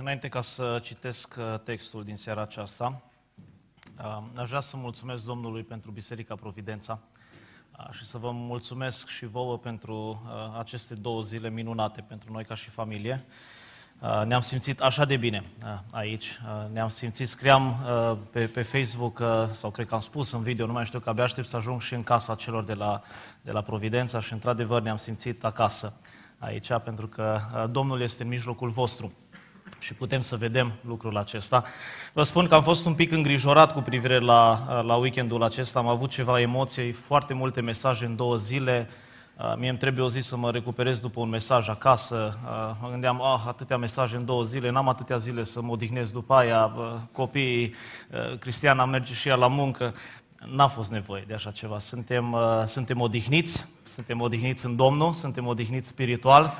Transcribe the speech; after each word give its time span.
Înainte 0.00 0.28
ca 0.28 0.40
să 0.40 0.78
citesc 0.82 1.34
uh, 1.38 1.60
textul 1.64 2.04
din 2.04 2.16
seara 2.16 2.40
aceasta, 2.40 3.02
uh, 3.98 4.22
aș 4.36 4.48
vrea 4.48 4.60
să 4.60 4.76
mulțumesc 4.76 5.24
Domnului 5.24 5.62
pentru 5.62 5.90
Biserica 5.90 6.34
Providența 6.34 6.98
uh, 7.78 7.90
și 7.92 8.06
să 8.06 8.18
vă 8.18 8.30
mulțumesc 8.30 9.08
și 9.08 9.26
vouă 9.26 9.58
pentru 9.58 10.22
aceste 10.58 10.94
două 10.94 11.22
zile 11.22 11.50
minunate 11.50 12.00
pentru 12.00 12.32
noi 12.32 12.44
ca 12.44 12.54
și 12.54 12.70
familie. 12.70 13.24
Ne-am 14.26 14.40
simțit 14.40 14.80
așa 14.80 15.04
de 15.04 15.16
bine 15.16 15.44
aici, 15.90 16.40
ne-am 16.72 16.88
simțit, 16.88 17.28
scriam 17.28 17.76
pe, 18.30 18.46
pe 18.46 18.62
Facebook, 18.62 19.22
sau 19.52 19.70
cred 19.70 19.86
că 19.86 19.94
am 19.94 20.00
spus 20.00 20.32
în 20.32 20.42
video, 20.42 20.66
nu 20.66 20.72
mai 20.72 20.84
știu, 20.84 20.98
că 20.98 21.08
abia 21.08 21.24
aștept 21.24 21.48
să 21.48 21.56
ajung 21.56 21.80
și 21.80 21.94
în 21.94 22.02
casa 22.02 22.34
celor 22.34 22.64
de 22.64 22.74
la, 22.74 23.02
de 23.42 23.50
la 23.50 23.62
Providența 23.62 24.20
și 24.20 24.32
într-adevăr 24.32 24.82
ne-am 24.82 24.96
simțit 24.96 25.44
acasă 25.44 26.00
aici, 26.38 26.72
pentru 26.84 27.06
că 27.06 27.40
Domnul 27.70 28.00
este 28.00 28.22
în 28.22 28.28
mijlocul 28.28 28.68
vostru 28.68 29.12
și 29.80 29.94
putem 29.94 30.20
să 30.20 30.36
vedem 30.36 30.72
lucrul 30.86 31.16
acesta. 31.16 31.64
Vă 32.12 32.22
spun 32.22 32.46
că 32.46 32.54
am 32.54 32.62
fost 32.62 32.86
un 32.86 32.94
pic 32.94 33.12
îngrijorat 33.12 33.72
cu 33.72 33.80
privire 33.80 34.18
la, 34.18 34.66
la 34.86 34.94
weekendul 34.94 35.42
acesta, 35.42 35.78
am 35.78 35.88
avut 35.88 36.10
ceva 36.10 36.40
emoții, 36.40 36.92
foarte 36.92 37.34
multe 37.34 37.60
mesaje 37.60 38.04
în 38.04 38.16
două 38.16 38.36
zile, 38.36 38.88
uh, 39.36 39.52
Mie 39.56 39.68
îmi 39.68 39.78
trebuie 39.78 40.04
o 40.04 40.08
zi 40.08 40.20
să 40.20 40.36
mă 40.36 40.50
recuperez 40.50 41.00
după 41.00 41.20
un 41.20 41.28
mesaj 41.28 41.68
acasă. 41.68 42.38
Uh, 42.44 42.76
mă 42.80 42.88
gândeam, 42.90 43.22
ah, 43.22 43.42
atâtea 43.46 43.76
mesaje 43.76 44.16
în 44.16 44.24
două 44.24 44.42
zile, 44.42 44.70
n-am 44.70 44.88
atâtea 44.88 45.16
zile 45.16 45.44
să 45.44 45.62
mă 45.62 45.72
odihnesc 45.72 46.12
după 46.12 46.34
aia. 46.34 46.72
Copiii, 47.12 47.74
uh, 48.10 48.38
Cristiana 48.38 48.84
merge 48.84 49.12
și 49.12 49.28
ea 49.28 49.34
la 49.34 49.48
muncă. 49.48 49.94
N-a 50.54 50.66
fost 50.66 50.90
nevoie 50.90 51.24
de 51.26 51.34
așa 51.34 51.50
ceva. 51.50 51.78
Suntem, 51.78 52.36
suntem 52.66 53.00
odihniți, 53.00 53.66
suntem 53.82 54.20
odihniți 54.20 54.66
în 54.66 54.76
Domnul, 54.76 55.12
suntem 55.12 55.46
odihniți 55.46 55.88
spiritual 55.88 56.52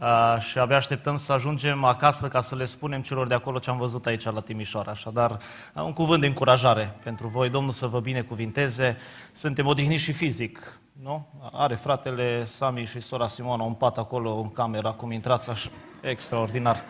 Uh, 0.00 0.40
și 0.40 0.58
abia 0.58 0.76
așteptăm 0.76 1.16
să 1.16 1.32
ajungem 1.32 1.84
acasă 1.84 2.28
ca 2.28 2.40
să 2.40 2.56
le 2.56 2.64
spunem 2.64 3.02
celor 3.02 3.26
de 3.26 3.34
acolo 3.34 3.58
ce 3.58 3.70
am 3.70 3.78
văzut 3.78 4.06
aici 4.06 4.24
la 4.24 4.40
Timișoara. 4.40 4.90
Așadar, 4.90 5.30
uh, 5.30 5.82
un 5.82 5.92
cuvânt 5.92 6.20
de 6.20 6.26
încurajare 6.26 6.94
pentru 7.02 7.28
voi, 7.28 7.48
Domnul 7.48 7.72
să 7.72 7.86
vă 7.86 8.00
binecuvinteze. 8.00 8.96
Suntem 9.32 9.66
odihniți 9.66 10.02
și 10.02 10.12
fizic, 10.12 10.78
nu? 11.02 11.26
Are 11.52 11.74
fratele 11.74 12.44
Sami 12.44 12.84
și 12.84 13.00
sora 13.00 13.28
Simona 13.28 13.62
un 13.62 13.72
pat 13.72 13.98
acolo 13.98 14.34
în 14.34 14.52
cameră, 14.52 14.88
acum 14.88 15.10
intrați 15.10 15.50
așa, 15.50 15.70
extraordinar. 16.00 16.82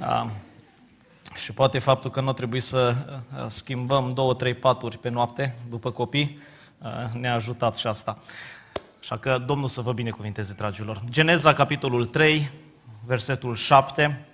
Uh, 0.00 0.24
și 1.34 1.52
poate 1.52 1.78
faptul 1.78 2.10
că 2.10 2.20
nu 2.20 2.32
trebuie 2.32 2.60
să 2.60 2.94
uh, 3.06 3.46
schimbăm 3.48 4.12
două, 4.12 4.34
trei 4.34 4.54
paturi 4.54 4.98
pe 4.98 5.08
noapte 5.08 5.56
după 5.68 5.90
copii, 5.90 6.38
uh, 6.78 7.20
ne-a 7.20 7.34
ajutat 7.34 7.76
și 7.76 7.86
asta. 7.86 8.18
Așa 9.04 9.18
că 9.18 9.38
Domnul 9.38 9.68
să 9.68 9.80
vă 9.80 9.92
binecuvinteze, 9.92 10.52
dragilor. 10.52 11.02
Geneza, 11.08 11.52
capitolul 11.52 12.06
3, 12.06 12.50
versetul 13.06 13.54
7. 13.54 14.26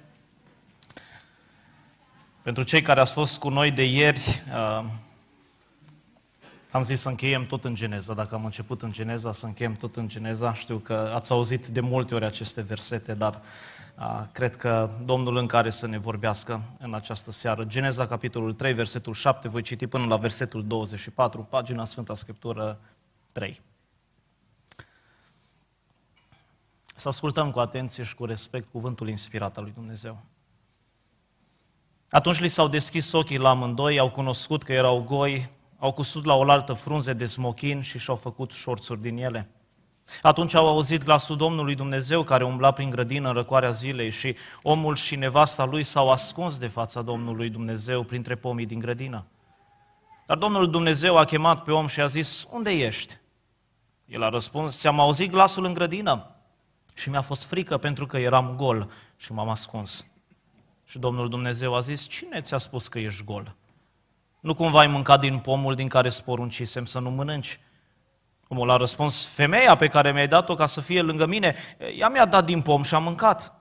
Pentru 2.42 2.62
cei 2.62 2.82
care 2.82 3.00
ați 3.00 3.12
fost 3.12 3.38
cu 3.38 3.48
noi 3.48 3.70
de 3.70 3.84
ieri, 3.84 4.42
uh, 4.48 4.84
am 6.70 6.82
zis 6.82 7.00
să 7.00 7.08
încheiem 7.08 7.46
tot 7.46 7.64
în 7.64 7.74
Geneza. 7.74 8.14
Dacă 8.14 8.34
am 8.34 8.44
început 8.44 8.82
în 8.82 8.92
Geneza, 8.92 9.32
să 9.32 9.46
încheiem 9.46 9.74
tot 9.74 9.96
în 9.96 10.08
Geneza. 10.08 10.54
Știu 10.54 10.76
că 10.76 11.12
ați 11.14 11.32
auzit 11.32 11.66
de 11.66 11.80
multe 11.80 12.14
ori 12.14 12.24
aceste 12.24 12.62
versete, 12.62 13.14
dar 13.14 13.41
uh, 13.98 14.22
cred 14.32 14.56
că 14.56 14.91
Domnul 15.04 15.36
în 15.36 15.46
care 15.46 15.70
să 15.70 15.86
ne 15.86 15.98
vorbească 15.98 16.62
în 16.78 16.94
această 16.94 17.30
seară. 17.30 17.64
Geneza, 17.64 18.06
capitolul 18.06 18.52
3, 18.52 18.72
versetul 18.72 19.14
7, 19.14 19.48
voi 19.48 19.62
citi 19.62 19.86
până 19.86 20.06
la 20.06 20.16
versetul 20.16 20.66
24, 20.66 21.41
pagina 21.41 21.84
Sfânta 21.84 22.14
Scriptură 22.14 22.78
3. 23.32 23.60
Să 27.00 27.08
ascultăm 27.08 27.50
cu 27.50 27.58
atenție 27.58 28.04
și 28.04 28.14
cu 28.14 28.24
respect 28.24 28.70
cuvântul 28.70 29.08
inspirat 29.08 29.56
al 29.56 29.62
lui 29.62 29.72
Dumnezeu. 29.72 30.18
Atunci 32.10 32.40
li 32.40 32.48
s-au 32.48 32.68
deschis 32.68 33.12
ochii 33.12 33.38
la 33.38 33.48
amândoi, 33.48 33.98
au 33.98 34.10
cunoscut 34.10 34.62
că 34.62 34.72
erau 34.72 35.02
goi, 35.02 35.50
au 35.78 35.92
cusut 35.92 36.24
la 36.24 36.34
oaltă 36.34 36.72
frunze 36.72 37.12
de 37.12 37.26
smochin 37.26 37.80
și 37.80 37.98
și-au 37.98 38.16
făcut 38.16 38.52
șorțuri 38.52 39.00
din 39.00 39.16
ele. 39.16 39.50
Atunci 40.22 40.54
au 40.54 40.69
auzit 40.69 41.04
glasul 41.04 41.36
Domnului 41.36 41.75
Dumnezeu 41.75 42.22
care 42.22 42.44
umbla 42.44 42.70
prin 42.70 42.91
grădină 42.91 43.28
în 43.28 43.34
răcoarea 43.34 43.70
zilei 43.70 44.10
și 44.10 44.36
omul 44.62 44.94
și 44.94 45.16
nevasta 45.16 45.64
lui 45.64 45.82
s-au 45.82 46.10
ascuns 46.10 46.58
de 46.58 46.69
fața 46.69 47.02
Domnului 47.02 47.50
Dumnezeu 47.50 48.02
printre 48.02 48.34
pomii 48.34 48.66
din 48.66 48.78
grădină. 48.78 49.25
Dar 50.26 50.36
Domnul 50.36 50.70
Dumnezeu 50.70 51.16
a 51.16 51.25
chemat 51.25 51.62
pe 51.62 51.70
om 51.70 51.86
și 51.86 52.00
a 52.00 52.06
zis, 52.06 52.46
unde 52.50 52.70
ești? 52.70 53.16
El 54.04 54.22
a 54.22 54.28
răspuns, 54.28 54.78
ți-am 54.78 55.00
auzit 55.00 55.30
glasul 55.30 55.64
în 55.64 55.75
grădină 55.75 56.34
și 57.00 57.11
mi-a 57.11 57.21
fost 57.21 57.44
frică 57.44 57.78
pentru 57.78 58.06
că 58.06 58.19
eram 58.19 58.55
gol 58.56 58.91
și 59.16 59.33
m-am 59.33 59.49
ascuns. 59.49 60.05
Și 60.84 60.99
Domnul 60.99 61.28
Dumnezeu 61.28 61.75
a 61.75 61.81
zis, 61.81 62.09
cine 62.09 62.41
ți-a 62.41 62.59
spus 62.59 62.88
că 62.88 62.99
ești 62.99 63.25
gol? 63.25 63.55
Nu 64.41 64.55
cumva 64.55 64.78
ai 64.78 64.87
mâncat 64.87 65.21
din 65.21 65.38
pomul 65.38 65.75
din 65.75 65.88
care 65.88 66.09
sporuncisem 66.09 66.84
să 66.84 66.99
nu 66.99 67.11
mănânci? 67.11 67.61
Omul 68.49 68.71
a 68.71 68.77
răspuns, 68.77 69.27
femeia 69.27 69.77
pe 69.77 69.88
care 69.88 70.12
mi-ai 70.12 70.28
dat-o 70.28 70.55
ca 70.55 70.66
să 70.66 70.81
fie 70.81 71.03
lângă 71.03 71.27
mine, 71.27 71.55
ea 71.97 72.09
mi-a 72.09 72.27
dat 72.27 72.44
din 72.44 72.62
pom 72.62 72.83
și 72.83 72.94
a 72.94 72.99
mâncat. 72.99 73.55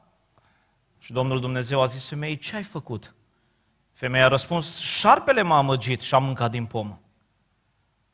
Și 0.97 1.11
Domnul 1.11 1.39
Dumnezeu 1.39 1.81
a 1.81 1.85
zis 1.85 2.09
femeii, 2.09 2.37
ce 2.37 2.55
ai 2.55 2.63
făcut? 2.63 3.15
Femeia 3.91 4.25
a 4.25 4.27
răspuns, 4.27 4.79
șarpele 4.79 5.41
m-a 5.41 5.57
amăgit 5.57 6.01
și 6.01 6.13
a 6.13 6.17
mâncat 6.17 6.51
din 6.51 6.65
pom. 6.65 6.97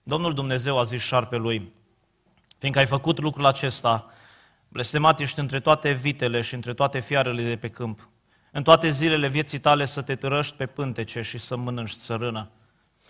Domnul 0.03 0.33
Dumnezeu 0.33 0.79
a 0.79 0.83
zis 0.83 1.01
șarpelui, 1.01 1.73
fiindcă 2.57 2.79
ai 2.79 2.87
făcut 2.87 3.19
lucrul 3.19 3.45
acesta, 3.45 4.09
Blestemat 4.75 5.19
ești 5.19 5.39
între 5.39 5.59
toate 5.59 5.91
vitele 5.91 6.41
și 6.41 6.53
între 6.53 6.73
toate 6.73 6.99
fiarele 6.99 7.43
de 7.43 7.55
pe 7.55 7.69
câmp. 7.69 8.09
În 8.51 8.63
toate 8.63 8.89
zilele 8.89 9.27
vieții 9.27 9.59
tale 9.59 9.85
să 9.85 10.01
te 10.01 10.15
târăști 10.15 10.55
pe 10.55 10.65
pântece 10.65 11.21
și 11.21 11.37
să 11.37 11.57
mănânci 11.57 11.93
țărână. 11.93 12.49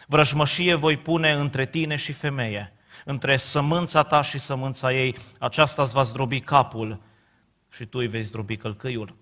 Vrăjmășie 0.07 0.73
voi 0.73 0.97
pune 0.97 1.31
între 1.31 1.65
tine 1.65 1.95
și 1.95 2.11
femeie, 2.11 2.73
între 3.05 3.37
sămânța 3.37 4.03
ta 4.03 4.21
și 4.21 4.37
sămânța 4.37 4.93
ei, 4.93 5.15
aceasta 5.39 5.81
îți 5.81 5.93
va 5.93 6.03
zdrobi 6.03 6.39
capul 6.39 7.01
și 7.71 7.85
tu 7.85 7.97
îi 7.97 8.07
vei 8.07 8.21
zdrobi 8.21 8.57
călcâiul. 8.57 9.15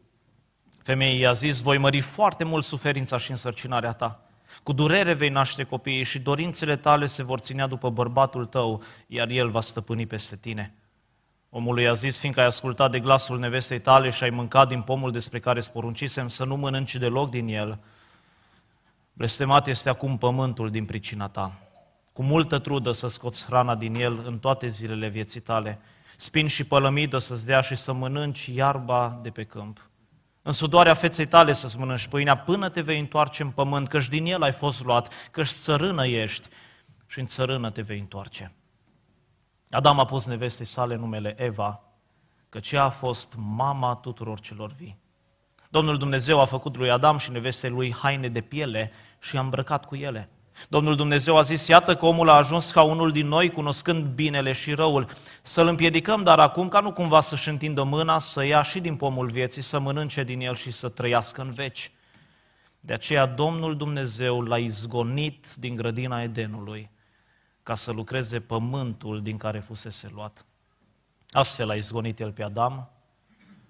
Femeia 0.82 1.18
i-a 1.18 1.34
zis, 1.34 1.62
voi 1.62 1.78
mări 1.78 2.00
foarte 2.00 2.44
mult 2.44 2.66
suferința 2.66 3.18
și 3.18 3.32
însărcinarea 3.32 3.94
ta. 3.94 4.30
Cu 4.64 4.74
durere 4.74 5.14
vei 5.14 5.30
naște 5.30 5.64
copiii 5.64 6.04
și 6.04 6.20
dorințele 6.20 6.76
tale 6.76 7.06
se 7.06 7.24
vor 7.24 7.40
ținea 7.40 7.68
după 7.68 7.90
bărbatul 7.90 8.46
tău, 8.46 8.84
iar 9.08 9.30
el 9.30 9.50
va 9.50 9.62
stăpâni 9.62 10.06
peste 10.06 10.36
tine. 10.36 10.78
Omul 11.56 11.80
i-a 11.80 11.94
zis, 11.94 12.20
fiindcă 12.20 12.42
ai 12.42 12.48
ascultat 12.48 12.92
de 12.92 13.00
glasul 13.00 13.40
nevestei 13.40 13.80
tale 13.80 14.10
și 14.10 14.24
ai 14.24 14.30
mâncat 14.30 14.68
din 14.68 14.82
pomul 14.82 15.12
despre 15.12 15.40
care 15.40 15.60
sporuncisem 15.60 16.28
să 16.28 16.46
nu 16.46 16.56
mănânci 16.56 16.96
deloc 16.96 17.30
din 17.30 17.48
el, 17.48 17.80
blestemat 19.14 19.68
este 19.68 19.90
acum 19.90 20.18
pământul 20.18 20.70
din 20.70 20.86
pricina 20.86 21.28
ta. 21.28 21.60
Cu 22.14 22.24
multă 22.24 22.60
trudă 22.60 22.92
să 22.92 23.08
scoți 23.08 23.46
hrana 23.46 23.76
din 23.76 23.96
el 23.96 24.22
în 24.26 24.40
toate 24.40 24.68
zilele 24.68 25.08
vieții 25.08 25.40
tale, 25.40 25.80
spin 26.16 26.48
și 26.48 26.64
pălămidă 26.64 27.18
să-ți 27.18 27.46
dea 27.46 27.62
și 27.62 27.76
să 27.76 27.94
mănânci 27.94 28.48
iarba 28.48 29.20
de 29.22 29.30
pe 29.30 29.44
câmp. 29.44 29.90
În 30.42 30.52
sudoarea 30.52 30.94
feței 30.94 31.28
tale 31.28 31.54
să-ți 31.54 31.78
mănânci 31.78 32.08
pâinea 32.08 32.38
până 32.38 32.70
te 32.70 32.82
vei 32.82 33.00
întoarce 33.00 33.44
în 33.44 33.50
pământ, 33.50 33.88
căci 33.88 34.08
din 34.08 34.26
el 34.26 34.42
ai 34.44 34.52
fost 34.52 34.84
luat, 34.84 35.14
căci 35.32 35.48
țărână 35.48 36.08
ești 36.08 36.48
și 37.08 37.20
în 37.20 37.26
țărână 37.26 37.72
te 37.72 37.82
vei 37.82 38.00
întoarce. 38.00 38.52
Adam 39.74 40.00
a 40.00 40.06
pus 40.06 40.26
nevestei 40.26 40.66
sale 40.66 40.96
numele 40.96 41.36
Eva, 41.38 41.84
căci 42.50 42.72
ea 42.72 42.84
a 42.84 42.90
fost 42.90 43.34
mama 43.38 43.96
tuturor 43.96 44.40
celor 44.40 44.72
vii. 44.78 44.98
Domnul 45.70 45.98
Dumnezeu 45.98 46.40
a 46.40 46.46
făcut 46.46 46.78
lui 46.78 46.92
Adam 46.92 47.18
și 47.18 47.32
nevestei 47.32 47.70
lui 47.70 47.94
haine 47.94 48.28
de 48.28 48.42
piele 48.42 48.92
și 49.20 49.38
a 49.38 49.40
îmbrăcat 49.40 49.86
cu 49.86 49.96
ele. 49.96 50.30
Domnul 50.70 50.96
Dumnezeu 50.96 51.38
a 51.38 51.42
zis, 51.42 51.68
iată 51.68 51.96
că 51.96 52.06
omul 52.06 52.30
a 52.30 52.36
ajuns 52.36 52.72
ca 52.72 52.82
unul 52.82 53.12
din 53.12 53.28
noi, 53.28 53.50
cunoscând 53.50 54.06
binele 54.06 54.52
și 54.52 54.74
răul. 54.74 55.08
Să-l 55.42 55.68
împiedicăm, 55.68 56.24
dar 56.24 56.40
acum, 56.40 56.68
ca 56.68 56.80
nu 56.80 56.94
cumva 56.94 57.22
să-și 57.22 57.50
întindă 57.50 57.84
mâna, 57.84 58.20
să 58.20 58.46
ia 58.46 58.62
și 58.62 58.80
din 58.80 58.96
pomul 58.96 59.30
vieții, 59.30 59.62
să 59.62 59.80
mănânce 59.80 60.24
din 60.24 60.42
el 60.42 60.56
și 60.56 60.72
să 60.72 60.90
trăiască 60.90 61.42
în 61.42 61.52
veci. 61.52 61.92
De 62.80 62.94
aceea 62.94 63.26
Domnul 63.26 63.78
Dumnezeu 63.78 64.42
l-a 64.42 64.58
izgonit 64.58 65.54
din 65.56 65.76
grădina 65.76 66.22
Edenului 66.22 66.92
ca 67.64 67.76
să 67.76 67.92
lucreze 67.92 68.40
pământul 68.40 69.22
din 69.22 69.38
care 69.38 69.60
fusese 69.60 70.12
luat. 70.14 70.46
Astfel 71.30 71.70
a 71.70 71.76
izgonit 71.76 72.20
el 72.20 72.32
pe 72.32 72.44
Adam 72.44 72.90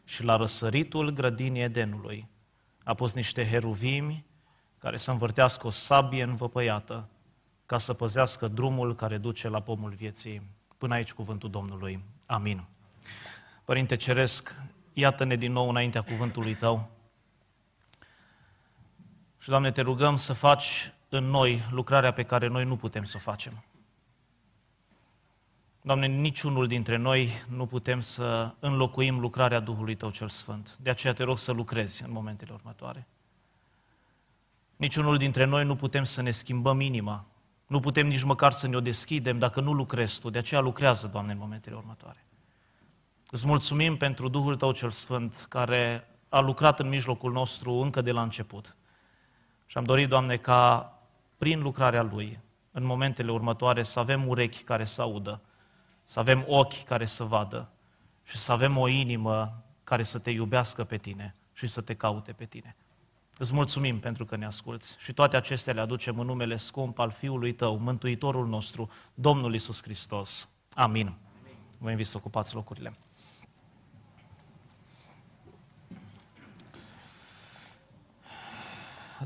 și 0.04 0.24
la 0.24 0.36
răsăritul 0.36 1.10
grădinii 1.10 1.62
Edenului 1.62 2.28
a 2.84 2.94
pus 2.94 3.14
niște 3.14 3.48
heruvimi 3.48 4.26
care 4.78 4.98
să 4.98 5.12
învârtească 5.12 5.68
o 5.68 5.70
sabie 5.70 6.24
învăpăiată 6.24 7.08
ca 7.66 7.78
să 7.78 7.94
păzească 7.94 8.48
drumul 8.48 8.96
care 8.96 9.18
duce 9.18 9.48
la 9.48 9.60
pomul 9.60 9.92
vieții. 9.92 10.42
Până 10.78 10.94
aici 10.94 11.14
cuvântul 11.14 11.50
Domnului. 11.50 12.04
Amin. 12.26 12.64
Părinte 13.66 13.96
Ceresc, 13.96 14.56
iată-ne 14.94 15.36
din 15.36 15.52
nou 15.52 15.70
înaintea 15.70 16.02
cuvântului 16.02 16.56
Tău. 16.56 16.90
Și, 19.38 19.50
Doamne, 19.50 19.72
te 19.72 19.82
rugăm 19.82 20.16
să 20.16 20.34
faci 20.34 20.94
în 21.10 21.24
noi 21.24 21.62
lucrarea 21.72 22.14
pe 22.14 22.24
care 22.24 22.48
noi 22.48 22.66
nu 22.66 22.76
putem 22.76 23.04
să 23.04 23.14
o 23.18 23.20
facem. 23.20 23.64
Doamne, 25.86 26.08
niciunul 26.08 26.68
dintre 26.68 26.96
noi 26.96 27.30
nu 27.50 27.66
putem 27.66 28.00
să 28.00 28.54
înlocuim 28.60 29.20
lucrarea 29.20 29.60
Duhului 29.60 29.96
Tău 29.96 30.10
cel 30.10 30.30
Sfânt. 30.30 30.78
De 30.82 30.90
aceea 30.90 31.14
te 31.14 31.24
rog 31.24 31.40
să 31.40 31.52
lucrezi 31.52 32.04
în 32.04 32.12
momentele 32.12 32.52
următoare. 32.54 33.08
Niciunul 34.76 35.18
dintre 35.18 35.44
noi 35.44 35.66
nu 35.66 35.76
putem 35.76 36.04
să 36.04 36.22
ne 36.22 36.32
schimbăm 36.32 36.80
inima. 36.80 37.26
Nu 37.68 37.80
putem 37.80 38.08
nici 38.08 38.24
măcar 38.24 38.52
să 38.52 38.68
ne 38.68 38.76
o 38.76 38.80
deschidem 38.80 39.40
dacă 39.40 39.62
nu 39.62 39.74
lucrezi 39.74 40.22
Tu. 40.22 40.30
De 40.30 40.38
aceea 40.38 40.62
lucrează, 40.62 41.08
Doamne, 41.08 41.32
în 41.32 41.38
momentele 41.38 41.76
următoare. 41.76 42.26
Îți 43.30 43.48
mulțumim 43.48 43.98
pentru 43.98 44.28
Duhul 44.28 44.56
Tău 44.56 44.72
cel 44.72 44.92
Sfânt, 44.92 45.46
care 45.50 46.08
a 46.30 46.40
lucrat 46.40 46.80
în 46.80 46.88
mijlocul 46.88 47.32
nostru 47.32 47.74
încă 47.74 48.02
de 48.02 48.12
la 48.12 48.22
început. 48.22 48.76
Și 49.66 49.78
am 49.78 49.84
dorit, 49.84 50.10
Doamne, 50.10 50.38
ca 50.38 50.94
prin 51.38 51.62
lucrarea 51.62 52.02
Lui, 52.02 52.40
în 52.72 52.84
momentele 52.84 53.32
următoare, 53.32 53.84
să 53.84 54.00
avem 54.00 54.28
urechi 54.28 54.64
care 54.64 54.84
să 54.84 55.02
audă, 55.02 55.42
să 56.06 56.20
avem 56.20 56.46
ochi 56.48 56.84
care 56.84 57.06
să 57.06 57.24
vadă 57.24 57.70
și 58.24 58.38
să 58.38 58.52
avem 58.52 58.78
o 58.78 58.88
inimă 58.88 59.64
care 59.84 60.04
să 60.04 60.20
te 60.20 60.30
iubească 60.30 60.84
pe 60.84 60.98
tine 60.98 61.36
și 61.54 61.68
să 61.68 61.82
te 61.82 61.94
caute 61.94 62.32
pe 62.32 62.46
tine. 62.46 62.76
Îți 63.38 63.54
mulțumim 63.54 64.00
pentru 64.00 64.26
că 64.26 64.36
ne 64.36 64.46
asculți 64.46 64.96
și 65.00 65.14
toate 65.14 65.36
acestea 65.36 65.74
le 65.74 65.82
aducem 65.82 66.20
în 66.20 66.26
numele 66.26 66.58
scump 66.58 67.00
al 67.00 67.12
Fiului 67.12 67.54
Tău, 67.54 67.78
Mântuitorul 67.78 68.48
nostru, 68.48 68.90
Domnul 69.14 69.54
Isus 69.54 69.82
Hristos. 69.84 70.50
Amin. 70.74 71.14
Vă 71.78 71.90
invit 71.90 72.06
să 72.06 72.18
ocupați 72.18 72.56
locurile. 72.56 72.94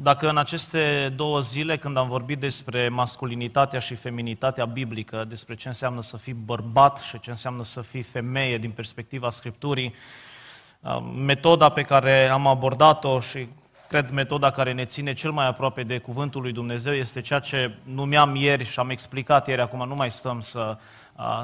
Dacă 0.02 0.30
în 0.30 0.38
aceste 0.38 1.14
două 1.16 1.40
zile, 1.40 1.78
când 1.78 1.98
am 1.98 2.08
vorbit 2.08 2.40
despre 2.40 2.90
masculinitatea 2.90 3.80
și 3.80 3.96
feminitatea 3.96 4.66
biblică, 4.66 5.26
despre 5.28 5.56
ce 5.56 5.68
înseamnă 5.68 6.02
să 6.02 6.18
fii 6.18 6.34
bărbat 6.34 6.98
și 6.98 7.20
ce 7.20 7.30
înseamnă 7.30 7.64
să 7.64 7.82
fii 7.82 8.02
femeie 8.02 8.58
din 8.58 8.72
perspectiva 8.72 9.30
Scripturii, 9.30 9.94
metoda 11.26 11.70
pe 11.70 11.82
care 11.82 12.28
am 12.28 12.48
abordat-o 12.48 13.20
și 13.20 13.48
cred 13.88 14.10
metoda 14.10 14.52
care 14.52 14.74
ne 14.74 14.86
ține 14.86 15.14
cel 15.14 15.32
mai 15.32 15.48
aproape 15.48 15.84
de 15.84 15.98
Cuvântul 15.98 16.42
lui 16.42 16.52
Dumnezeu 16.52 16.94
este 16.94 17.22
ceea 17.22 17.40
ce 17.40 17.76
numeam 17.84 18.36
ieri 18.36 18.66
și 18.66 18.80
am 18.80 18.90
explicat 18.90 19.48
ieri, 19.48 19.62
acum 19.62 19.88
nu 19.88 19.96
mai 19.96 20.12
stăm 20.12 20.40
să, 20.40 20.78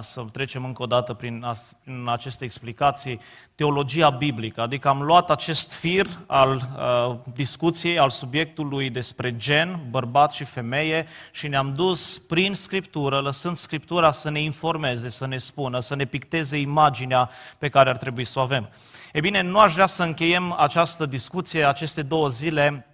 să 0.02 0.26
trecem 0.32 0.66
încă 0.66 0.84
o 0.84 0.86
dată 0.86 1.14
prin, 1.14 1.46
prin 1.84 2.08
aceste 2.08 2.44
explicații, 2.44 3.20
teologia 3.56 4.10
biblică, 4.10 4.62
adică 4.62 4.88
am 4.88 5.02
luat 5.02 5.30
acest 5.30 5.74
fir 5.74 6.08
al 6.26 6.56
uh, 6.56 7.16
discuției, 7.34 8.00
al 8.00 8.10
subiectului 8.10 8.90
despre 8.90 9.38
gen, 9.38 9.80
bărbat 9.90 10.32
și 10.32 10.44
femeie 10.44 11.08
și 11.32 11.48
ne-am 11.48 11.74
dus 11.74 12.18
prin 12.18 12.54
Scriptură, 12.54 13.20
lăsând 13.20 13.56
Scriptura 13.56 14.12
să 14.12 14.30
ne 14.30 14.42
informeze, 14.42 15.10
să 15.10 15.28
ne 15.28 15.38
spună, 15.38 15.80
să 15.80 15.96
ne 15.96 16.06
picteze 16.06 16.58
imaginea 16.58 17.30
pe 17.58 17.70
care 17.70 17.90
ar 17.90 17.98
trebui 17.98 18.26
să 18.26 18.40
o 18.40 18.42
avem. 18.42 18.70
E 19.14 19.20
bine, 19.20 19.42
nu 19.42 19.60
aș 19.60 19.74
vrea 19.74 19.86
să 19.86 20.04
încheiem 20.04 20.56
această 20.58 21.06
discuție, 21.06 21.66
aceste 21.66 22.02
două 22.02 22.28
zile, 22.28 22.88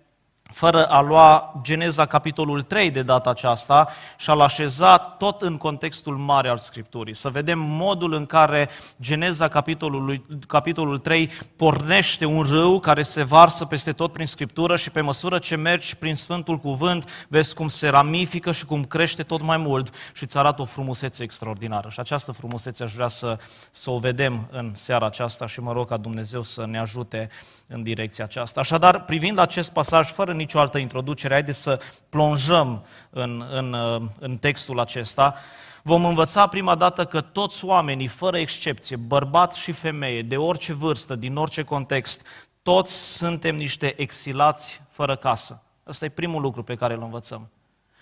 fără 0.51 0.85
a 0.85 1.01
lua 1.01 1.59
Geneza 1.61 2.05
capitolul 2.05 2.61
3 2.61 2.91
de 2.91 3.01
data 3.01 3.29
aceasta 3.29 3.87
și 4.17 4.29
a-l 4.29 4.41
așeza 4.41 4.97
tot 4.97 5.41
în 5.41 5.57
contextul 5.57 6.17
mare 6.17 6.49
al 6.49 6.57
Scripturii. 6.57 7.13
Să 7.13 7.29
vedem 7.29 7.59
modul 7.59 8.13
în 8.13 8.25
care 8.25 8.69
Geneza 9.01 9.47
capitolul, 9.47 10.25
capitolul 10.47 10.97
3 10.97 11.31
pornește 11.55 12.25
un 12.25 12.43
râu 12.43 12.79
care 12.79 13.01
se 13.01 13.23
varsă 13.23 13.65
peste 13.65 13.91
tot 13.91 14.11
prin 14.11 14.25
Scriptură 14.25 14.75
și 14.75 14.91
pe 14.91 15.01
măsură 15.01 15.39
ce 15.39 15.55
mergi 15.55 15.95
prin 15.95 16.15
Sfântul 16.15 16.57
Cuvânt, 16.57 17.25
vezi 17.27 17.55
cum 17.55 17.67
se 17.67 17.87
ramifică 17.87 18.51
și 18.51 18.65
cum 18.65 18.83
crește 18.83 19.23
tot 19.23 19.41
mai 19.41 19.57
mult 19.57 19.93
și 20.13 20.23
îți 20.23 20.37
arată 20.37 20.61
o 20.61 20.65
frumusețe 20.65 21.23
extraordinară. 21.23 21.89
Și 21.89 21.99
această 21.99 22.31
frumusețe 22.31 22.83
aș 22.83 22.93
vrea 22.93 23.07
să, 23.07 23.37
să 23.71 23.89
o 23.89 23.99
vedem 23.99 24.47
în 24.51 24.71
seara 24.75 25.05
aceasta 25.05 25.47
și 25.47 25.59
mă 25.59 25.71
rog 25.71 25.87
ca 25.87 25.97
Dumnezeu 25.97 26.43
să 26.43 26.65
ne 26.65 26.79
ajute 26.79 27.29
în 27.71 27.83
direcția 27.83 28.23
aceasta. 28.23 28.59
Așadar, 28.59 29.03
privind 29.03 29.37
acest 29.37 29.73
pasaj, 29.73 30.11
fără 30.11 30.33
nicio 30.33 30.59
altă 30.59 30.77
introducere, 30.77 31.33
haideți 31.33 31.61
să 31.61 31.79
plonjăm 32.09 32.85
în, 33.09 33.45
în, 33.51 33.75
în 34.19 34.37
textul 34.37 34.79
acesta. 34.79 35.35
Vom 35.83 36.05
învăța 36.05 36.47
prima 36.47 36.75
dată 36.75 37.05
că 37.05 37.21
toți 37.21 37.65
oamenii, 37.65 38.07
fără 38.07 38.37
excepție, 38.37 38.95
bărbat 38.95 39.53
și 39.53 39.71
femeie, 39.71 40.21
de 40.21 40.37
orice 40.37 40.73
vârstă, 40.73 41.15
din 41.15 41.35
orice 41.35 41.63
context, 41.63 42.27
toți 42.63 43.17
suntem 43.17 43.55
niște 43.55 43.93
exilați 44.01 44.81
fără 44.89 45.15
casă. 45.15 45.63
Ăsta 45.87 46.05
e 46.05 46.09
primul 46.09 46.41
lucru 46.41 46.63
pe 46.63 46.75
care 46.75 46.93
îl 46.93 47.01
învățăm. 47.01 47.49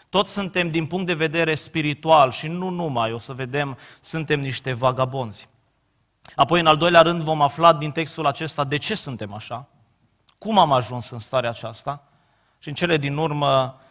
Toți 0.09 0.31
suntem, 0.31 0.69
din 0.69 0.85
punct 0.85 1.05
de 1.05 1.13
vedere 1.13 1.55
spiritual 1.55 2.31
și 2.31 2.47
nu 2.47 2.69
numai, 2.69 3.11
o 3.11 3.17
să 3.17 3.33
vedem, 3.33 3.77
suntem 4.01 4.39
niște 4.39 4.73
vagabonzi. 4.73 5.49
Apoi, 6.35 6.59
în 6.59 6.67
al 6.67 6.77
doilea 6.77 7.01
rând, 7.01 7.21
vom 7.21 7.41
afla 7.41 7.73
din 7.73 7.91
textul 7.91 8.25
acesta 8.25 8.63
de 8.63 8.77
ce 8.77 8.95
suntem 8.95 9.33
așa, 9.33 9.67
cum 10.37 10.57
am 10.57 10.71
ajuns 10.71 11.09
în 11.09 11.19
starea 11.19 11.49
aceasta 11.49 12.03
și 12.59 12.67
în 12.67 12.73
cele 12.73 12.97
din 12.97 13.17
urmă 13.17 13.81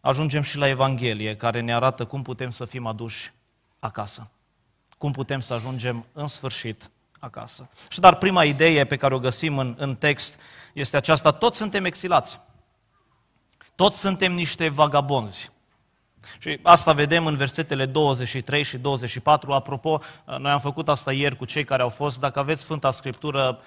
ajungem 0.00 0.42
și 0.42 0.56
la 0.56 0.68
Evanghelie, 0.68 1.36
care 1.36 1.60
ne 1.60 1.74
arată 1.74 2.04
cum 2.04 2.22
putem 2.22 2.50
să 2.50 2.64
fim 2.64 2.86
aduși 2.86 3.32
acasă, 3.78 4.30
cum 4.98 5.12
putem 5.12 5.40
să 5.40 5.54
ajungem 5.54 6.04
în 6.12 6.26
sfârșit 6.26 6.90
acasă. 7.18 7.70
Și 7.88 8.00
dar 8.00 8.14
prima 8.14 8.44
idee 8.44 8.84
pe 8.84 8.96
care 8.96 9.14
o 9.14 9.18
găsim 9.18 9.58
în, 9.58 9.74
în 9.78 9.96
text 9.96 10.40
este 10.72 10.96
aceasta, 10.96 11.30
toți 11.30 11.56
suntem 11.56 11.84
exilați, 11.84 12.40
toți 13.74 13.98
suntem 13.98 14.32
niște 14.32 14.68
vagabonzi. 14.68 15.52
Și 16.38 16.58
asta 16.62 16.92
vedem 16.92 17.26
în 17.26 17.36
versetele 17.36 17.86
23 17.86 18.62
și 18.62 18.78
24. 18.78 19.52
Apropo, 19.52 20.00
noi 20.38 20.50
am 20.50 20.60
făcut 20.60 20.88
asta 20.88 21.12
ieri 21.12 21.36
cu 21.36 21.44
cei 21.44 21.64
care 21.64 21.82
au 21.82 21.88
fost. 21.88 22.20
Dacă 22.20 22.38
aveți 22.38 22.62
Sfânta 22.62 22.90
Scriptură, 22.90 23.58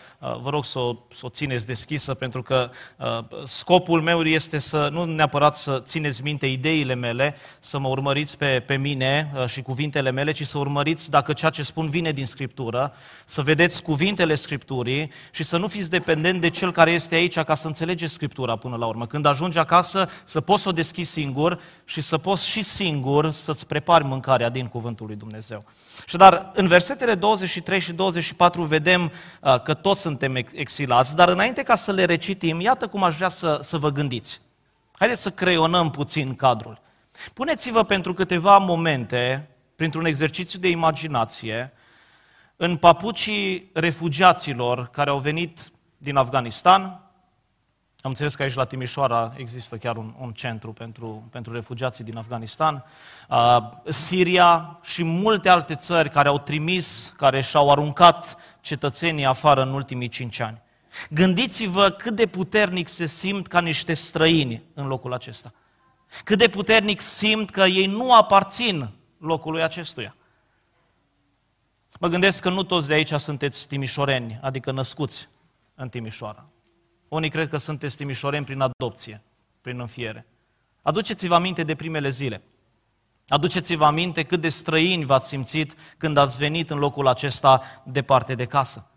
vă 0.42 0.50
rog 0.50 0.66
să 0.66 0.80
o, 0.80 0.96
să 1.12 1.26
o 1.26 1.30
țineți 1.30 1.68
deschisă, 1.68 2.14
pentru 2.14 2.42
că 2.42 2.70
scopul 3.44 4.02
meu 4.02 4.22
este 4.24 4.60
să 4.60 4.90
nu 4.92 5.04
neapărat 5.04 5.56
să 5.56 5.80
țineți 5.80 6.24
minte 6.24 6.46
ideile 6.46 6.94
mele, 6.94 7.36
să 7.60 7.80
mă 7.80 7.88
urmăriți 7.88 8.38
pe, 8.38 8.64
pe 8.68 8.76
mine 8.76 9.32
și 9.48 9.62
cuvintele 9.62 10.12
mele, 10.12 10.32
ci 10.32 10.46
să 10.46 10.58
urmăriți 10.58 11.10
dacă 11.10 11.34
ceea 11.34 11.52
ce 11.52 11.64
spun 11.64 11.90
vine 11.90 12.12
din 12.12 12.26
Scriptură, 12.26 12.94
să 13.26 13.42
vedeți 13.42 13.82
cuvintele 13.82 14.36
Scripturii 14.36 15.12
și 15.32 15.44
să 15.44 15.58
nu 15.58 15.68
fiți 15.68 15.90
dependent 15.90 16.42
de 16.42 16.50
cel 16.50 16.72
care 16.72 16.92
este 16.92 17.16
aici 17.16 17.40
ca 17.40 17.56
să 17.56 17.68
înțelegeți 17.68 18.14
Scriptura 18.14 18.56
până 18.56 18.76
la 18.76 18.86
urmă. 18.86 19.08
Când 19.08 19.26
ajungi 19.26 19.58
acasă, 19.58 20.10
să 20.24 20.42
poți 20.42 20.62
să 20.62 20.70
o 20.70 20.72
deschizi 20.72 21.12
singur 21.12 21.60
și 21.86 22.02
să 22.02 22.18
poți 22.18 22.48
și 22.48 22.62
singur 22.62 23.32
să-ți 23.32 23.68
prepari 23.68 24.04
mâncarea 24.04 24.50
din 24.50 24.68
Cuvântul 24.68 25.06
lui 25.06 25.16
Dumnezeu. 25.16 25.66
Și 26.06 26.18
dar 26.18 26.52
în 26.54 26.68
versetele 26.68 27.16
23 27.16 27.80
și 27.80 27.94
24 27.94 28.64
vedem 28.64 29.12
uh, 29.42 29.62
că 29.62 29.74
toți 29.74 30.02
suntem 30.02 30.36
exilați, 30.36 31.16
dar 31.16 31.30
înainte 31.30 31.64
ca 31.64 31.76
să 31.76 31.92
le 31.92 32.06
recitim, 32.06 32.60
iată 32.60 32.88
cum 32.88 33.04
aș 33.04 33.16
vrea 33.16 33.30
să, 33.30 33.60
să 33.62 33.78
vă 33.78 33.92
gândiți. 33.92 34.42
Haideți 34.98 35.22
să 35.22 35.30
creionăm 35.30 35.92
puțin 35.92 36.36
cadrul. 36.36 36.82
Puneți-vă 37.34 37.84
pentru 37.84 38.13
câteva 38.13 38.58
momente, 38.58 39.50
printr-un 39.75 40.06
exercițiu 40.06 40.60
de 40.60 40.70
imaginație, 40.70 41.74
în 42.56 42.78
papucii 42.78 43.70
refugiaților 43.74 44.88
care 44.88 45.10
au 45.10 45.20
venit 45.20 45.60
din 45.98 46.16
Afganistan, 46.16 47.02
am 48.03 48.10
înțeles 48.10 48.36
că 48.36 48.43
aici 48.43 48.53
la 48.53 48.65
Timișoara 48.65 49.33
există 49.38 49.77
chiar 49.77 49.98
un, 49.98 50.13
un 50.19 50.31
centru 50.31 50.74
pentru, 50.74 51.27
pentru 51.31 51.53
refugiații 51.53 52.03
din 52.03 52.17
Afganistan. 52.17 52.86
Uh, 53.29 53.57
Siria 53.86 54.79
și 54.81 55.03
multe 55.03 55.50
alte 55.50 55.75
țări 55.75 56.10
care 56.10 56.27
au 56.27 56.39
trimis, 56.39 57.13
care 57.17 57.41
și-au 57.41 57.72
aruncat 57.72 58.38
cetățenii 58.62 59.25
afară 59.25 59.62
în 59.62 59.74
ultimii 59.74 60.07
cinci 60.07 60.39
ani. 60.39 60.62
Gândiți-vă 61.10 61.89
cât 61.89 62.15
de 62.15 62.25
puternic 62.25 62.88
se 62.88 63.05
simt 63.05 63.48
ca 63.48 63.60
niște 63.60 63.93
străini 63.93 64.63
în 64.74 64.88
locul 64.88 65.13
acesta. 65.13 65.53
Cât 66.24 66.38
de 66.38 66.50
puternic 66.50 67.01
simt 67.01 67.50
că 67.50 67.62
ei 67.62 67.86
nu 67.86 68.13
aparțin 68.13 68.89
locului 69.17 69.63
acestuia. 69.63 70.15
Mă 72.00 72.07
gândesc 72.07 72.41
că 72.41 72.50
nu 72.50 72.63
toți 72.63 72.88
de 72.88 72.93
aici 72.93 73.13
sunteți 73.13 73.67
timișoreni, 73.67 74.39
adică 74.41 74.72
născuți 74.72 75.29
în 75.75 75.89
Timișoara. 75.89 76.45
Unii 77.13 77.29
cred 77.29 77.50
că 77.50 77.58
sunteți 77.58 77.96
timișoreni 77.96 78.46
prin 78.46 78.62
adopție, 78.62 79.22
prin 79.62 79.79
înfiere. 79.79 80.25
Aduceți-vă 80.82 81.36
aminte 81.36 81.63
de 81.63 81.75
primele 81.75 82.10
zile. 82.10 82.41
Aduceți-vă 83.27 83.86
aminte 83.86 84.24
cât 84.24 84.41
de 84.41 84.50
străini 84.50 85.05
v-ați 85.05 85.27
simțit 85.27 85.75
când 85.98 86.17
ați 86.17 86.38
venit 86.38 86.70
în 86.70 86.77
locul 86.77 87.08
acesta 87.08 87.62
departe 87.84 88.36
de 88.36 88.46
casă. 88.46 88.89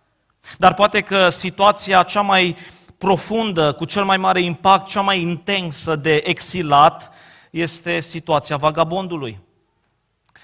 Dar 0.58 0.75
poate 0.75 1.00
că 1.00 1.28
situația 1.28 2.02
cea 2.02 2.20
mai 2.20 2.56
profundă, 2.99 3.73
cu 3.73 3.85
cel 3.85 4.04
mai 4.04 4.16
mare 4.16 4.40
impact, 4.40 4.87
cea 4.87 5.00
mai 5.00 5.20
intensă 5.20 5.96
de 5.96 6.14
exilat, 6.25 7.11
este 7.50 8.00
situația 8.00 8.56
vagabondului. 8.56 9.40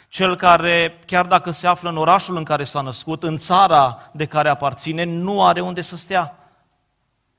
Cel 0.09 0.37
care, 0.37 1.03
chiar 1.07 1.27
dacă 1.27 1.51
se 1.51 1.67
află 1.67 1.89
în 1.89 1.97
orașul 1.97 2.37
în 2.37 2.45
care 2.45 2.65
s-a 2.65 2.81
născut, 2.81 3.23
în 3.23 3.37
țara 3.37 4.11
de 4.13 4.25
care 4.25 4.49
aparține, 4.49 5.05
nu 5.05 5.45
are 5.45 5.61
unde 5.61 5.81
să 5.81 5.97
stea 5.97 6.37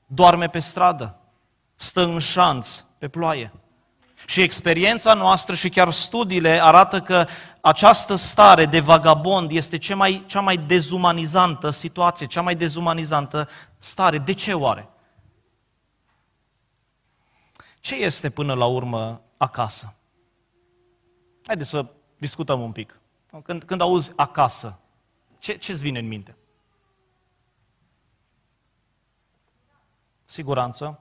doarme 0.06 0.48
pe 0.48 0.58
stradă, 0.58 1.18
stă 1.74 2.04
în 2.04 2.18
șanț 2.18 2.84
pe 2.98 3.08
ploaie. 3.08 3.52
Și 4.26 4.40
experiența 4.40 5.14
noastră 5.14 5.54
și 5.54 5.68
chiar 5.68 5.90
studiile 5.90 6.62
arată 6.62 7.00
că 7.00 7.26
această 7.60 8.14
stare 8.14 8.66
de 8.66 8.80
vagabond 8.80 9.50
este 9.50 9.78
cea 9.78 9.96
mai, 9.96 10.24
cea 10.26 10.40
mai 10.40 10.56
dezumanizantă 10.56 11.70
situație, 11.70 12.26
cea 12.26 12.40
mai 12.40 12.54
dezumanizantă 12.54 13.48
stare. 13.78 14.18
De 14.18 14.32
ce 14.32 14.52
oare? 14.52 14.88
Ce 17.80 17.94
este 17.94 18.30
până 18.30 18.54
la 18.54 18.64
urmă 18.64 19.22
acasă? 19.36 19.94
Haideți 21.46 21.70
să 21.70 21.86
discutăm 22.18 22.60
un 22.60 22.72
pic. 22.72 23.00
Când, 23.42 23.62
când 23.62 23.80
auzi 23.80 24.12
acasă, 24.16 24.78
ce, 25.38 25.56
ce-ți 25.56 25.82
vine 25.82 25.98
în 25.98 26.08
minte? 26.08 26.36
Siguranță. 30.34 31.00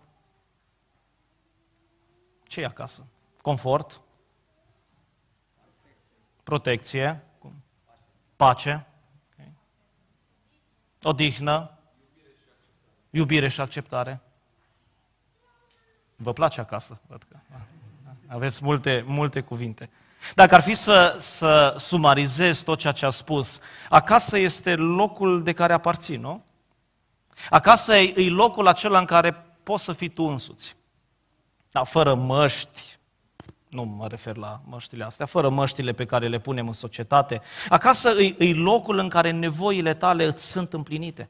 ce 2.44 2.62
e 2.62 2.66
acasă? 2.66 3.06
Confort? 3.42 4.02
Protecție? 6.44 7.24
Pace? 8.36 8.88
Odihnă? 11.02 11.78
Iubire 13.10 13.48
și 13.48 13.62
acceptare? 13.62 14.22
Vă 16.16 16.34
place 16.34 16.62
acasă? 16.62 17.02
Văd 17.08 17.24
că 17.24 17.38
aveți 18.28 18.64
multe, 18.64 19.04
multe 19.08 19.42
cuvinte. 19.42 19.90
Dacă 20.36 20.56
ar 20.56 20.62
fi 20.62 20.74
să, 20.74 21.18
să 21.20 21.76
sumarizez 21.78 22.64
tot 22.64 22.80
ceea 22.80 22.94
ce 22.94 23.06
a 23.06 23.10
spus, 23.10 23.60
acasă 23.90 24.38
este 24.38 24.76
locul 24.76 25.44
de 25.44 25.54
care 25.54 25.74
aparții, 25.74 26.18
nu? 26.18 26.44
Acasă 27.50 27.96
e, 27.96 28.14
e 28.18 28.30
locul 28.30 28.68
acela 28.68 29.00
în 29.00 29.06
care 29.06 29.46
poți 29.64 29.84
să 29.84 29.94
fii 29.94 30.10
tu 30.10 30.24
însuți. 30.24 30.76
Da, 31.72 31.84
fără 31.84 32.16
măști, 32.16 32.98
nu 33.70 33.84
mă 33.84 34.08
refer 34.08 34.38
la 34.38 34.62
măștile 34.66 35.04
astea, 35.04 35.26
fără 35.26 35.50
măștile 35.50 35.92
pe 35.92 36.06
care 36.06 36.28
le 36.28 36.40
punem 36.40 36.68
în 36.68 36.74
societate. 36.74 37.42
Acasă 37.70 38.10
e, 38.10 38.36
e 38.38 38.54
locul 38.54 38.98
în 38.98 39.10
care 39.10 39.32
nevoile 39.32 39.94
tale 39.94 40.26
îți 40.26 40.50
sunt 40.50 40.74
împlinite. 40.74 41.30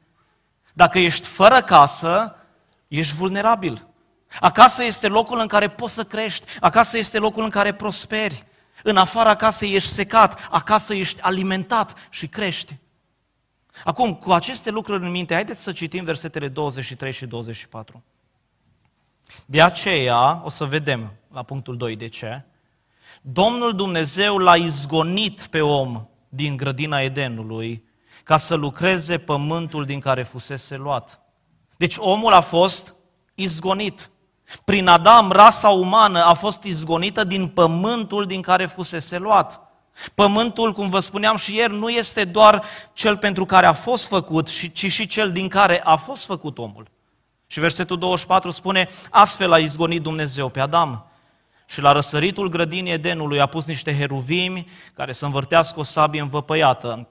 Dacă 0.72 0.98
ești 0.98 1.26
fără 1.26 1.62
casă, 1.62 2.36
ești 2.88 3.14
vulnerabil. 3.14 3.86
Acasă 4.40 4.84
este 4.84 5.08
locul 5.08 5.38
în 5.38 5.46
care 5.46 5.68
poți 5.68 5.94
să 5.94 6.04
crești, 6.04 6.46
acasă 6.60 6.98
este 6.98 7.18
locul 7.18 7.42
în 7.42 7.50
care 7.50 7.74
prosperi. 7.74 8.44
În 8.82 8.96
afara 8.96 9.34
casei 9.34 9.74
ești 9.74 9.88
secat, 9.88 10.48
acasă 10.50 10.94
ești 10.94 11.20
alimentat 11.20 11.94
și 12.10 12.28
crești. 12.28 12.76
Acum, 13.84 14.14
cu 14.14 14.32
aceste 14.32 14.70
lucruri 14.70 15.04
în 15.04 15.10
minte, 15.10 15.34
haideți 15.34 15.62
să 15.62 15.72
citim 15.72 16.04
versetele 16.04 16.48
23 16.48 17.12
și 17.12 17.26
24. 17.26 18.02
De 19.46 19.62
aceea, 19.62 20.40
o 20.44 20.48
să 20.48 20.64
vedem 20.64 21.12
la 21.32 21.42
punctul 21.42 21.76
2 21.76 21.96
de 21.96 22.08
ce, 22.08 22.44
Domnul 23.22 23.74
Dumnezeu 23.74 24.38
l-a 24.38 24.56
izgonit 24.56 25.46
pe 25.46 25.60
om 25.60 26.06
din 26.28 26.56
grădina 26.56 27.00
Edenului 27.00 27.84
ca 28.24 28.36
să 28.36 28.54
lucreze 28.54 29.18
pământul 29.18 29.84
din 29.84 30.00
care 30.00 30.22
fusese 30.22 30.76
luat. 30.76 31.20
Deci 31.76 31.94
omul 31.98 32.32
a 32.32 32.40
fost 32.40 32.94
izgonit. 33.34 34.10
Prin 34.64 34.86
Adam, 34.86 35.30
rasa 35.30 35.68
umană 35.68 36.24
a 36.24 36.34
fost 36.34 36.62
izgonită 36.62 37.24
din 37.24 37.48
pământul 37.48 38.26
din 38.26 38.42
care 38.42 38.66
fusese 38.66 39.18
luat. 39.18 39.60
Pământul, 40.14 40.72
cum 40.72 40.88
vă 40.88 41.00
spuneam 41.00 41.36
și 41.36 41.56
ieri, 41.56 41.72
nu 41.72 41.88
este 41.88 42.24
doar 42.24 42.64
cel 42.92 43.16
pentru 43.16 43.44
care 43.44 43.66
a 43.66 43.72
fost 43.72 44.06
făcut, 44.06 44.48
ci 44.72 44.92
și 44.92 45.06
cel 45.06 45.32
din 45.32 45.48
care 45.48 45.80
a 45.84 45.96
fost 45.96 46.24
făcut 46.24 46.58
omul. 46.58 46.88
Și 47.46 47.60
versetul 47.60 47.98
24 47.98 48.50
spune, 48.50 48.88
astfel 49.10 49.52
a 49.52 49.58
izgonit 49.58 50.02
Dumnezeu 50.02 50.48
pe 50.48 50.60
Adam. 50.60 51.06
Și 51.66 51.80
la 51.80 51.92
răsăritul 51.92 52.48
grădinii 52.48 52.92
Edenului 52.92 53.40
a 53.40 53.46
pus 53.46 53.66
niște 53.66 53.96
heruvimi 53.96 54.68
care 54.94 55.12
să 55.12 55.24
învârtească 55.24 55.80
o 55.80 55.82
sabie 55.82 56.20
învăpăiată 56.20 57.08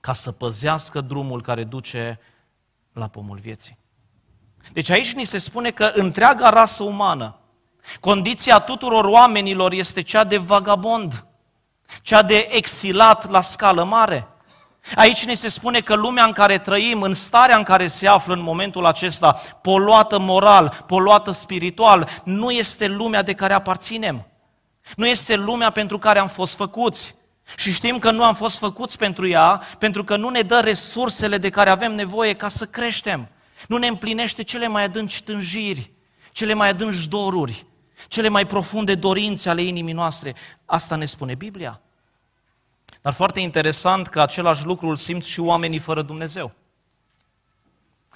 ca 0.00 0.12
să 0.12 0.32
păzească 0.32 1.00
drumul 1.00 1.42
care 1.42 1.64
duce 1.64 2.20
la 2.92 3.08
pomul 3.08 3.38
vieții. 3.38 3.78
Deci 4.72 4.90
aici 4.90 5.12
ni 5.12 5.24
se 5.24 5.38
spune 5.38 5.70
că 5.70 5.90
întreaga 5.94 6.48
rasă 6.48 6.82
umană, 6.82 7.38
condiția 8.00 8.58
tuturor 8.58 9.04
oamenilor 9.04 9.72
este 9.72 10.02
cea 10.02 10.24
de 10.24 10.36
vagabond, 10.36 11.26
cea 12.02 12.22
de 12.22 12.48
exilat 12.50 13.30
la 13.30 13.40
scală 13.40 13.84
mare. 13.84 14.28
Aici 14.94 15.24
ne 15.24 15.34
se 15.34 15.48
spune 15.48 15.80
că 15.80 15.94
lumea 15.94 16.24
în 16.24 16.32
care 16.32 16.58
trăim, 16.58 17.02
în 17.02 17.14
starea 17.14 17.56
în 17.56 17.62
care 17.62 17.86
se 17.86 18.08
află 18.08 18.34
în 18.34 18.42
momentul 18.42 18.86
acesta, 18.86 19.32
poluată 19.62 20.18
moral, 20.18 20.84
poluată 20.86 21.30
spiritual, 21.30 22.08
nu 22.24 22.50
este 22.50 22.86
lumea 22.86 23.22
de 23.22 23.32
care 23.32 23.52
aparținem. 23.52 24.26
Nu 24.96 25.06
este 25.06 25.34
lumea 25.34 25.70
pentru 25.70 25.98
care 25.98 26.18
am 26.18 26.28
fost 26.28 26.54
făcuți. 26.54 27.14
Și 27.56 27.72
știm 27.72 27.98
că 27.98 28.10
nu 28.10 28.24
am 28.24 28.34
fost 28.34 28.58
făcuți 28.58 28.98
pentru 28.98 29.28
ea, 29.28 29.62
pentru 29.78 30.04
că 30.04 30.16
nu 30.16 30.28
ne 30.28 30.40
dă 30.40 30.60
resursele 30.60 31.38
de 31.38 31.50
care 31.50 31.70
avem 31.70 31.94
nevoie 31.94 32.32
ca 32.32 32.48
să 32.48 32.64
creștem. 32.64 33.28
Nu 33.68 33.76
ne 33.76 33.86
împlinește 33.86 34.42
cele 34.42 34.66
mai 34.66 34.84
adânci 34.84 35.22
tânjiri, 35.22 35.92
cele 36.32 36.54
mai 36.54 36.68
adânci 36.68 37.06
doruri, 37.06 37.66
cele 38.08 38.28
mai 38.28 38.46
profunde 38.46 38.94
dorințe 38.94 39.48
ale 39.48 39.62
inimii 39.62 39.92
noastre. 39.92 40.34
Asta 40.64 40.96
ne 40.96 41.04
spune 41.04 41.34
Biblia. 41.34 41.80
Dar 43.02 43.12
foarte 43.12 43.40
interesant 43.40 44.06
că 44.06 44.20
același 44.20 44.64
lucru 44.64 44.88
îl 44.88 44.96
simt 44.96 45.24
și 45.24 45.40
oamenii 45.40 45.78
fără 45.78 46.02
Dumnezeu. 46.02 46.52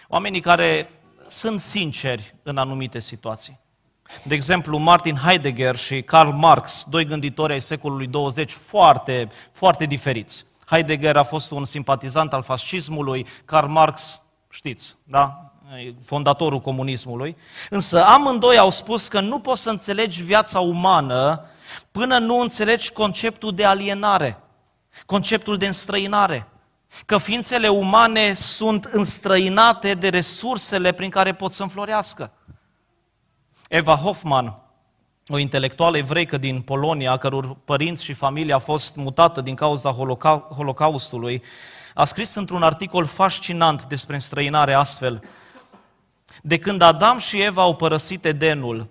Oamenii 0.09 0.41
care 0.41 0.91
sunt 1.27 1.61
sinceri 1.61 2.35
în 2.43 2.57
anumite 2.57 2.99
situații. 2.99 3.61
De 4.25 4.35
exemplu, 4.35 4.79
Martin 4.79 5.17
Heidegger 5.17 5.77
și 5.77 6.03
Karl 6.03 6.31
Marx, 6.31 6.85
doi 6.89 7.05
gânditori 7.05 7.53
ai 7.53 7.61
secolului 7.61 8.07
20 8.07 8.53
foarte, 8.53 9.31
foarte 9.53 9.85
diferiți. 9.85 10.45
Heidegger 10.67 11.17
a 11.17 11.23
fost 11.23 11.51
un 11.51 11.65
simpatizant 11.65 12.33
al 12.33 12.43
fascismului, 12.43 13.27
Karl 13.45 13.67
Marx, 13.67 14.23
știți, 14.49 14.97
da? 15.05 15.50
Fondatorul 16.05 16.61
comunismului. 16.61 17.37
Însă 17.71 18.05
amândoi 18.05 18.59
au 18.59 18.71
spus 18.71 19.09
că 19.09 19.21
nu 19.21 19.39
poți 19.39 19.63
să 19.63 19.71
înțelegi 19.71 20.23
viața 20.23 20.61
umană 20.61 21.45
până 21.91 22.19
nu 22.19 22.39
înțelegi 22.39 22.93
conceptul 22.93 23.55
de 23.55 23.65
alienare, 23.65 24.39
conceptul 25.07 25.57
de 25.57 25.67
înstrăinare. 25.67 26.47
Că 27.07 27.19
ființele 27.19 27.69
umane 27.69 28.35
sunt 28.35 28.85
înstrăinate 28.85 29.95
de 29.95 30.09
resursele 30.09 30.93
prin 30.93 31.11
care 31.11 31.35
pot 31.35 31.53
să 31.53 31.63
înflorească. 31.63 32.33
Eva 33.69 33.95
Hoffman, 33.97 34.59
o 35.29 35.39
intelectuală 35.39 35.97
evreică 35.97 36.37
din 36.39 36.61
Polonia, 36.61 37.13
a 37.13 37.17
căror 37.17 37.57
părinți 37.65 38.05
și 38.05 38.13
familie 38.13 38.53
a 38.53 38.59
fost 38.59 38.97
mutată 38.97 39.41
din 39.41 39.55
cauza 39.55 39.91
Holocaustului, 40.57 41.43
a 41.95 42.05
scris 42.05 42.35
într-un 42.35 42.63
articol 42.63 43.05
fascinant 43.05 43.85
despre 43.85 44.15
înstrăinare 44.15 44.73
astfel. 44.73 45.23
De 46.43 46.59
când 46.59 46.81
Adam 46.81 47.19
și 47.19 47.41
Eva 47.41 47.63
au 47.63 47.77
părăsit 47.77 48.25
Edenul, 48.25 48.91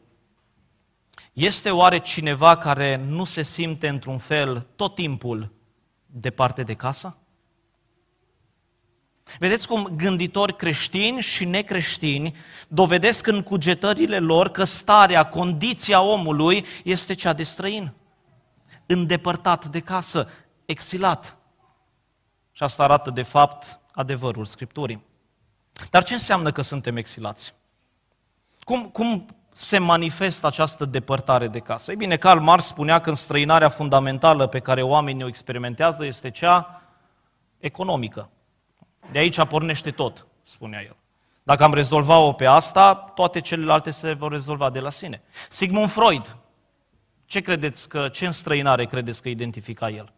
este 1.33 1.71
oare 1.71 1.97
cineva 1.97 2.57
care 2.57 2.95
nu 2.95 3.23
se 3.23 3.41
simte 3.41 3.87
într-un 3.87 4.17
fel 4.17 4.67
tot 4.75 4.95
timpul 4.95 5.51
departe 6.05 6.63
de 6.63 6.73
casă? 6.73 7.17
Vedeți 9.39 9.67
cum 9.67 9.83
gânditori 9.95 10.55
creștini 10.55 11.21
și 11.21 11.45
necreștini 11.45 12.35
dovedesc 12.67 13.27
în 13.27 13.43
cugetările 13.43 14.19
lor 14.19 14.49
că 14.49 14.63
starea, 14.63 15.23
condiția 15.23 16.01
omului 16.01 16.65
este 16.83 17.13
cea 17.13 17.33
de 17.33 17.43
străin, 17.43 17.93
îndepărtat 18.85 19.65
de 19.65 19.79
casă, 19.79 20.29
exilat. 20.65 21.37
Și 22.51 22.63
asta 22.63 22.83
arată, 22.83 23.09
de 23.09 23.23
fapt, 23.23 23.79
adevărul 23.93 24.45
Scripturii. 24.45 25.07
Dar 25.89 26.03
ce 26.03 26.13
înseamnă 26.13 26.51
că 26.51 26.61
suntem 26.61 26.97
exilați? 26.97 27.53
Cum, 28.59 28.89
cum 28.89 29.25
se 29.53 29.77
manifestă 29.77 30.47
această 30.47 30.85
depărtare 30.85 31.47
de 31.47 31.59
casă? 31.59 31.91
Ei 31.91 31.97
bine, 31.97 32.17
Karl 32.17 32.39
Marx 32.39 32.65
spunea 32.65 33.01
că 33.01 33.09
înstrăinarea 33.09 33.69
fundamentală 33.69 34.47
pe 34.47 34.59
care 34.59 34.81
oamenii 34.81 35.23
o 35.23 35.27
experimentează 35.27 36.05
este 36.05 36.31
cea 36.31 36.81
economică. 37.57 38.29
De 39.11 39.19
aici 39.19 39.45
pornește 39.45 39.91
tot, 39.91 40.27
spunea 40.41 40.81
el. 40.81 40.95
Dacă 41.43 41.63
am 41.63 41.73
rezolvat-o 41.73 42.33
pe 42.33 42.45
asta, 42.45 42.95
toate 42.95 43.41
celelalte 43.41 43.91
se 43.91 44.13
vor 44.13 44.31
rezolva 44.31 44.69
de 44.69 44.79
la 44.79 44.89
sine. 44.89 45.21
Sigmund 45.49 45.89
Freud, 45.89 46.37
ce 47.25 47.41
credeți 47.41 47.89
că, 47.89 48.09
ce 48.09 48.25
înstrăinare 48.25 48.85
credeți 48.85 49.21
că 49.21 49.29
identifica 49.29 49.89
el? 49.89 50.13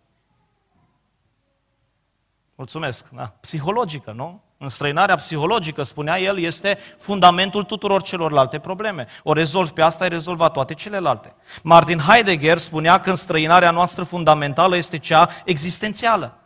Mulțumesc, 2.55 3.09
da. 3.09 3.27
Psihologică, 3.27 4.11
nu? 4.11 4.43
Înstrăinarea 4.63 5.15
psihologică, 5.15 5.83
spunea 5.83 6.19
el, 6.19 6.39
este 6.39 6.77
fundamentul 6.97 7.63
tuturor 7.63 8.01
celorlalte 8.01 8.59
probleme. 8.59 9.07
O 9.23 9.33
rezolvi 9.33 9.71
pe 9.71 9.81
asta, 9.81 10.03
ai 10.03 10.09
rezolvat 10.09 10.51
toate 10.51 10.73
celelalte. 10.73 11.33
Martin 11.63 11.99
Heidegger 11.99 12.57
spunea 12.57 12.99
că 12.99 13.09
înstrăinarea 13.09 13.71
noastră 13.71 14.03
fundamentală 14.03 14.75
este 14.75 14.97
cea 14.97 15.29
existențială. 15.45 16.37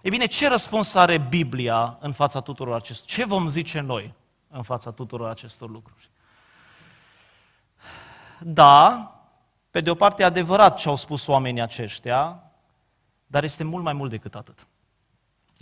E 0.00 0.08
bine, 0.08 0.26
ce 0.26 0.48
răspuns 0.48 0.94
are 0.94 1.18
Biblia 1.18 1.96
în 2.00 2.12
fața 2.12 2.40
tuturor 2.40 2.74
acestor? 2.74 3.06
Ce 3.06 3.24
vom 3.24 3.48
zice 3.48 3.80
noi 3.80 4.14
în 4.50 4.62
fața 4.62 4.90
tuturor 4.90 5.28
acestor 5.28 5.70
lucruri? 5.70 6.10
Da, 8.38 9.10
pe 9.70 9.80
de 9.80 9.90
o 9.90 9.94
parte 9.94 10.22
e 10.22 10.24
adevărat 10.24 10.78
ce 10.78 10.88
au 10.88 10.96
spus 10.96 11.26
oamenii 11.26 11.62
aceștia, 11.62 12.42
dar 13.26 13.44
este 13.44 13.64
mult 13.64 13.84
mai 13.84 13.92
mult 13.92 14.10
decât 14.10 14.34
atât. 14.34 14.66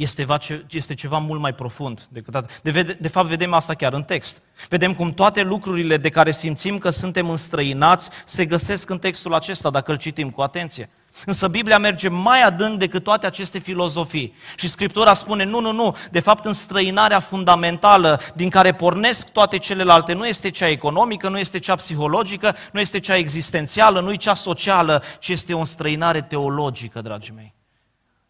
Este, 0.02 0.26
este 0.71 0.95
ceva 0.95 1.19
mult 1.19 1.40
mai 1.40 1.54
profund 1.54 2.07
decât 2.11 2.35
atât. 2.35 2.61
De, 2.62 2.97
de 3.00 3.09
fapt, 3.09 3.28
vedem 3.28 3.52
asta 3.52 3.75
chiar 3.75 3.92
în 3.92 4.02
text. 4.02 4.42
Vedem 4.69 4.95
cum 4.95 5.12
toate 5.12 5.42
lucrurile 5.42 5.97
de 5.97 6.09
care 6.09 6.30
simțim 6.30 6.78
că 6.78 6.90
suntem 6.90 7.30
înstrăinați 7.30 8.11
se 8.25 8.47
găsesc 8.47 8.90
în 8.90 8.99
textul 8.99 9.35
acesta, 9.35 9.71
dacă 9.71 9.90
îl 9.90 9.97
citim 9.97 10.30
cu 10.30 10.40
atenție. 10.40 10.90
Însă 11.25 11.49
Biblia 11.49 11.78
merge 11.78 12.09
mai 12.09 12.42
adânc 12.42 12.78
decât 12.78 13.02
toate 13.02 13.26
aceste 13.26 13.59
filozofii. 13.59 14.35
Și 14.57 14.69
Scriptura 14.69 15.14
spune, 15.14 15.45
nu, 15.45 15.61
nu, 15.61 15.73
nu, 15.73 15.97
de 16.11 16.21
fapt 16.21 16.45
înstrăinarea 16.45 17.21
fundamentală 17.21 18.21
din 18.35 18.50
care 18.50 18.73
pornesc 18.73 19.33
toate 19.33 19.59
celelalte 19.59 20.12
nu 20.12 20.26
este 20.26 20.50
cea 20.50 20.69
economică, 20.69 21.28
nu 21.28 21.38
este 21.38 21.59
cea 21.59 21.75
psihologică, 21.75 22.57
nu 22.73 22.80
este 22.80 23.00
cea 23.00 23.16
existențială, 23.16 24.00
nu 24.00 24.12
e 24.12 24.16
cea 24.16 24.35
socială, 24.35 25.02
ci 25.19 25.28
este 25.28 25.54
o 25.54 25.59
înstrăinare 25.59 26.23
teologică, 26.23 27.00
dragii 27.00 27.35
mei. 27.35 27.54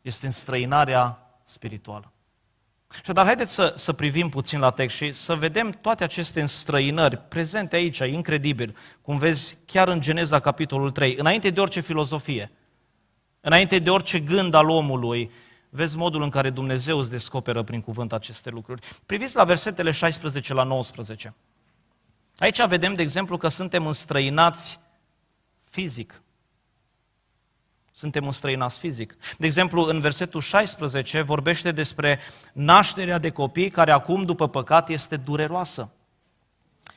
Este 0.02 0.26
înstrăinarea 0.26 1.29
spirituală. 1.50 2.12
Și 3.04 3.12
dar 3.12 3.25
haideți 3.25 3.54
să, 3.54 3.73
să 3.76 3.92
privim 3.92 4.28
puțin 4.28 4.59
la 4.59 4.71
text 4.71 4.97
și 4.97 5.12
să 5.12 5.35
vedem 5.35 5.71
toate 5.71 6.04
aceste 6.04 6.40
înstrăinări 6.40 7.19
prezente 7.19 7.76
aici, 7.76 7.99
incredibil, 7.99 8.76
cum 9.02 9.19
vezi 9.19 9.59
chiar 9.66 9.88
în 9.88 10.00
Geneza 10.00 10.40
capitolul 10.40 10.90
3, 10.90 11.16
înainte 11.16 11.50
de 11.50 11.61
orice 11.61 11.80
filozofie, 11.80 12.52
înainte 13.40 13.78
de 13.78 13.90
orice 13.90 14.21
gând 14.21 14.54
al 14.54 14.69
omului, 14.69 15.30
vezi 15.69 15.97
modul 15.97 16.23
în 16.23 16.30
care 16.30 16.50
Dumnezeu 16.50 16.99
îți 16.99 17.11
descoperă 17.11 17.62
prin 17.62 17.80
cuvânt 17.80 18.12
aceste 18.12 18.50
lucruri. 18.50 18.87
Priviți 19.07 19.37
la 19.37 19.45
versetele 19.45 19.90
16 19.90 20.54
la 20.54 20.62
19. 20.62 21.35
Aici 22.38 22.66
vedem, 22.66 22.95
de 22.95 23.02
exemplu, 23.02 23.37
că 23.37 23.49
suntem 23.49 23.87
înstrăinați 23.87 24.80
fizic 25.64 26.23
suntem 28.00 28.26
înstrăinați 28.26 28.78
fizic. 28.78 29.16
De 29.38 29.47
exemplu, 29.47 29.83
în 29.83 30.00
versetul 30.00 30.40
16 30.40 31.21
vorbește 31.21 31.73
despre 31.73 32.19
nașterea 32.52 33.19
de 33.19 33.30
copii 33.30 33.71
care 33.71 33.90
acum, 33.90 34.23
după 34.23 34.49
păcat, 34.49 34.88
este 34.88 35.16
dureroasă. 35.16 35.92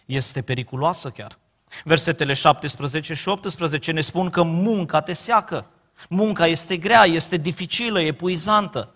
Este 0.05 0.41
periculoasă 0.41 1.09
chiar. 1.09 1.37
Versetele 1.83 2.33
17 2.33 3.13
și 3.13 3.27
18 3.27 3.91
ne 3.91 4.01
spun 4.01 4.29
că 4.29 4.43
munca 4.43 5.01
te 5.01 5.13
seacă. 5.13 5.65
Munca 6.09 6.47
este 6.47 6.77
grea, 6.77 7.03
este 7.03 7.37
dificilă, 7.37 7.99
epuizantă. 7.99 8.93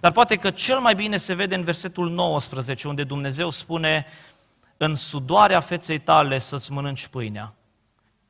Dar 0.00 0.12
poate 0.12 0.36
că 0.36 0.50
cel 0.50 0.78
mai 0.78 0.94
bine 0.94 1.16
se 1.16 1.34
vede 1.34 1.54
în 1.54 1.64
versetul 1.64 2.10
19, 2.10 2.88
unde 2.88 3.04
Dumnezeu 3.04 3.50
spune 3.50 4.06
în 4.76 4.94
sudoarea 4.94 5.60
feței 5.60 5.98
tale 5.98 6.38
să-ți 6.38 6.72
mănânci 6.72 7.06
pâinea, 7.06 7.54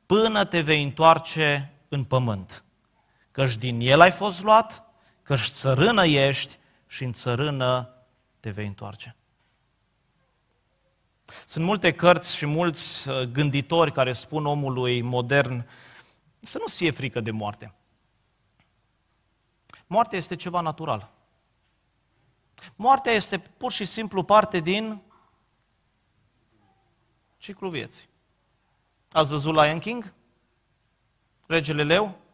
până 0.05 0.45
te 0.45 0.59
vei 0.59 0.83
întoarce 0.83 1.73
în 1.87 2.03
pământ 2.03 2.63
căci 3.39 3.57
din 3.57 3.79
el 3.79 4.01
ai 4.01 4.11
fost 4.11 4.41
luat, 4.41 4.83
căci 5.23 5.47
țărână 5.47 6.05
ești 6.05 6.57
și 6.87 7.03
în 7.03 7.13
țărână 7.13 7.95
te 8.39 8.49
vei 8.49 8.65
întoarce. 8.65 9.15
Sunt 11.47 11.65
multe 11.65 11.93
cărți 11.93 12.35
și 12.35 12.45
mulți 12.45 13.09
uh, 13.09 13.21
gânditori 13.21 13.91
care 13.91 14.13
spun 14.13 14.45
omului 14.45 15.01
modern 15.01 15.67
să 16.39 16.57
nu 16.57 16.65
fie 16.65 16.91
frică 16.91 17.19
de 17.19 17.31
moarte. 17.31 17.73
Moartea 19.87 20.17
este 20.17 20.35
ceva 20.35 20.61
natural. 20.61 21.11
Moartea 22.75 23.11
este 23.11 23.37
pur 23.37 23.71
și 23.71 23.85
simplu 23.85 24.23
parte 24.23 24.59
din 24.59 25.01
ciclul 27.37 27.71
vieții. 27.71 28.09
Ați 29.11 29.29
văzut 29.29 29.53
Lion 29.53 29.79
King? 29.79 30.13
Regele 31.45 31.83
Leu? 31.83 32.27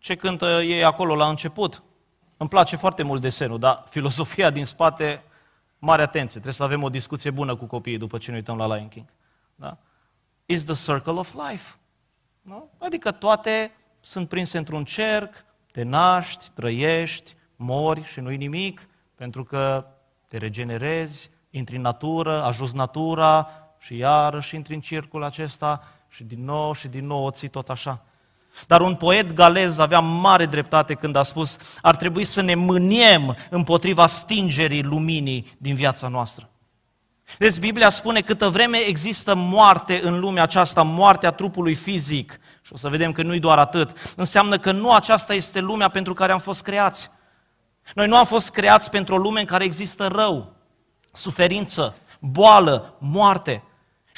Ce 0.00 0.14
cântă 0.14 0.46
ei 0.46 0.84
acolo 0.84 1.14
la 1.14 1.28
început. 1.28 1.82
Îmi 2.36 2.48
place 2.48 2.76
foarte 2.76 3.02
mult 3.02 3.20
desenul, 3.20 3.58
dar 3.58 3.84
filosofia 3.90 4.50
din 4.50 4.64
spate, 4.64 5.22
mare 5.78 6.02
atenție. 6.02 6.40
Trebuie 6.40 6.52
să 6.52 6.62
avem 6.64 6.82
o 6.82 6.88
discuție 6.88 7.30
bună 7.30 7.56
cu 7.56 7.64
copiii 7.64 7.98
după 7.98 8.18
ce 8.18 8.30
ne 8.30 8.36
uităm 8.36 8.56
la 8.56 8.74
Lion 8.74 8.88
King. 8.88 9.06
Da? 9.54 9.76
Is 10.46 10.64
the 10.64 10.74
circle 10.74 11.12
of 11.12 11.34
life. 11.48 11.74
Nu? 12.42 12.70
Adică 12.78 13.10
toate 13.10 13.72
sunt 14.00 14.28
prinse 14.28 14.58
într-un 14.58 14.84
cerc, 14.84 15.34
te 15.72 15.82
naști, 15.82 16.50
trăiești, 16.54 17.36
mori 17.56 18.04
și 18.04 18.20
nu-i 18.20 18.36
nimic, 18.36 18.88
pentru 19.14 19.44
că 19.44 19.86
te 20.28 20.36
regenerezi, 20.36 21.30
intri 21.50 21.76
în 21.76 21.82
natură, 21.82 22.42
ajuns 22.42 22.72
natura 22.72 23.48
și 23.78 23.96
iarăși 23.96 24.54
intri 24.54 24.74
în 24.74 24.80
circul 24.80 25.22
acesta 25.22 25.82
și 26.08 26.24
din 26.24 26.44
nou 26.44 26.72
și 26.72 26.88
din 26.88 27.06
nou 27.06 27.24
o 27.24 27.30
ții 27.30 27.48
tot 27.48 27.68
așa. 27.68 28.04
Dar 28.66 28.80
un 28.80 28.94
poet 28.94 29.32
galez 29.32 29.78
avea 29.78 30.00
mare 30.00 30.46
dreptate 30.46 30.94
când 30.94 31.16
a 31.16 31.22
spus 31.22 31.58
ar 31.82 31.96
trebui 31.96 32.24
să 32.24 32.40
ne 32.40 32.54
mâniem 32.54 33.36
împotriva 33.50 34.06
stingerii 34.06 34.82
luminii 34.82 35.52
din 35.58 35.74
viața 35.74 36.08
noastră. 36.08 36.50
Deci 37.38 37.58
Biblia 37.58 37.88
spune 37.88 38.20
câtă 38.20 38.48
vreme 38.48 38.78
există 38.78 39.34
moarte 39.34 40.00
în 40.02 40.18
lumea 40.18 40.42
aceasta, 40.42 40.82
moartea 40.82 41.30
trupului 41.30 41.74
fizic, 41.74 42.38
și 42.62 42.72
o 42.72 42.76
să 42.76 42.88
vedem 42.88 43.12
că 43.12 43.22
nu-i 43.22 43.40
doar 43.40 43.58
atât, 43.58 44.14
înseamnă 44.16 44.58
că 44.58 44.72
nu 44.72 44.92
aceasta 44.92 45.34
este 45.34 45.60
lumea 45.60 45.88
pentru 45.88 46.14
care 46.14 46.32
am 46.32 46.38
fost 46.38 46.62
creați. 46.62 47.10
Noi 47.94 48.06
nu 48.06 48.16
am 48.16 48.26
fost 48.26 48.50
creați 48.50 48.90
pentru 48.90 49.14
o 49.14 49.18
lume 49.18 49.40
în 49.40 49.46
care 49.46 49.64
există 49.64 50.06
rău, 50.06 50.52
suferință, 51.12 51.96
boală, 52.18 52.96
moarte. 52.98 53.62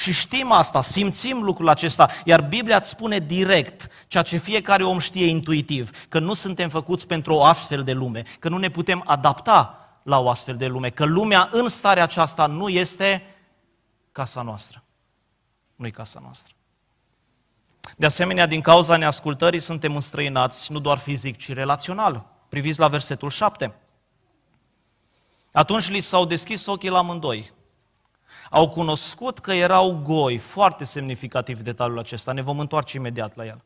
Și 0.03 0.13
știm 0.13 0.53
asta, 0.53 0.83
simțim 0.83 1.43
lucrul 1.43 1.69
acesta, 1.69 2.11
iar 2.25 2.41
Biblia 2.41 2.77
îți 2.77 2.89
spune 2.89 3.19
direct 3.19 3.89
ceea 4.07 4.23
ce 4.23 4.37
fiecare 4.37 4.85
om 4.85 4.99
știe 4.99 5.27
intuitiv, 5.27 5.91
că 6.09 6.19
nu 6.19 6.35
suntem 6.35 6.69
făcuți 6.69 7.07
pentru 7.07 7.35
o 7.35 7.45
astfel 7.45 7.83
de 7.85 7.93
lume, 7.93 8.25
că 8.39 8.49
nu 8.49 8.59
ne 8.59 8.69
putem 8.69 9.03
adapta 9.07 9.89
la 10.03 10.19
o 10.19 10.29
astfel 10.29 10.57
de 10.57 10.67
lume, 10.67 10.91
că 10.91 11.05
lumea 11.05 11.49
în 11.53 11.69
starea 11.69 12.03
aceasta 12.03 12.47
nu 12.47 12.69
este 12.69 13.37
casa 14.13 14.43
noastră. 14.43 14.83
Nu 15.77 15.87
e 15.87 15.91
casa 15.91 16.21
noastră. 16.23 16.55
De 17.97 18.07
asemenea, 18.07 18.47
din 18.47 18.61
cauza 18.61 18.97
neascultării 18.97 19.61
suntem 19.61 19.95
înstrăinați 19.95 20.73
nu 20.73 20.79
doar 20.79 20.99
fizic, 20.99 21.39
ci 21.39 21.53
relațional. 21.53 22.27
Priviți 22.49 22.79
la 22.79 22.89
versetul 22.89 23.31
7. 23.31 23.75
Atunci 25.53 25.91
li 25.91 26.01
s-au 26.01 26.25
deschis 26.25 26.67
ochii 26.67 26.91
la 26.91 26.99
amândoi 26.99 27.53
au 28.53 28.69
cunoscut 28.69 29.39
că 29.39 29.53
erau 29.53 30.01
goi, 30.03 30.39
foarte 30.39 30.85
semnificativ 30.85 31.61
detaliul 31.61 31.99
acesta, 31.99 32.33
ne 32.33 32.43
vom 32.43 32.59
întoarce 32.59 32.97
imediat 32.97 33.37
la 33.37 33.45
el. 33.45 33.61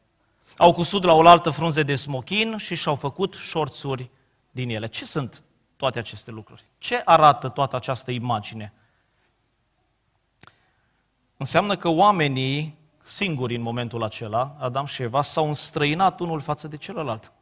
Au 0.56 0.72
cusut 0.72 1.04
la 1.04 1.12
oaltă 1.12 1.50
frunze 1.50 1.82
de 1.82 1.94
smochin 1.94 2.56
și 2.56 2.74
și-au 2.74 2.94
făcut 2.94 3.34
șorțuri 3.34 4.10
din 4.50 4.68
ele. 4.68 4.86
Ce 4.86 5.04
sunt 5.04 5.42
toate 5.76 5.98
aceste 5.98 6.30
lucruri? 6.30 6.64
Ce 6.78 7.02
arată 7.04 7.48
toată 7.48 7.76
această 7.76 8.10
imagine? 8.10 8.72
Înseamnă 11.36 11.76
că 11.76 11.88
oamenii 11.88 12.78
singuri 13.02 13.54
în 13.54 13.62
momentul 13.62 14.02
acela, 14.02 14.56
Adam 14.58 14.84
și 14.84 15.02
Eva, 15.02 15.22
s-au 15.22 15.46
înstrăinat 15.46 16.20
unul 16.20 16.40
față 16.40 16.68
de 16.68 16.76
celălalt. 16.76 17.32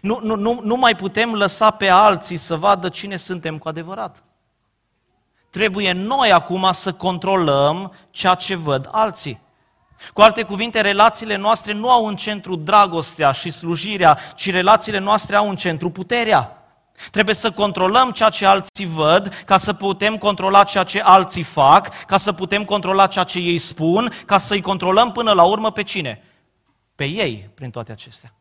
Nu, 0.00 0.20
nu, 0.22 0.36
nu, 0.36 0.60
nu 0.62 0.76
mai 0.76 0.96
putem 0.96 1.34
lăsa 1.34 1.70
pe 1.70 1.88
alții 1.88 2.36
să 2.36 2.56
vadă 2.56 2.88
cine 2.88 3.16
suntem 3.16 3.58
cu 3.58 3.68
adevărat. 3.68 4.24
Trebuie 5.52 5.92
noi 5.92 6.32
acum 6.32 6.68
să 6.72 6.92
controlăm 6.92 7.94
ceea 8.10 8.34
ce 8.34 8.54
văd 8.54 8.88
alții. 8.90 9.40
Cu 10.12 10.20
alte 10.20 10.42
cuvinte, 10.42 10.80
relațiile 10.80 11.36
noastre 11.36 11.72
nu 11.72 11.90
au 11.90 12.06
în 12.06 12.16
centru 12.16 12.56
dragostea 12.56 13.30
și 13.30 13.50
slujirea, 13.50 14.18
ci 14.34 14.50
relațiile 14.50 14.98
noastre 14.98 15.36
au 15.36 15.48
în 15.48 15.56
centru 15.56 15.90
puterea. 15.90 16.56
Trebuie 17.10 17.34
să 17.34 17.50
controlăm 17.50 18.10
ceea 18.10 18.28
ce 18.28 18.46
alții 18.46 18.86
văd, 18.86 19.42
ca 19.44 19.58
să 19.58 19.72
putem 19.72 20.16
controla 20.16 20.64
ceea 20.64 20.84
ce 20.84 21.00
alții 21.00 21.42
fac, 21.42 22.04
ca 22.04 22.16
să 22.16 22.32
putem 22.32 22.64
controla 22.64 23.06
ceea 23.06 23.24
ce 23.24 23.38
ei 23.38 23.58
spun, 23.58 24.12
ca 24.26 24.38
să-i 24.38 24.60
controlăm 24.60 25.12
până 25.12 25.32
la 25.32 25.42
urmă 25.42 25.72
pe 25.72 25.82
cine? 25.82 26.22
Pe 26.94 27.04
ei, 27.04 27.50
prin 27.54 27.70
toate 27.70 27.92
acestea. 27.92 28.34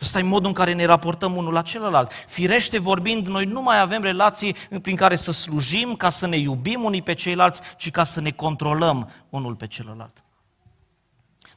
Ăsta 0.00 0.18
e 0.18 0.22
modul 0.22 0.48
în 0.48 0.54
care 0.54 0.72
ne 0.72 0.84
raportăm 0.84 1.36
unul 1.36 1.52
la 1.52 1.62
celălalt. 1.62 2.12
Firește 2.12 2.78
vorbind, 2.78 3.26
noi 3.26 3.44
nu 3.44 3.62
mai 3.62 3.80
avem 3.80 4.02
relații 4.02 4.56
prin 4.82 4.96
care 4.96 5.16
să 5.16 5.32
slujim, 5.32 5.96
ca 5.96 6.10
să 6.10 6.26
ne 6.26 6.36
iubim 6.36 6.84
unii 6.84 7.02
pe 7.02 7.14
ceilalți, 7.14 7.60
ci 7.76 7.90
ca 7.90 8.04
să 8.04 8.20
ne 8.20 8.30
controlăm 8.30 9.10
unul 9.28 9.54
pe 9.54 9.66
celălalt. 9.66 10.24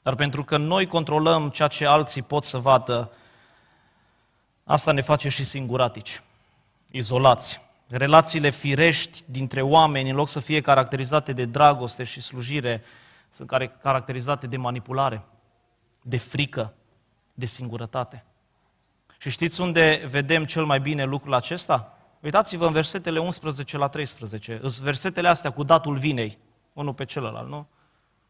Dar 0.01 0.15
pentru 0.15 0.43
că 0.43 0.58
noi 0.58 0.88
controlăm 0.88 1.49
ceea 1.49 1.67
ce 1.67 1.86
alții 1.86 2.21
pot 2.21 2.43
să 2.43 2.58
vadă, 2.58 3.12
asta 4.63 4.91
ne 4.91 5.01
face 5.01 5.29
și 5.29 5.43
singuratici, 5.43 6.21
izolați. 6.91 7.62
Relațiile 7.88 8.49
firești 8.49 9.23
dintre 9.25 9.62
oameni, 9.62 10.10
în 10.10 10.15
loc 10.15 10.27
să 10.27 10.39
fie 10.39 10.62
caracterizate 10.62 11.34
de 11.34 11.45
dragoste 11.45 12.03
și 12.03 12.21
slujire, 12.21 12.84
sunt 13.29 13.49
caracterizate 13.82 14.47
de 14.47 14.58
manipulare, 14.58 15.23
de 16.01 16.17
frică, 16.17 16.73
de 17.34 17.45
singurătate. 17.45 18.23
Și 19.23 19.29
știți 19.29 19.62
unde 19.62 20.05
vedem 20.09 20.45
cel 20.45 20.65
mai 20.65 20.79
bine 20.79 21.03
lucrul 21.03 21.33
acesta? 21.33 21.97
Uitați-vă 22.19 22.65
în 22.65 22.71
versetele 22.71 23.19
11 23.19 23.77
la 23.77 23.88
13. 23.88 24.57
Sunt 24.62 24.73
versetele 24.73 25.27
astea 25.27 25.51
cu 25.51 25.63
datul 25.63 25.97
vinei, 25.97 26.38
unul 26.73 26.93
pe 26.93 27.05
celălalt, 27.05 27.49
nu? 27.49 27.67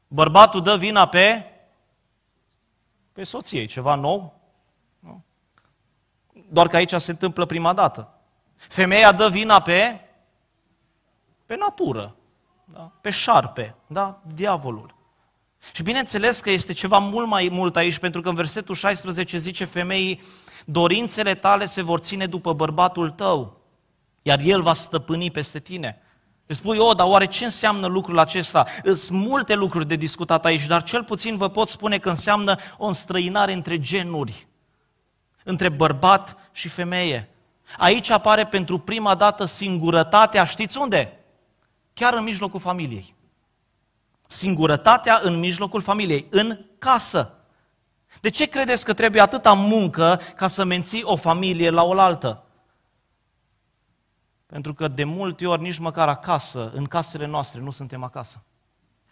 Bărbatul 0.07 0.61
dă 0.61 0.77
vina 0.77 1.07
pe, 1.07 1.43
pe 3.11 3.23
soției, 3.23 3.65
ceva 3.65 3.95
nou. 3.95 4.39
Nu? 4.99 5.23
Doar 6.49 6.67
că 6.67 6.75
aici 6.75 6.93
se 6.93 7.11
întâmplă 7.11 7.45
prima 7.45 7.73
dată. 7.73 8.13
Femeia 8.55 9.11
dă 9.11 9.29
vina 9.29 9.61
pe, 9.61 9.99
pe 11.45 11.55
natură, 11.55 12.15
da? 12.65 12.91
pe 13.01 13.09
șarpe, 13.09 13.75
da? 13.87 14.21
diavolul. 14.33 14.95
Și 15.71 15.83
bineînțeles 15.83 16.39
că 16.39 16.49
este 16.49 16.73
ceva 16.73 16.97
mult 16.97 17.27
mai 17.27 17.49
mult 17.51 17.75
aici, 17.75 17.97
pentru 17.97 18.21
că 18.21 18.29
în 18.29 18.35
versetul 18.35 18.75
16 18.75 19.37
zice 19.37 19.65
femeii, 19.65 20.21
dorințele 20.65 21.35
tale 21.35 21.65
se 21.65 21.81
vor 21.81 21.99
ține 21.99 22.25
după 22.25 22.53
bărbatul 22.53 23.11
tău, 23.11 23.61
iar 24.21 24.39
el 24.39 24.61
va 24.61 24.73
stăpâni 24.73 25.31
peste 25.31 25.59
tine. 25.59 26.01
Îți 26.45 26.57
spui, 26.57 26.77
o, 26.77 26.93
dar 26.93 27.07
oare 27.07 27.25
ce 27.25 27.45
înseamnă 27.45 27.87
lucrul 27.87 28.19
acesta? 28.19 28.65
Sunt 28.83 29.19
multe 29.19 29.53
lucruri 29.53 29.87
de 29.87 29.95
discutat 29.95 30.45
aici, 30.45 30.65
dar 30.65 30.83
cel 30.83 31.03
puțin 31.03 31.37
vă 31.37 31.49
pot 31.49 31.67
spune 31.67 31.97
că 31.97 32.09
înseamnă 32.09 32.55
o 32.77 32.85
înstrăinare 32.85 33.53
între 33.53 33.79
genuri, 33.79 34.47
între 35.43 35.69
bărbat 35.69 36.37
și 36.51 36.67
femeie. 36.67 37.29
Aici 37.77 38.09
apare 38.09 38.45
pentru 38.45 38.79
prima 38.79 39.15
dată 39.15 39.45
singurătatea, 39.45 40.43
știți 40.43 40.77
unde? 40.77 41.19
Chiar 41.93 42.13
în 42.13 42.23
mijlocul 42.23 42.59
familiei. 42.59 43.15
Singurătatea 44.33 45.19
în 45.23 45.39
mijlocul 45.39 45.81
familiei, 45.81 46.27
în 46.29 46.65
casă. 46.77 47.37
De 48.21 48.29
ce 48.29 48.45
credeți 48.45 48.85
că 48.85 48.93
trebuie 48.93 49.21
atâta 49.21 49.53
muncă 49.53 50.19
ca 50.35 50.47
să 50.47 50.63
menții 50.63 51.03
o 51.03 51.15
familie 51.15 51.69
la 51.69 51.83
oaltă? 51.83 52.43
Pentru 54.45 54.73
că 54.73 54.87
de 54.87 55.03
multe 55.03 55.47
ori 55.47 55.61
nici 55.61 55.77
măcar 55.77 56.07
acasă, 56.07 56.71
în 56.75 56.85
casele 56.85 57.25
noastre, 57.25 57.61
nu 57.61 57.71
suntem 57.71 58.03
acasă. 58.03 58.43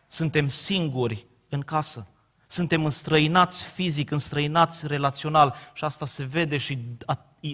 Suntem 0.07 0.49
singuri 0.49 1.25
în 1.49 1.61
casă. 1.61 2.07
Suntem 2.47 2.85
înstrăinați 2.85 3.63
fizic, 3.63 4.11
înstrăinați 4.11 4.87
relațional 4.87 5.55
și 5.73 5.83
asta 5.83 6.05
se 6.05 6.23
vede 6.23 6.57
și 6.57 6.79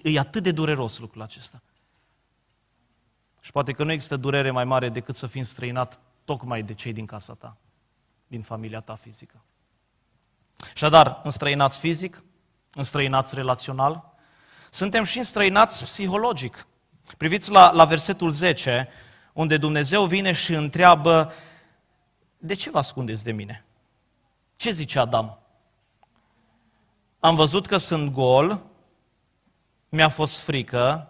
e 0.04 0.20
atât 0.20 0.44
de 0.44 0.52
dureros 0.52 1.00
lucrul 1.00 1.22
acesta. 1.22 1.62
Și 3.40 3.52
poate 3.52 3.72
că 3.72 3.84
nu 3.84 3.92
există 3.92 4.18
durere 4.18 4.52
mai 4.52 4.66
mare 4.66 4.90
decât 4.90 5.16
să 5.16 5.28
fii 5.28 5.40
înstrăinat 5.40 6.00
tocmai 6.28 6.62
de 6.62 6.74
cei 6.74 6.94
din 6.94 7.06
casa 7.06 7.34
ta, 7.34 7.58
din 8.28 8.42
familia 8.42 8.80
ta 8.80 8.96
fizică. 8.96 9.44
Așadar, 10.74 11.22
înstrăinați 11.24 11.80
fizic, 11.80 12.24
înstrăinați 12.74 13.36
relațional, 13.36 14.14
suntem 14.70 15.04
și 15.04 15.18
înstrăinați 15.18 15.84
psihologic. 15.84 16.68
Priviți 17.18 17.52
la, 17.52 17.72
la 17.72 17.86
versetul 17.86 18.32
10, 18.32 18.90
unde 19.34 19.58
Dumnezeu 19.58 20.06
vine 20.06 20.32
și 20.32 20.54
întreabă, 20.54 21.32
de 22.38 22.54
ce 22.54 22.70
vă 22.70 22.78
ascundeți 22.78 23.24
de 23.24 23.32
mine? 23.32 23.66
Ce 24.56 24.72
zice 24.72 25.00
Adam? 25.00 25.40
Am 27.20 27.36
văzut 27.36 27.66
că 27.66 27.78
sunt 27.78 28.12
gol, 28.12 28.64
mi-a 29.90 30.10
fost 30.10 30.40
frică 30.40 31.10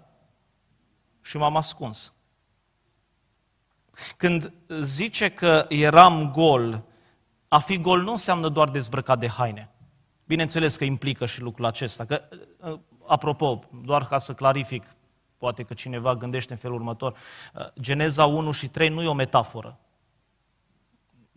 și 1.21 1.38
m-am 1.38 1.56
ascuns. 1.56 2.13
Când 4.17 4.53
zice 4.81 5.29
că 5.29 5.65
eram 5.69 6.31
gol, 6.31 6.83
a 7.47 7.60
fi 7.60 7.77
gol 7.77 8.01
nu 8.01 8.12
înseamnă 8.12 8.49
doar 8.49 8.69
dezbrăcat 8.69 9.19
de 9.19 9.27
haine. 9.27 9.69
Bineînțeles 10.25 10.75
că 10.75 10.83
implică 10.83 11.25
și 11.25 11.41
lucrul 11.41 11.65
acesta. 11.65 12.05
Că, 12.05 12.21
apropo, 13.05 13.60
doar 13.83 14.05
ca 14.05 14.17
să 14.17 14.33
clarific, 14.33 14.95
poate 15.38 15.63
că 15.63 15.73
cineva 15.73 16.15
gândește 16.15 16.51
în 16.51 16.60
felul 16.60 16.75
următor, 16.75 17.17
Geneza 17.79 18.25
1 18.25 18.51
și 18.51 18.67
3 18.67 18.89
nu 18.89 19.01
e 19.01 19.07
o 19.07 19.13
metaforă. 19.13 19.79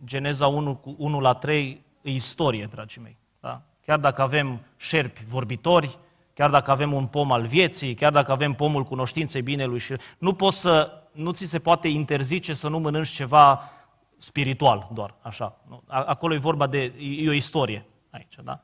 Geneza 0.05 0.47
1, 0.47 0.75
cu 0.75 0.95
1 0.97 1.19
la 1.19 1.33
3 1.33 1.85
e 2.01 2.11
istorie, 2.11 2.65
dragii 2.65 3.01
mei. 3.01 3.17
Da? 3.39 3.61
Chiar 3.85 3.99
dacă 3.99 4.21
avem 4.21 4.61
șerpi 4.77 5.23
vorbitori, 5.25 5.99
chiar 6.33 6.49
dacă 6.49 6.71
avem 6.71 6.93
un 6.93 7.07
pom 7.07 7.31
al 7.31 7.45
vieții, 7.45 7.93
chiar 7.93 8.11
dacă 8.11 8.31
avem 8.31 8.53
pomul 8.53 8.83
cunoștinței 8.83 9.41
binelui 9.41 9.79
și 9.79 9.95
nu 10.17 10.33
poți 10.33 10.59
să, 10.59 11.00
nu 11.11 11.31
ți 11.31 11.45
se 11.45 11.59
poate 11.59 11.87
interzice 11.87 12.53
să 12.53 12.67
nu 12.67 12.79
mănânci 12.79 13.09
ceva 13.09 13.71
spiritual 14.17 14.87
doar, 14.93 15.13
așa. 15.21 15.57
Acolo 15.87 16.33
e 16.33 16.37
vorba 16.37 16.67
de, 16.67 16.93
e 16.99 17.29
o 17.29 17.33
istorie 17.33 17.85
aici, 18.09 18.35
da? 18.43 18.59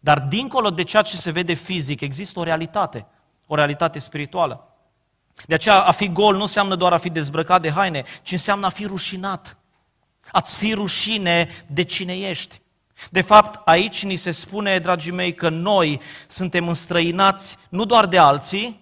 Dar 0.00 0.20
dincolo 0.20 0.70
de 0.70 0.82
ceea 0.82 1.02
ce 1.02 1.16
se 1.16 1.30
vede 1.30 1.52
fizic, 1.52 2.00
există 2.00 2.38
o 2.38 2.42
realitate, 2.42 3.06
o 3.46 3.54
realitate 3.54 3.98
spirituală. 3.98 4.66
De 5.46 5.54
aceea 5.54 5.82
a 5.82 5.90
fi 5.90 6.08
gol 6.08 6.34
nu 6.34 6.40
înseamnă 6.40 6.74
doar 6.74 6.92
a 6.92 6.96
fi 6.96 7.10
dezbrăcat 7.10 7.62
de 7.62 7.70
haine, 7.70 8.04
ci 8.22 8.32
înseamnă 8.32 8.66
a 8.66 8.68
fi 8.68 8.86
rușinat. 8.86 9.56
Ați 10.30 10.56
fi 10.56 10.74
rușine 10.74 11.48
de 11.66 11.82
cine 11.82 12.18
ești. 12.18 12.60
De 13.10 13.20
fapt, 13.20 13.68
aici 13.68 14.04
ni 14.04 14.16
se 14.16 14.30
spune, 14.30 14.78
dragii 14.78 15.12
mei, 15.12 15.34
că 15.34 15.48
noi 15.48 16.00
suntem 16.28 16.68
înstrăinați 16.68 17.58
nu 17.68 17.84
doar 17.84 18.06
de 18.06 18.18
alții, 18.18 18.81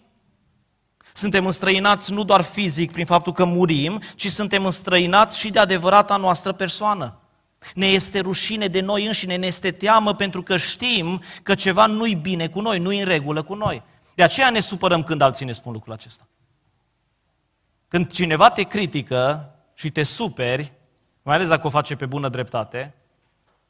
suntem 1.21 1.47
înstrăinați 1.47 2.13
nu 2.13 2.25
doar 2.25 2.41
fizic 2.41 2.93
prin 2.93 3.05
faptul 3.05 3.33
că 3.33 3.45
murim, 3.45 4.03
ci 4.15 4.31
suntem 4.31 4.65
înstrăinați 4.65 5.39
și 5.39 5.51
de 5.51 5.59
adevărata 5.59 6.17
noastră 6.17 6.53
persoană. 6.53 7.19
Ne 7.75 7.87
este 7.87 8.21
rușine 8.21 8.67
de 8.67 8.81
noi 8.81 9.07
înșine, 9.07 9.37
ne 9.37 9.47
este 9.47 9.71
teamă 9.71 10.15
pentru 10.15 10.43
că 10.43 10.57
știm 10.57 11.23
că 11.43 11.55
ceva 11.55 11.87
nu-i 11.87 12.15
bine 12.15 12.49
cu 12.49 12.61
noi, 12.61 12.79
nu-i 12.79 12.99
în 12.99 13.05
regulă 13.05 13.43
cu 13.43 13.55
noi. 13.55 13.83
De 14.15 14.23
aceea 14.23 14.51
ne 14.51 14.61
supărăm 14.61 15.03
când 15.03 15.21
alții 15.21 15.47
ne 15.47 15.53
spun 15.53 15.73
lucrul 15.73 15.93
acesta. 15.93 16.29
Când 17.89 18.13
cineva 18.13 18.51
te 18.51 18.63
critică 18.63 19.55
și 19.75 19.91
te 19.91 20.03
superi, 20.03 20.73
mai 21.23 21.35
ales 21.35 21.49
dacă 21.49 21.67
o 21.67 21.71
face 21.71 21.97
pe 21.97 22.07
bună 22.07 22.29
dreptate, 22.29 22.95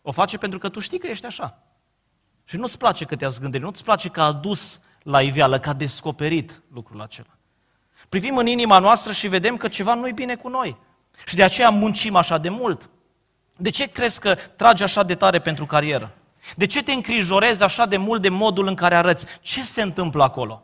o 0.02 0.12
face 0.12 0.38
pentru 0.38 0.58
că 0.58 0.68
tu 0.68 0.80
știi 0.80 0.98
că 0.98 1.06
ești 1.06 1.26
așa. 1.26 1.62
Și 2.44 2.56
nu-ți 2.56 2.78
place 2.78 3.04
că 3.04 3.16
te-a 3.16 3.28
zgândit, 3.28 3.60
nu-ți 3.60 3.84
place 3.84 4.08
că 4.08 4.20
a 4.20 4.24
adus 4.24 4.80
la 5.02 5.22
iveală, 5.22 5.60
că 5.60 5.68
a 5.68 5.72
descoperit 5.72 6.62
lucrul 6.72 7.00
acela. 7.00 7.39
Privim 8.10 8.36
în 8.36 8.46
inima 8.46 8.78
noastră 8.78 9.12
și 9.12 9.28
vedem 9.28 9.56
că 9.56 9.68
ceva 9.68 9.94
nu-i 9.94 10.12
bine 10.12 10.36
cu 10.36 10.48
noi. 10.48 10.76
Și 11.26 11.34
de 11.34 11.42
aceea 11.42 11.70
muncim 11.70 12.16
așa 12.16 12.38
de 12.38 12.48
mult. 12.48 12.88
De 13.56 13.70
ce 13.70 13.86
crezi 13.86 14.20
că 14.20 14.34
tragi 14.34 14.82
așa 14.82 15.02
de 15.02 15.14
tare 15.14 15.40
pentru 15.40 15.66
carieră? 15.66 16.14
De 16.56 16.66
ce 16.66 16.82
te 16.82 16.92
îngrijorezi 16.92 17.62
așa 17.62 17.86
de 17.86 17.96
mult 17.96 18.22
de 18.22 18.28
modul 18.28 18.66
în 18.66 18.74
care 18.74 18.94
arăți? 18.94 19.26
Ce 19.40 19.62
se 19.62 19.82
întâmplă 19.82 20.22
acolo? 20.22 20.62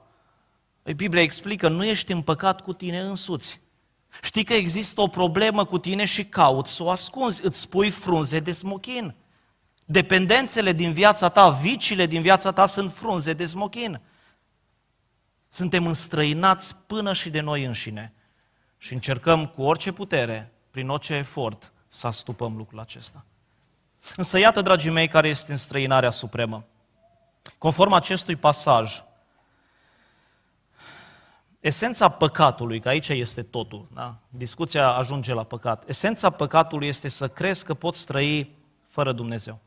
Păi 0.82 0.94
Biblia 0.94 1.22
explică, 1.22 1.68
nu 1.68 1.85
ești 1.85 2.12
împăcat 2.12 2.61
cu 2.61 2.72
tine 2.72 3.00
însuți. 3.00 3.61
Știi 4.22 4.44
că 4.44 4.54
există 4.54 5.00
o 5.00 5.06
problemă 5.06 5.64
cu 5.64 5.78
tine 5.78 6.04
și 6.04 6.24
cauți 6.24 6.74
să 6.74 6.82
o 6.82 6.90
ascunzi, 6.90 7.44
îți 7.44 7.61
spui 7.61 7.90
frunze 7.90 8.40
de 8.40 8.52
smochin. 8.52 9.14
Dependențele 9.85 10.72
din 10.72 10.92
viața 10.92 11.28
ta, 11.28 11.50
viciile 11.50 12.06
din 12.06 12.22
viața 12.22 12.52
ta 12.52 12.66
sunt 12.66 12.92
frunze 12.92 13.32
de 13.32 13.44
smochin. 13.44 14.00
Suntem 15.57 15.87
înstrăinați 15.87 16.77
până 16.87 17.12
și 17.12 17.31
de 17.31 17.40
noi 17.40 17.64
înșine 17.64 18.12
și 18.79 18.92
încercăm 18.92 19.47
cu 19.47 19.62
orice 19.62 19.92
putere, 19.92 20.53
prin 20.71 20.88
orice 20.88 21.14
efort, 21.14 21.73
să 21.88 22.07
astupăm 22.07 22.57
lucrul 22.57 22.81
acesta. 22.81 23.25
Însă 24.16 24.38
iată, 24.38 24.61
dragii 24.61 24.90
mei, 24.90 25.09
care 25.09 25.29
este 25.29 25.53
înstrăinarea 25.53 26.11
supremă. 26.11 26.64
Conform 27.59 27.92
acestui 27.92 28.37
pasaj, 28.37 29.03
esența 31.61 32.09
păcatului, 32.09 32.81
că 32.81 32.88
aici 32.88 33.09
este 33.09 33.42
totul, 33.42 33.88
da? 33.95 34.16
discuția 34.29 34.88
ajunge 34.88 35.33
la 35.33 35.45
păcat, 35.45 35.88
esența 35.88 36.31
păcatului 36.31 36.88
este 36.88 37.09
să 37.09 37.29
crezi 37.29 37.64
că 37.64 37.75
poți 37.75 38.07
trăi 38.07 38.57
fără 38.90 39.12
Dumnezeu. 39.12 39.61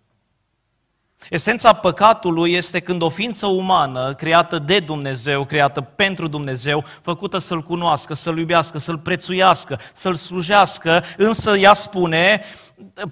Esența 1.29 1.73
păcatului 1.73 2.53
este 2.53 2.79
când 2.79 3.01
o 3.01 3.09
ființă 3.09 3.45
umană, 3.45 4.13
creată 4.13 4.59
de 4.59 4.79
Dumnezeu, 4.79 5.45
creată 5.45 5.81
pentru 5.81 6.27
Dumnezeu, 6.27 6.83
făcută 7.01 7.37
să-L 7.37 7.61
cunoască, 7.61 8.13
să-L 8.13 8.37
iubească, 8.37 8.77
să-L 8.79 8.97
prețuiască, 8.97 9.79
să-L 9.93 10.15
slujească, 10.15 11.03
însă 11.17 11.57
ea 11.57 11.73
spune, 11.73 12.43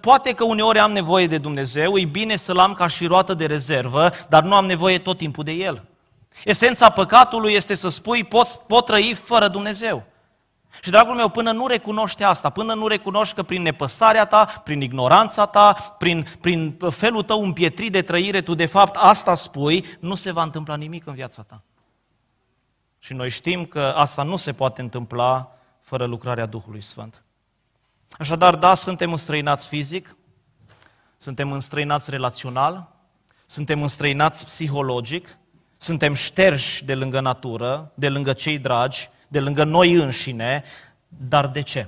poate 0.02 0.34
că 0.34 0.44
uneori 0.44 0.80
am 0.80 0.92
nevoie 0.92 1.28
de 1.28 1.38
Dumnezeu, 1.38 1.98
e 1.98 2.06
bine 2.06 2.36
să-L 2.36 2.58
am 2.58 2.74
ca 2.74 2.88
și 2.88 3.06
roată 3.06 3.34
de 3.34 3.46
rezervă, 3.46 4.12
dar 4.30 4.44
nu 4.44 4.56
am 4.56 4.66
nevoie 4.66 4.98
tot 4.98 5.18
timpul 5.18 5.44
de 5.44 5.52
El. 5.52 5.84
Esența 6.44 6.90
păcatului 6.90 7.54
este 7.54 7.76
să 7.76 7.90
spui, 7.90 8.24
pot, 8.24 8.48
pot 8.48 8.86
trăi 8.86 9.14
fără 9.24 9.48
Dumnezeu. 9.48 10.04
Și, 10.82 10.90
dragul 10.90 11.16
meu, 11.16 11.30
până 11.30 11.52
nu 11.52 11.68
recunoști 11.68 12.24
asta, 12.24 12.50
până 12.50 12.74
nu 12.74 12.88
recunoști 12.88 13.36
că 13.36 13.44
prin 13.44 13.62
nepăsarea 13.62 14.26
ta, 14.26 14.46
prin 14.64 14.82
ignoranța 14.82 15.46
ta, 15.46 15.96
prin, 15.98 16.28
prin 16.42 16.78
felul 16.90 17.24
tău 17.24 17.44
împietrit 17.44 17.92
de 17.92 18.02
trăire, 18.02 18.42
tu 18.42 18.56
de 18.56 18.66
fapt 18.66 18.96
asta 18.96 19.36
spui, 19.36 19.86
nu 20.00 20.16
se 20.16 20.32
va 20.32 20.44
întâmpla 20.44 20.76
nimic 20.76 21.06
în 21.06 21.14
viața 21.14 21.42
ta. 21.42 21.58
Și 23.00 23.14
noi 23.14 23.30
știm 23.30 23.66
că 23.66 23.94
asta 23.98 24.24
nu 24.24 24.36
se 24.36 24.54
poate 24.54 24.82
întâmpla 24.82 25.58
fără 25.82 26.06
lucrarea 26.06 26.46
Duhului 26.46 26.82
Sfânt. 26.82 27.24
Așadar, 28.12 28.56
da, 28.56 28.74
suntem 28.74 29.12
înstrăinați 29.12 29.68
fizic, 29.68 30.16
suntem 31.18 31.52
înstrăinați 31.52 32.10
relațional, 32.10 32.88
suntem 33.46 33.82
înstrăinați 33.82 34.46
psihologic, 34.46 35.38
suntem 35.78 36.14
șterși 36.14 36.86
de 36.86 36.96
lângă 36.96 37.20
natură, 37.20 37.92
de 37.94 38.10
lângă 38.10 38.34
cei 38.34 38.58
dragi, 38.58 39.10
de 39.28 39.40
lângă 39.40 39.64
noi 39.64 39.94
înșine, 39.94 40.64
dar 41.08 41.48
de 41.48 41.62
ce? 41.62 41.88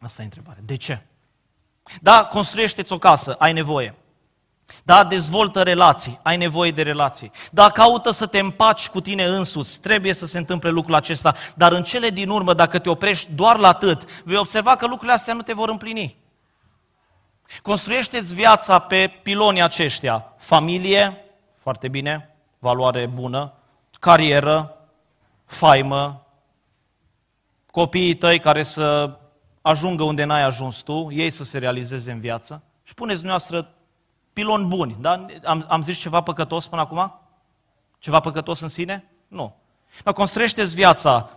Asta 0.00 0.22
e 0.22 0.24
întrebarea. 0.24 0.62
De 0.64 0.76
ce? 0.76 1.02
Da, 2.00 2.24
construiește-ți 2.24 2.92
o 2.92 2.98
casă, 2.98 3.34
ai 3.38 3.52
nevoie. 3.52 3.94
Da, 4.82 5.04
dezvoltă 5.04 5.62
relații, 5.62 6.18
ai 6.22 6.36
nevoie 6.36 6.70
de 6.70 6.82
relații. 6.82 7.30
Da, 7.50 7.70
caută 7.70 8.10
să 8.10 8.26
te 8.26 8.38
împaci 8.38 8.88
cu 8.88 9.00
tine 9.00 9.24
însuți, 9.24 9.80
trebuie 9.80 10.12
să 10.12 10.26
se 10.26 10.38
întâmple 10.38 10.70
lucrul 10.70 10.94
acesta, 10.94 11.34
dar 11.54 11.72
în 11.72 11.82
cele 11.82 12.10
din 12.10 12.28
urmă, 12.28 12.54
dacă 12.54 12.78
te 12.78 12.88
oprești 12.88 13.32
doar 13.32 13.56
la 13.56 13.68
atât, 13.68 14.22
vei 14.24 14.36
observa 14.36 14.76
că 14.76 14.86
lucrurile 14.86 15.12
astea 15.12 15.34
nu 15.34 15.42
te 15.42 15.52
vor 15.52 15.68
împlini. 15.68 16.16
Construiește-ți 17.62 18.34
viața 18.34 18.78
pe 18.78 19.20
pilonii 19.22 19.62
aceștia. 19.62 20.32
Familie, 20.38 21.24
foarte 21.58 21.88
bine, 21.88 22.36
valoare 22.58 23.06
bună, 23.06 23.52
carieră, 24.00 24.76
faimă, 25.44 26.25
copiii 27.76 28.16
tăi 28.16 28.38
care 28.38 28.62
să 28.62 29.18
ajungă 29.62 30.02
unde 30.02 30.24
n-ai 30.24 30.42
ajuns 30.42 30.80
tu, 30.80 31.08
ei 31.10 31.30
să 31.30 31.44
se 31.44 31.58
realizeze 31.58 32.12
în 32.12 32.20
viață 32.20 32.62
și 32.82 32.94
puneți 32.94 33.18
dumneavoastră 33.18 33.74
piloni 34.32 34.66
buni. 34.66 34.96
Da? 35.00 35.26
Am, 35.44 35.64
am 35.68 35.82
zis 35.82 35.98
ceva 35.98 36.20
păcătos 36.20 36.66
până 36.66 36.80
acum? 36.80 37.20
Ceva 37.98 38.20
păcătos 38.20 38.60
în 38.60 38.68
sine? 38.68 39.10
Nu. 39.28 39.56
Dar 40.04 40.14
construiește-ți 40.14 40.74
viața 40.74 41.30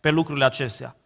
pe 0.00 0.10
lucrurile 0.10 0.44
acestea. 0.44 0.96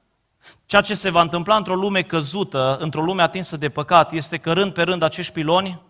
Ceea 0.66 0.82
ce 0.82 0.94
se 0.94 1.10
va 1.10 1.20
întâmpla 1.20 1.56
într-o 1.56 1.74
lume 1.74 2.02
căzută, 2.02 2.76
într-o 2.80 3.02
lume 3.02 3.22
atinsă 3.22 3.56
de 3.56 3.68
păcat, 3.68 4.12
este 4.12 4.38
că 4.38 4.52
rând 4.52 4.72
pe 4.72 4.82
rând 4.82 5.02
acești 5.02 5.32
piloni 5.32 5.82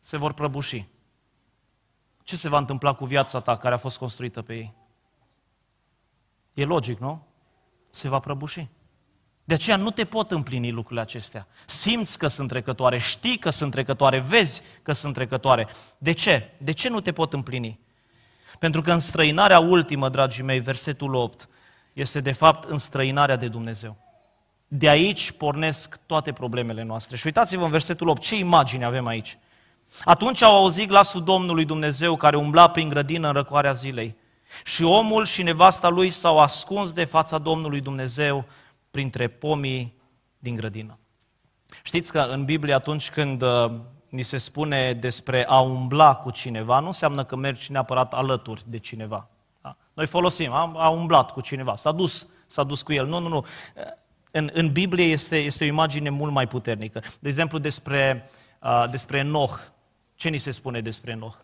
se 0.00 0.16
vor 0.16 0.32
prăbuși. 0.32 0.88
Ce 2.22 2.36
se 2.36 2.48
va 2.48 2.58
întâmpla 2.58 2.92
cu 2.92 3.04
viața 3.04 3.40
ta 3.40 3.56
care 3.56 3.74
a 3.74 3.78
fost 3.78 3.98
construită 3.98 4.42
pe 4.42 4.54
ei? 4.54 4.74
E 6.54 6.64
logic, 6.64 6.98
nu? 6.98 7.26
Se 7.96 8.08
va 8.08 8.18
prăbuși. 8.18 8.68
De 9.44 9.54
aceea 9.54 9.76
nu 9.76 9.90
te 9.90 10.04
pot 10.04 10.30
împlini 10.30 10.70
lucrurile 10.70 11.00
acestea. 11.00 11.46
Simți 11.66 12.18
că 12.18 12.26
sunt 12.26 12.48
trecătoare, 12.48 12.98
știi 12.98 13.38
că 13.38 13.50
sunt 13.50 13.70
trecătoare, 13.72 14.18
vezi 14.18 14.62
că 14.82 14.92
sunt 14.92 15.14
trecătoare. 15.14 15.68
De 15.98 16.12
ce? 16.12 16.50
De 16.58 16.72
ce 16.72 16.88
nu 16.88 17.00
te 17.00 17.12
pot 17.12 17.32
împlini? 17.32 17.80
Pentru 18.58 18.80
că 18.80 18.92
în 18.92 18.98
străinarea 18.98 19.58
ultimă, 19.58 20.08
dragii 20.08 20.42
mei, 20.42 20.60
versetul 20.60 21.14
8, 21.14 21.48
este 21.92 22.20
de 22.20 22.32
fapt 22.32 22.68
înstrăinarea 22.68 23.36
de 23.36 23.48
Dumnezeu. 23.48 23.96
De 24.68 24.88
aici 24.88 25.32
pornesc 25.32 26.00
toate 26.06 26.32
problemele 26.32 26.82
noastre. 26.82 27.16
Și 27.16 27.26
uitați-vă 27.26 27.64
în 27.64 27.70
versetul 27.70 28.08
8, 28.08 28.22
ce 28.22 28.36
imagine 28.36 28.84
avem 28.84 29.06
aici. 29.06 29.38
Atunci 30.04 30.42
au 30.42 30.56
auzit 30.56 30.88
glasul 30.88 31.24
Domnului 31.24 31.64
Dumnezeu 31.64 32.16
care 32.16 32.36
umbla 32.36 32.70
prin 32.70 32.88
grădină 32.88 33.26
în 33.26 33.32
răcoarea 33.32 33.72
zilei. 33.72 34.16
Și 34.64 34.82
omul 34.82 35.24
și 35.24 35.42
nevasta 35.42 35.88
lui 35.88 36.10
s-au 36.10 36.38
ascuns 36.38 36.92
de 36.92 37.04
fața 37.04 37.38
Domnului 37.38 37.80
Dumnezeu 37.80 38.44
printre 38.90 39.28
pomii 39.28 39.94
din 40.38 40.56
grădină. 40.56 40.98
Știți 41.82 42.12
că 42.12 42.20
în 42.20 42.44
Biblie 42.44 42.74
atunci 42.74 43.10
când 43.10 43.42
uh, 43.42 43.70
ni 44.08 44.22
se 44.22 44.36
spune 44.36 44.92
despre 44.92 45.46
a 45.46 45.60
umbla 45.60 46.14
cu 46.14 46.30
cineva, 46.30 46.78
nu 46.78 46.86
înseamnă 46.86 47.24
că 47.24 47.36
mergi 47.36 47.72
neapărat 47.72 48.14
alături 48.14 48.64
de 48.66 48.78
cineva. 48.78 49.28
Da? 49.62 49.76
Noi 49.92 50.06
folosim, 50.06 50.52
a, 50.52 50.72
a 50.76 50.88
umblat 50.88 51.30
cu 51.30 51.40
cineva, 51.40 51.76
s-a 51.76 51.92
dus, 51.92 52.28
s-a 52.46 52.62
dus 52.62 52.82
cu 52.82 52.92
el. 52.92 53.06
Nu, 53.06 53.18
nu, 53.18 53.28
nu. 53.28 53.44
În, 54.30 54.50
în 54.52 54.72
Biblie 54.72 55.04
este, 55.04 55.36
este 55.36 55.64
o 55.64 55.66
imagine 55.66 56.10
mult 56.10 56.32
mai 56.32 56.48
puternică. 56.48 57.02
De 57.18 57.28
exemplu, 57.28 57.58
despre, 57.58 58.30
uh, 58.62 58.84
despre 58.90 59.18
Enoch. 59.18 59.60
Ce 60.14 60.28
ni 60.28 60.38
se 60.38 60.50
spune 60.50 60.80
despre 60.80 61.10
Enoch? 61.10 61.36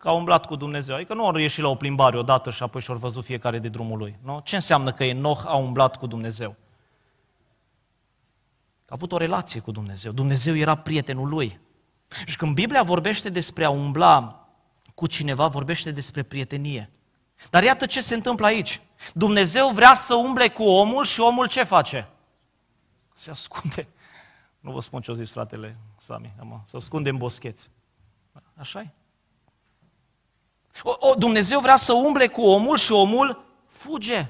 Că 0.00 0.08
a 0.08 0.12
umblat 0.12 0.46
cu 0.46 0.56
Dumnezeu. 0.56 0.94
Adică 0.94 1.14
nu 1.14 1.26
au 1.26 1.36
ieșit 1.36 1.62
la 1.62 1.68
o 1.68 1.74
plimbare 1.74 2.18
odată 2.18 2.50
și 2.50 2.62
apoi 2.62 2.80
și-au 2.80 2.96
văzut 2.96 3.24
fiecare 3.24 3.58
de 3.58 3.68
drumul 3.68 3.98
lui. 3.98 4.18
Nu? 4.22 4.40
Ce 4.44 4.54
înseamnă 4.54 4.92
că 4.92 5.04
Enoch 5.04 5.42
a 5.46 5.56
umblat 5.56 5.96
cu 5.96 6.06
Dumnezeu? 6.06 6.56
A 8.88 8.92
avut 8.94 9.12
o 9.12 9.16
relație 9.16 9.60
cu 9.60 9.70
Dumnezeu. 9.70 10.12
Dumnezeu 10.12 10.56
era 10.56 10.74
prietenul 10.74 11.28
lui. 11.28 11.60
Și 12.26 12.36
când 12.36 12.54
Biblia 12.54 12.82
vorbește 12.82 13.28
despre 13.28 13.64
a 13.64 13.70
umbla 13.70 14.48
cu 14.94 15.06
cineva, 15.06 15.46
vorbește 15.46 15.90
despre 15.90 16.22
prietenie. 16.22 16.90
Dar 17.50 17.62
iată 17.62 17.86
ce 17.86 18.00
se 18.00 18.14
întâmplă 18.14 18.46
aici. 18.46 18.80
Dumnezeu 19.14 19.68
vrea 19.68 19.94
să 19.94 20.14
umble 20.14 20.48
cu 20.48 20.62
omul 20.62 21.04
și 21.04 21.20
omul 21.20 21.48
ce 21.48 21.62
face? 21.62 22.08
Se 23.14 23.30
ascunde. 23.30 23.88
Nu 24.60 24.72
vă 24.72 24.80
spun 24.80 25.00
ce-o 25.00 25.14
zis 25.14 25.30
fratele 25.30 25.76
Sami, 25.98 26.34
se 26.64 26.76
ascunde 26.76 27.10
în 27.10 27.16
boscheți. 27.16 27.70
așa 28.54 28.80
e. 28.80 28.90
O, 30.82 30.96
o, 30.98 31.14
Dumnezeu 31.14 31.60
vrea 31.60 31.76
să 31.76 31.92
umble 31.92 32.28
cu 32.28 32.42
omul 32.42 32.76
și 32.76 32.92
omul 32.92 33.44
fuge. 33.66 34.26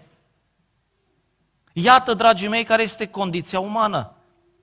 Iată, 1.73 2.15
dragii 2.15 2.49
mei, 2.49 2.65
care 2.65 2.83
este 2.83 3.07
condiția 3.07 3.61
umană. 3.61 4.13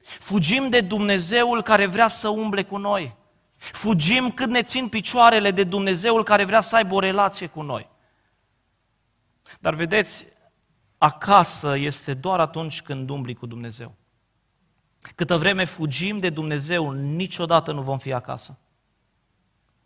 Fugim 0.02 0.70
de 0.70 0.82
Dumnezeul 0.82 1.62
care 1.62 1.86
vrea 1.86 2.08
să 2.08 2.28
umble 2.28 2.64
cu 2.64 2.78
noi. 2.78 3.16
Fugim 3.58 4.32
cât 4.32 4.50
ne 4.50 4.64
țin 4.64 4.90
picioarele 4.90 5.52
de 5.52 5.64
Dumnezeul 5.64 6.24
care 6.24 6.44
vrea 6.44 6.62
să 6.62 6.76
aibă 6.76 6.94
o 6.94 7.00
relație 7.00 7.48
cu 7.48 7.62
noi. 7.62 7.90
Dar 9.60 9.74
vedeți, 9.76 10.28
acasă 10.98 11.78
este 11.78 12.14
doar 12.14 12.40
atunci 12.40 12.82
când 12.82 13.10
umbli 13.10 13.34
cu 13.34 13.46
Dumnezeu. 13.46 13.96
Câtă 15.16 15.38
vreme 15.38 15.64
fugim 15.64 16.20
de 16.20 16.30
Dumnezeu, 16.30 16.92
niciodată 16.92 17.72
nu 17.72 17.82
vom 17.82 17.98
fi 17.98 18.14
acasă. 18.14 18.60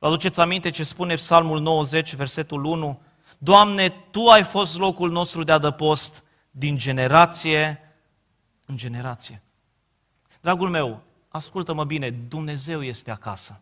Vă 0.01 0.07
aduceți 0.07 0.39
aminte 0.39 0.69
ce 0.69 0.83
spune 0.83 1.15
Psalmul 1.15 1.59
90, 1.59 2.15
versetul 2.15 2.63
1? 2.63 3.01
Doamne, 3.37 3.89
Tu 3.89 4.27
ai 4.27 4.43
fost 4.43 4.77
locul 4.77 5.11
nostru 5.11 5.43
de 5.43 5.51
adăpost 5.51 6.23
din 6.51 6.77
generație 6.77 7.79
în 8.65 8.77
generație. 8.77 9.43
Dragul 10.39 10.69
meu, 10.69 11.01
ascultă-mă 11.27 11.83
bine, 11.83 12.09
Dumnezeu 12.09 12.83
este 12.83 13.11
acasă. 13.11 13.61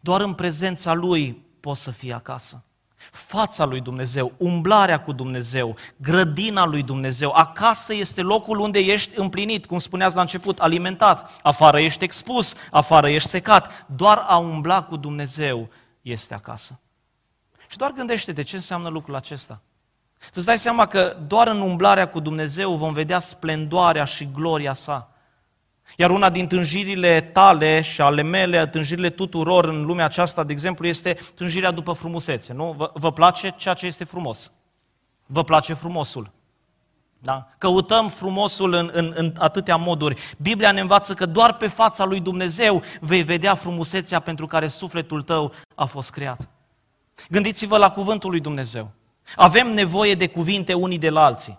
Doar 0.00 0.20
în 0.20 0.34
prezența 0.34 0.92
Lui 0.92 1.44
poți 1.60 1.82
să 1.82 1.90
fii 1.90 2.12
acasă 2.12 2.64
fața 3.10 3.64
lui 3.64 3.80
Dumnezeu, 3.80 4.32
umblarea 4.36 5.00
cu 5.00 5.12
Dumnezeu, 5.12 5.76
grădina 5.96 6.64
lui 6.64 6.82
Dumnezeu. 6.82 7.32
Acasă 7.34 7.94
este 7.94 8.22
locul 8.22 8.58
unde 8.58 8.78
ești 8.78 9.18
împlinit, 9.18 9.66
cum 9.66 9.78
spuneați 9.78 10.14
la 10.14 10.20
început, 10.20 10.58
alimentat. 10.58 11.40
Afară 11.42 11.80
ești 11.80 12.04
expus, 12.04 12.54
afară 12.70 13.08
ești 13.08 13.28
secat. 13.28 13.86
Doar 13.96 14.24
a 14.28 14.36
umbla 14.36 14.82
cu 14.82 14.96
Dumnezeu 14.96 15.68
este 16.02 16.34
acasă. 16.34 16.80
Și 17.68 17.76
doar 17.76 17.92
gândește-te 17.92 18.42
ce 18.42 18.56
înseamnă 18.56 18.88
lucrul 18.88 19.14
acesta. 19.14 19.60
Tu 20.18 20.32
îți 20.34 20.46
dai 20.46 20.58
seama 20.58 20.86
că 20.86 21.16
doar 21.26 21.48
în 21.48 21.60
umblarea 21.60 22.08
cu 22.08 22.20
Dumnezeu 22.20 22.74
vom 22.74 22.92
vedea 22.92 23.18
splendoarea 23.18 24.04
și 24.04 24.28
gloria 24.34 24.72
sa. 24.72 25.11
Iar 25.96 26.10
una 26.10 26.30
din 26.30 26.46
tânjirile 26.46 27.20
tale 27.20 27.80
și 27.80 28.00
ale 28.00 28.22
mele, 28.22 28.66
tânjirile 28.66 29.10
tuturor 29.10 29.64
în 29.64 29.84
lumea 29.84 30.04
aceasta, 30.04 30.44
de 30.44 30.52
exemplu, 30.52 30.86
este 30.86 31.18
tânjirea 31.34 31.70
după 31.70 31.92
frumusețe. 31.92 32.52
Nu? 32.52 32.74
Vă, 32.76 32.90
vă 32.94 33.12
place 33.12 33.54
ceea 33.56 33.74
ce 33.74 33.86
este 33.86 34.04
frumos. 34.04 34.52
Vă 35.26 35.44
place 35.44 35.72
frumosul. 35.72 36.30
Da? 37.18 37.46
Căutăm 37.58 38.08
frumosul 38.08 38.72
în, 38.72 38.90
în, 38.92 39.12
în 39.16 39.34
atâtea 39.38 39.76
moduri. 39.76 40.20
Biblia 40.38 40.72
ne 40.72 40.80
învață 40.80 41.14
că 41.14 41.26
doar 41.26 41.56
pe 41.56 41.66
fața 41.66 42.04
lui 42.04 42.20
Dumnezeu 42.20 42.82
vei 43.00 43.22
vedea 43.22 43.54
frumusețea 43.54 44.20
pentru 44.20 44.46
care 44.46 44.66
sufletul 44.66 45.22
tău 45.22 45.52
a 45.74 45.84
fost 45.84 46.10
creat. 46.10 46.48
Gândiți-vă 47.28 47.76
la 47.76 47.90
cuvântul 47.90 48.30
lui 48.30 48.40
Dumnezeu. 48.40 48.90
Avem 49.36 49.72
nevoie 49.72 50.14
de 50.14 50.26
cuvinte 50.26 50.74
unii 50.74 50.98
de 50.98 51.10
la 51.10 51.24
alții. 51.24 51.58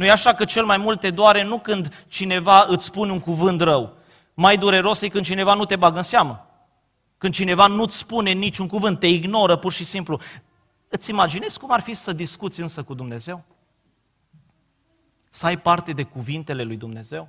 Nu 0.00 0.06
e 0.06 0.10
așa 0.10 0.34
că 0.34 0.44
cel 0.44 0.64
mai 0.64 0.76
mult 0.76 1.00
te 1.00 1.10
doare 1.10 1.42
nu 1.42 1.58
când 1.58 2.04
cineva 2.08 2.64
îți 2.68 2.84
spune 2.84 3.12
un 3.12 3.20
cuvânt 3.20 3.60
rău. 3.60 3.96
Mai 4.34 4.56
dureros 4.58 5.00
e 5.00 5.08
când 5.08 5.24
cineva 5.24 5.54
nu 5.54 5.64
te 5.64 5.76
bagă 5.76 5.96
în 5.96 6.02
seamă. 6.02 6.46
Când 7.18 7.34
cineva 7.34 7.66
nu-ți 7.66 7.96
spune 7.96 8.30
niciun 8.30 8.66
cuvânt, 8.68 8.98
te 8.98 9.06
ignoră 9.06 9.56
pur 9.56 9.72
și 9.72 9.84
simplu. 9.84 10.20
Îți 10.88 11.10
imaginezi 11.10 11.58
cum 11.58 11.70
ar 11.70 11.80
fi 11.80 11.94
să 11.94 12.12
discuți 12.12 12.60
însă 12.60 12.82
cu 12.82 12.94
Dumnezeu? 12.94 13.44
Să 15.30 15.46
ai 15.46 15.58
parte 15.58 15.92
de 15.92 16.02
cuvintele 16.02 16.62
lui 16.62 16.76
Dumnezeu? 16.76 17.28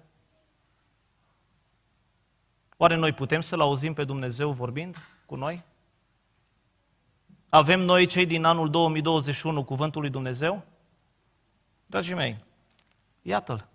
Oare 2.77 2.95
noi 2.95 3.13
putem 3.13 3.41
să-L 3.41 3.61
auzim 3.61 3.93
pe 3.93 4.03
Dumnezeu 4.03 4.51
vorbind 4.51 4.97
cu 5.25 5.35
noi? 5.35 5.63
Avem 7.49 7.79
noi, 7.79 8.05
cei 8.05 8.25
din 8.25 8.43
anul 8.43 8.69
2021, 8.69 9.63
cuvântul 9.63 10.01
lui 10.01 10.09
Dumnezeu? 10.09 10.63
Dragii 11.85 12.15
mei, 12.15 12.49
Iată-l. 13.21 13.67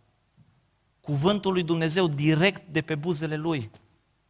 Cuvântul 1.01 1.53
lui 1.53 1.63
Dumnezeu 1.63 2.07
direct 2.07 2.67
de 2.69 2.81
pe 2.81 2.95
buzele 2.95 3.37
lui. 3.37 3.71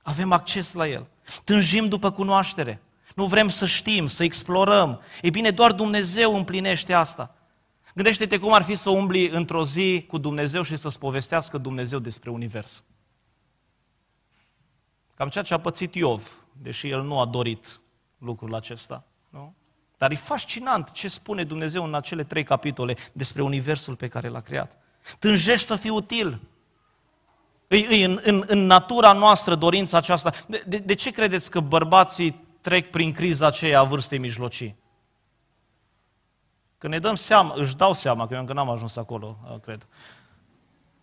Avem 0.02 0.33
acces 0.33 0.72
la 0.72 0.88
el. 0.88 1.07
Tânjim 1.44 1.88
după 1.88 2.12
cunoaștere. 2.12 2.83
Nu 3.14 3.26
vrem 3.26 3.48
să 3.48 3.66
știm, 3.66 4.07
să 4.07 4.24
explorăm. 4.24 5.00
Ei 5.22 5.31
bine, 5.31 5.50
doar 5.50 5.72
Dumnezeu 5.72 6.37
împlinește 6.37 6.92
asta. 6.92 7.35
Gândește-te 7.94 8.38
cum 8.38 8.52
ar 8.52 8.62
fi 8.62 8.74
să 8.74 8.90
umbli 8.90 9.29
într-o 9.29 9.64
zi 9.64 10.05
cu 10.09 10.18
Dumnezeu 10.18 10.62
și 10.62 10.76
să-ți 10.76 10.98
povestească 10.98 11.59
Dumnezeu 11.59 11.98
despre 11.98 12.31
univers. 12.31 12.85
Cam 15.14 15.29
ceea 15.29 15.44
ce 15.44 15.55
a 15.55 15.61
pățit 15.61 15.94
Iov, 15.94 16.46
deși 16.52 16.88
el 16.88 17.02
nu 17.02 17.20
a 17.20 17.24
dorit 17.24 17.81
lucrul 18.18 18.55
acesta. 18.55 19.05
Nu? 19.31 19.55
Dar 19.96 20.11
e 20.11 20.14
fascinant 20.14 20.92
ce 20.92 21.09
spune 21.09 21.44
Dumnezeu 21.44 21.85
în 21.85 21.94
acele 21.94 22.24
trei 22.24 22.44
capitole 22.44 22.96
despre 23.12 23.42
universul 23.42 23.96
pe 23.96 24.09
care 24.09 24.29
l-a 24.29 24.40
creat. 24.40 24.79
Tânjești 25.19 25.66
să 25.66 25.77
fii 25.77 25.90
util. 25.90 26.40
E, 27.69 27.77
e 27.77 28.05
în, 28.05 28.21
în, 28.23 28.45
în 28.47 28.66
natura 28.66 29.12
noastră 29.12 29.55
dorința 29.55 29.97
aceasta. 29.97 30.33
De, 30.47 30.62
de, 30.66 30.79
de 30.79 30.95
ce 30.95 31.11
credeți 31.11 31.51
că 31.51 31.61
bărbații 31.61 32.45
trec 32.61 32.90
prin 32.90 33.12
criza 33.12 33.47
aceea 33.47 33.81
a 33.81 33.85
vârstei 33.85 34.19
mijlocii? 34.19 34.77
Că 36.79 36.88
ne 36.88 36.99
dăm 36.99 37.14
seama, 37.14 37.55
își 37.57 37.77
dau 37.77 37.92
seama, 37.92 38.27
că 38.27 38.35
eu 38.35 38.40
încă 38.40 38.53
n-am 38.53 38.71
ajuns 38.71 38.97
acolo, 38.97 39.38
cred. 39.62 39.87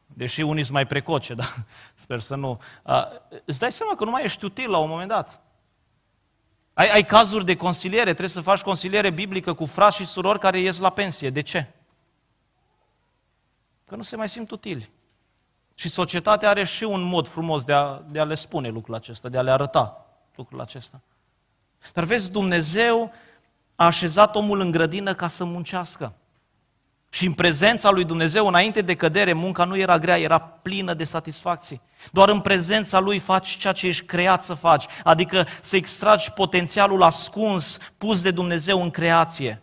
Deși 0.06 0.42
unii 0.42 0.64
sunt 0.64 0.76
mai 0.76 0.88
precoce, 0.88 1.34
dar 1.40 1.66
sper 1.94 2.20
să 2.20 2.36
nu. 2.36 2.62
Îți 3.46 3.60
dai 3.60 3.72
seama 3.72 3.96
că 3.96 4.04
nu 4.04 4.12
mai 4.12 4.24
ești 4.24 4.46
util 4.46 4.70
la 4.70 4.78
un 4.78 4.90
moment 4.90 5.10
dat. 5.10 5.42
Ai, 6.74 6.90
ai 6.90 7.04
cazuri 7.04 7.46
de 7.46 7.56
consiliere, 7.56 8.04
trebuie 8.04 8.28
să 8.28 8.42
faci 8.42 8.62
consiliere 8.62 9.10
biblică 9.10 9.54
cu 9.54 9.66
frați 9.66 9.96
și 9.96 10.06
surori 10.06 10.40
care 10.40 10.60
ies 10.60 10.80
la 10.80 10.90
pensie. 10.90 11.30
De 11.30 11.42
ce? 11.42 11.74
Că 13.86 13.96
nu 13.96 14.02
se 14.02 14.16
mai 14.16 14.30
simt 14.30 14.52
utili. 14.52 14.90
Și 15.76 15.90
societatea 15.90 16.50
are 16.50 16.64
și 16.64 16.84
un 16.84 17.02
mod 17.02 17.28
frumos 17.28 17.64
de 17.64 17.74
a, 17.74 18.02
de 18.10 18.20
a 18.20 18.24
le 18.24 18.36
spune 18.36 18.70
lucrul 18.70 18.96
acesta, 18.96 19.30
de 19.30 19.38
a 19.38 19.42
le 19.42 19.52
arăta 19.52 20.06
lucrul 20.36 20.62
acesta. 20.62 21.02
Dar 21.94 22.04
vezi, 22.04 22.32
Dumnezeu 22.32 23.12
a 23.76 23.86
așezat 23.86 24.36
omul 24.36 24.60
în 24.60 24.72
grădină 24.72 25.14
ca 25.14 25.28
să 25.28 25.44
muncească. 25.44 26.14
Și 27.10 27.26
în 27.26 27.34
prezența 27.34 27.90
lui 27.90 28.04
Dumnezeu, 28.04 28.48
înainte 28.48 28.82
de 28.82 28.96
cădere, 28.96 29.34
munca 29.34 29.64
nu 29.64 29.78
era 29.78 30.00
grea, 30.00 30.20
era 30.20 30.40
plină 30.40 30.94
de 30.94 31.04
satisfacții. 31.04 31.82
Doar 32.12 32.30
în 32.30 32.42
prezența 32.42 33.00
lui 33.00 33.20
faci 33.20 33.58
ceea 33.58 33.74
ce 33.74 33.88
ești 33.88 34.06
creat 34.06 34.44
să 34.44 34.54
faci, 34.54 34.86
adică 35.04 35.48
să 35.62 35.76
extragi 35.76 36.32
potențialul 36.32 37.04
ascuns, 37.04 37.78
pus 37.98 38.22
de 38.22 38.32
Dumnezeu 38.32 38.82
în 38.82 38.90
creație. 38.90 39.62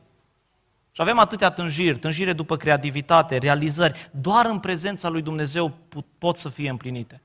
Și 1.01 1.07
avem 1.07 1.19
atâtea 1.19 1.51
tânjiri, 1.51 1.99
tânjire 1.99 2.33
după 2.33 2.57
creativitate, 2.57 3.37
realizări, 3.37 4.11
doar 4.11 4.47
în 4.47 4.59
prezența 4.59 5.09
lui 5.09 5.23
Dumnezeu 5.23 5.77
pot 6.19 6.37
să 6.37 6.49
fie 6.49 6.71
împlinite. 6.71 7.23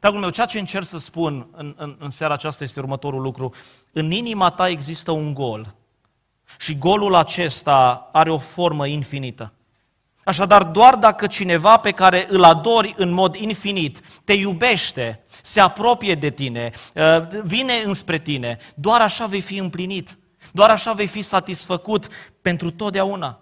Dragul 0.00 0.20
meu, 0.20 0.30
ceea 0.30 0.46
ce 0.46 0.58
încerc 0.58 0.84
să 0.84 0.98
spun 0.98 1.48
în, 1.52 1.74
în, 1.76 1.96
în 1.98 2.10
seara 2.10 2.34
aceasta 2.34 2.64
este 2.64 2.80
următorul 2.80 3.20
lucru. 3.20 3.54
În 3.92 4.10
inima 4.10 4.50
ta 4.50 4.68
există 4.68 5.10
un 5.10 5.34
gol 5.34 5.74
și 6.58 6.78
golul 6.78 7.14
acesta 7.14 8.08
are 8.12 8.30
o 8.30 8.38
formă 8.38 8.86
infinită. 8.86 9.52
Așadar, 10.24 10.62
doar 10.62 10.94
dacă 10.94 11.26
cineva 11.26 11.76
pe 11.76 11.90
care 11.90 12.26
îl 12.28 12.44
adori 12.44 12.94
în 12.96 13.10
mod 13.10 13.34
infinit 13.34 14.00
te 14.24 14.32
iubește, 14.32 15.24
se 15.42 15.60
apropie 15.60 16.14
de 16.14 16.30
tine, 16.30 16.70
uh, 16.94 17.28
vine 17.42 17.82
înspre 17.84 18.18
tine, 18.18 18.58
doar 18.74 19.00
așa 19.00 19.26
vei 19.26 19.40
fi 19.40 19.56
împlinit. 19.56 20.18
Doar 20.52 20.70
așa 20.70 20.92
vei 20.92 21.06
fi 21.06 21.22
satisfăcut 21.22 22.08
pentru 22.40 22.70
totdeauna. 22.70 23.40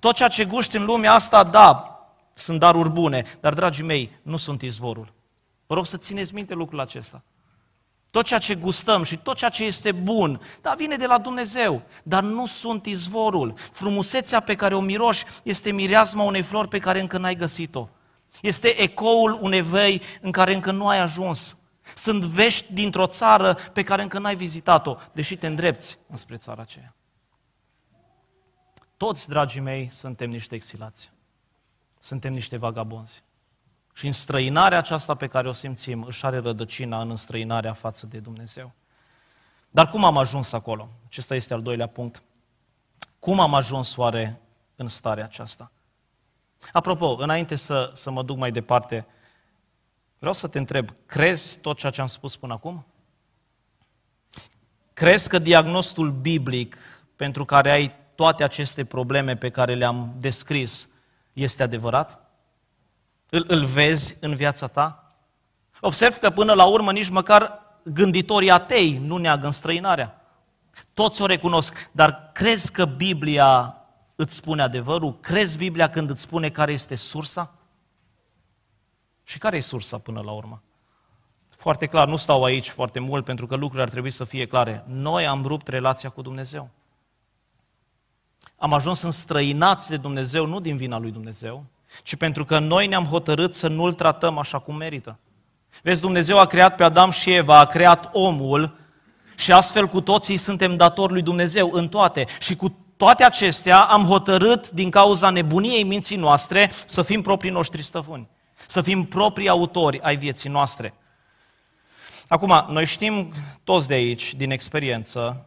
Tot 0.00 0.14
ceea 0.14 0.28
ce 0.28 0.44
guști 0.44 0.76
în 0.76 0.84
lumea 0.84 1.12
asta, 1.12 1.44
da, 1.44 1.98
sunt 2.32 2.58
daruri 2.58 2.90
bune, 2.90 3.24
dar, 3.40 3.54
dragii 3.54 3.84
mei, 3.84 4.18
nu 4.22 4.36
sunt 4.36 4.62
izvorul. 4.62 5.12
Vă 5.66 5.74
rog 5.74 5.86
să 5.86 5.96
țineți 5.96 6.34
minte 6.34 6.54
lucrul 6.54 6.80
acesta. 6.80 7.22
Tot 8.10 8.24
ceea 8.24 8.38
ce 8.38 8.54
gustăm 8.54 9.02
și 9.02 9.16
tot 9.16 9.36
ceea 9.36 9.50
ce 9.50 9.64
este 9.64 9.92
bun, 9.92 10.40
da, 10.62 10.74
vine 10.76 10.96
de 10.96 11.06
la 11.06 11.18
Dumnezeu, 11.18 11.82
dar 12.02 12.22
nu 12.22 12.46
sunt 12.46 12.86
izvorul. 12.86 13.54
Frumusețea 13.72 14.40
pe 14.40 14.54
care 14.54 14.74
o 14.74 14.80
miroși 14.80 15.24
este 15.42 15.72
mireasma 15.72 16.22
unei 16.22 16.42
flori 16.42 16.68
pe 16.68 16.78
care 16.78 17.00
încă 17.00 17.18
n-ai 17.18 17.34
găsit-o. 17.34 17.88
Este 18.40 18.80
ecoul 18.80 19.38
unei 19.40 19.62
vei 19.62 20.02
în 20.20 20.30
care 20.30 20.54
încă 20.54 20.70
nu 20.70 20.88
ai 20.88 20.98
ajuns. 20.98 21.57
Sunt 21.94 22.24
vești 22.24 22.72
dintr-o 22.72 23.06
țară 23.06 23.54
pe 23.54 23.82
care 23.82 24.02
încă 24.02 24.18
n-ai 24.18 24.36
vizitat-o, 24.36 24.96
deși 25.12 25.36
te 25.36 25.46
îndrepți 25.46 25.98
înspre 26.08 26.36
țara 26.36 26.62
aceea. 26.62 26.94
Toți, 28.96 29.28
dragii 29.28 29.60
mei, 29.60 29.88
suntem 29.88 30.30
niște 30.30 30.54
exilați. 30.54 31.10
Suntem 31.98 32.32
niște 32.32 32.56
vagabonzi. 32.56 33.24
Și 33.94 34.06
în 34.06 34.12
străinarea 34.12 34.78
aceasta 34.78 35.14
pe 35.14 35.26
care 35.26 35.48
o 35.48 35.52
simțim, 35.52 36.02
își 36.02 36.26
are 36.26 36.38
rădăcina 36.38 37.00
în 37.00 37.10
înstrăinarea 37.10 37.72
față 37.72 38.06
de 38.06 38.18
Dumnezeu. 38.18 38.72
Dar 39.70 39.88
cum 39.88 40.04
am 40.04 40.16
ajuns 40.16 40.52
acolo? 40.52 40.88
Acesta 41.06 41.34
este 41.34 41.54
al 41.54 41.62
doilea 41.62 41.86
punct. 41.86 42.22
Cum 43.18 43.40
am 43.40 43.54
ajuns 43.54 43.96
oare 43.96 44.40
în 44.76 44.88
starea 44.88 45.24
aceasta? 45.24 45.72
Apropo, 46.72 47.06
înainte 47.06 47.56
să, 47.56 47.90
să 47.94 48.10
mă 48.10 48.22
duc 48.22 48.36
mai 48.36 48.50
departe, 48.50 49.06
vreau 50.18 50.34
să 50.34 50.48
te 50.48 50.58
întreb, 50.58 50.90
crezi 51.06 51.58
tot 51.60 51.78
ceea 51.78 51.92
ce 51.92 52.00
am 52.00 52.06
spus 52.06 52.36
până 52.36 52.52
acum? 52.52 52.86
Crezi 54.92 55.28
că 55.28 55.38
diagnostul 55.38 56.10
biblic 56.10 56.78
pentru 57.16 57.44
care 57.44 57.70
ai 57.70 57.94
toate 58.14 58.44
aceste 58.44 58.84
probleme 58.84 59.36
pe 59.36 59.50
care 59.50 59.74
le-am 59.74 60.14
descris 60.20 60.88
este 61.32 61.62
adevărat? 61.62 62.20
Îl, 63.30 63.44
îl 63.48 63.64
vezi 63.64 64.16
în 64.20 64.34
viața 64.34 64.66
ta? 64.66 65.12
Observ 65.80 66.16
că 66.16 66.30
până 66.30 66.52
la 66.52 66.64
urmă 66.64 66.92
nici 66.92 67.08
măcar 67.08 67.58
gânditorii 67.82 68.50
atei 68.50 68.98
nu 68.98 69.16
neagă 69.16 69.46
înstrăinarea. 69.46 70.20
Toți 70.94 71.22
o 71.22 71.26
recunosc, 71.26 71.90
dar 71.92 72.30
crezi 72.34 72.72
că 72.72 72.84
Biblia 72.84 73.76
îți 74.16 74.34
spune 74.34 74.62
adevărul? 74.62 75.20
Crezi 75.20 75.56
Biblia 75.56 75.90
când 75.90 76.10
îți 76.10 76.20
spune 76.20 76.50
care 76.50 76.72
este 76.72 76.94
sursa? 76.94 77.57
Și 79.28 79.38
care 79.38 79.56
e 79.56 79.60
sursa 79.60 79.98
până 79.98 80.20
la 80.24 80.30
urmă? 80.30 80.62
Foarte 81.56 81.86
clar, 81.86 82.08
nu 82.08 82.16
stau 82.16 82.44
aici 82.44 82.68
foarte 82.68 82.98
mult 82.98 83.24
pentru 83.24 83.46
că 83.46 83.54
lucrurile 83.54 83.82
ar 83.82 83.90
trebui 83.90 84.10
să 84.10 84.24
fie 84.24 84.46
clare. 84.46 84.84
Noi 84.86 85.26
am 85.26 85.44
rupt 85.46 85.68
relația 85.68 86.08
cu 86.08 86.22
Dumnezeu. 86.22 86.68
Am 88.56 88.72
ajuns 88.72 89.02
înstrăinați 89.02 89.88
de 89.88 89.96
Dumnezeu, 89.96 90.46
nu 90.46 90.60
din 90.60 90.76
vina 90.76 90.98
lui 90.98 91.10
Dumnezeu, 91.10 91.64
ci 92.02 92.16
pentru 92.16 92.44
că 92.44 92.58
noi 92.58 92.86
ne-am 92.86 93.04
hotărât 93.04 93.54
să 93.54 93.68
nu-l 93.68 93.94
tratăm 93.94 94.38
așa 94.38 94.58
cum 94.58 94.76
merită. 94.76 95.18
Vezi, 95.82 96.00
Dumnezeu 96.00 96.38
a 96.38 96.46
creat 96.46 96.74
pe 96.74 96.84
Adam 96.84 97.10
și 97.10 97.32
Eva, 97.32 97.58
a 97.58 97.66
creat 97.66 98.10
omul 98.12 98.78
și 99.36 99.52
astfel 99.52 99.86
cu 99.86 100.00
toții 100.00 100.36
suntem 100.36 100.76
datori 100.76 101.12
lui 101.12 101.22
Dumnezeu 101.22 101.70
în 101.72 101.88
toate. 101.88 102.26
Și 102.40 102.56
cu 102.56 102.76
toate 102.96 103.24
acestea 103.24 103.80
am 103.80 104.04
hotărât 104.04 104.70
din 104.70 104.90
cauza 104.90 105.30
nebuniei 105.30 105.82
minții 105.82 106.16
noastre 106.16 106.70
să 106.86 107.02
fim 107.02 107.22
proprii 107.22 107.50
noștri 107.50 107.82
stăvâni, 107.82 108.28
să 108.68 108.82
fim 108.82 109.04
proprii 109.04 109.48
autori 109.48 110.00
ai 110.00 110.16
vieții 110.16 110.50
noastre. 110.50 110.94
Acum, 112.28 112.66
noi 112.68 112.84
știm 112.84 113.32
toți 113.64 113.88
de 113.88 113.94
aici, 113.94 114.34
din 114.34 114.50
experiență, 114.50 115.46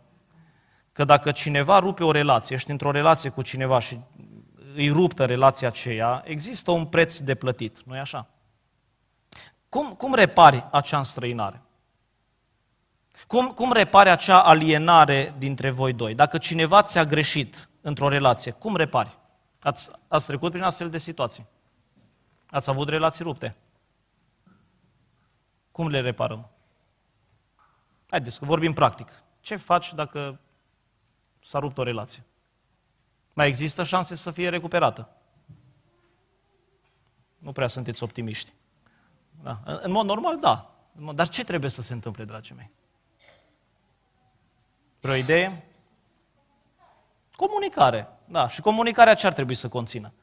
că 0.92 1.04
dacă 1.04 1.32
cineva 1.32 1.80
rupe 1.80 2.04
o 2.04 2.12
relație, 2.12 2.56
ești 2.56 2.72
într-o 2.72 2.92
relație 2.92 3.30
cu 3.30 3.42
cineva 3.42 3.80
și 3.80 4.00
îi 4.76 4.90
ruptă 4.90 5.26
relația 5.26 5.68
aceea, 5.68 6.24
există 6.26 6.72
un 6.72 6.86
preț 6.86 7.18
de 7.18 7.36
plătit, 7.36 7.84
nu-i 7.84 8.00
așa? 8.00 8.28
Cum, 9.70 9.94
cum 9.94 10.14
repari 10.14 10.68
acea 10.72 10.98
înstrăinare? 10.98 11.62
Cum, 13.28 13.48
cum 13.48 13.72
repari 13.72 14.10
acea 14.10 14.44
alienare 14.44 15.36
dintre 15.38 15.70
voi 15.70 15.94
doi? 15.94 16.16
Dacă 16.16 16.38
cineva 16.38 16.84
ți-a 16.84 17.06
greșit 17.06 17.70
într-o 17.82 18.10
relație, 18.10 18.52
cum 18.52 18.76
repari? 18.76 19.18
Ați, 19.60 19.92
ați 20.08 20.28
trecut 20.28 20.52
prin 20.52 20.64
astfel 20.64 20.90
de 20.90 20.98
situații? 20.98 21.46
Ați 22.52 22.70
avut 22.70 22.90
relații 22.90 23.24
rupte? 23.24 23.56
Cum 25.72 25.88
le 25.88 26.00
reparăm? 26.00 26.50
Haideți 28.10 28.40
că 28.40 28.46
vorbim 28.46 28.74
practic. 28.74 29.24
Ce 29.40 29.56
faci 29.56 29.94
dacă 29.94 30.40
s-a 31.40 31.60
rupt 31.60 31.78
o 31.78 31.84
relație? 31.84 32.24
Mai 33.34 33.48
există 33.48 33.84
șanse 33.84 34.16
să 34.16 34.32
fie 34.32 34.50
recuperată? 34.50 35.10
Nu 37.38 37.52
prea 37.52 37.68
sunteți 37.68 38.04
optimiști. 38.04 38.54
Da. 39.44 39.60
În 39.64 39.92
mod 39.92 40.06
normal, 40.06 40.40
da. 40.40 40.76
Dar 41.14 41.30
ce 41.30 41.44
trebuie 41.44 41.70
să 41.70 41.82
se 41.82 41.94
întâmple, 41.94 42.24
dragii 42.24 42.56
mei? 42.56 42.72
Vreo 45.00 45.16
idee? 45.16 45.66
Comunicare. 47.36 48.08
Da. 48.26 48.48
Și 48.48 48.62
comunicarea 48.62 49.14
ce 49.14 49.28
ar 49.28 49.34
trebui 49.34 49.56
să 49.56 49.70
conțină? 49.70 50.14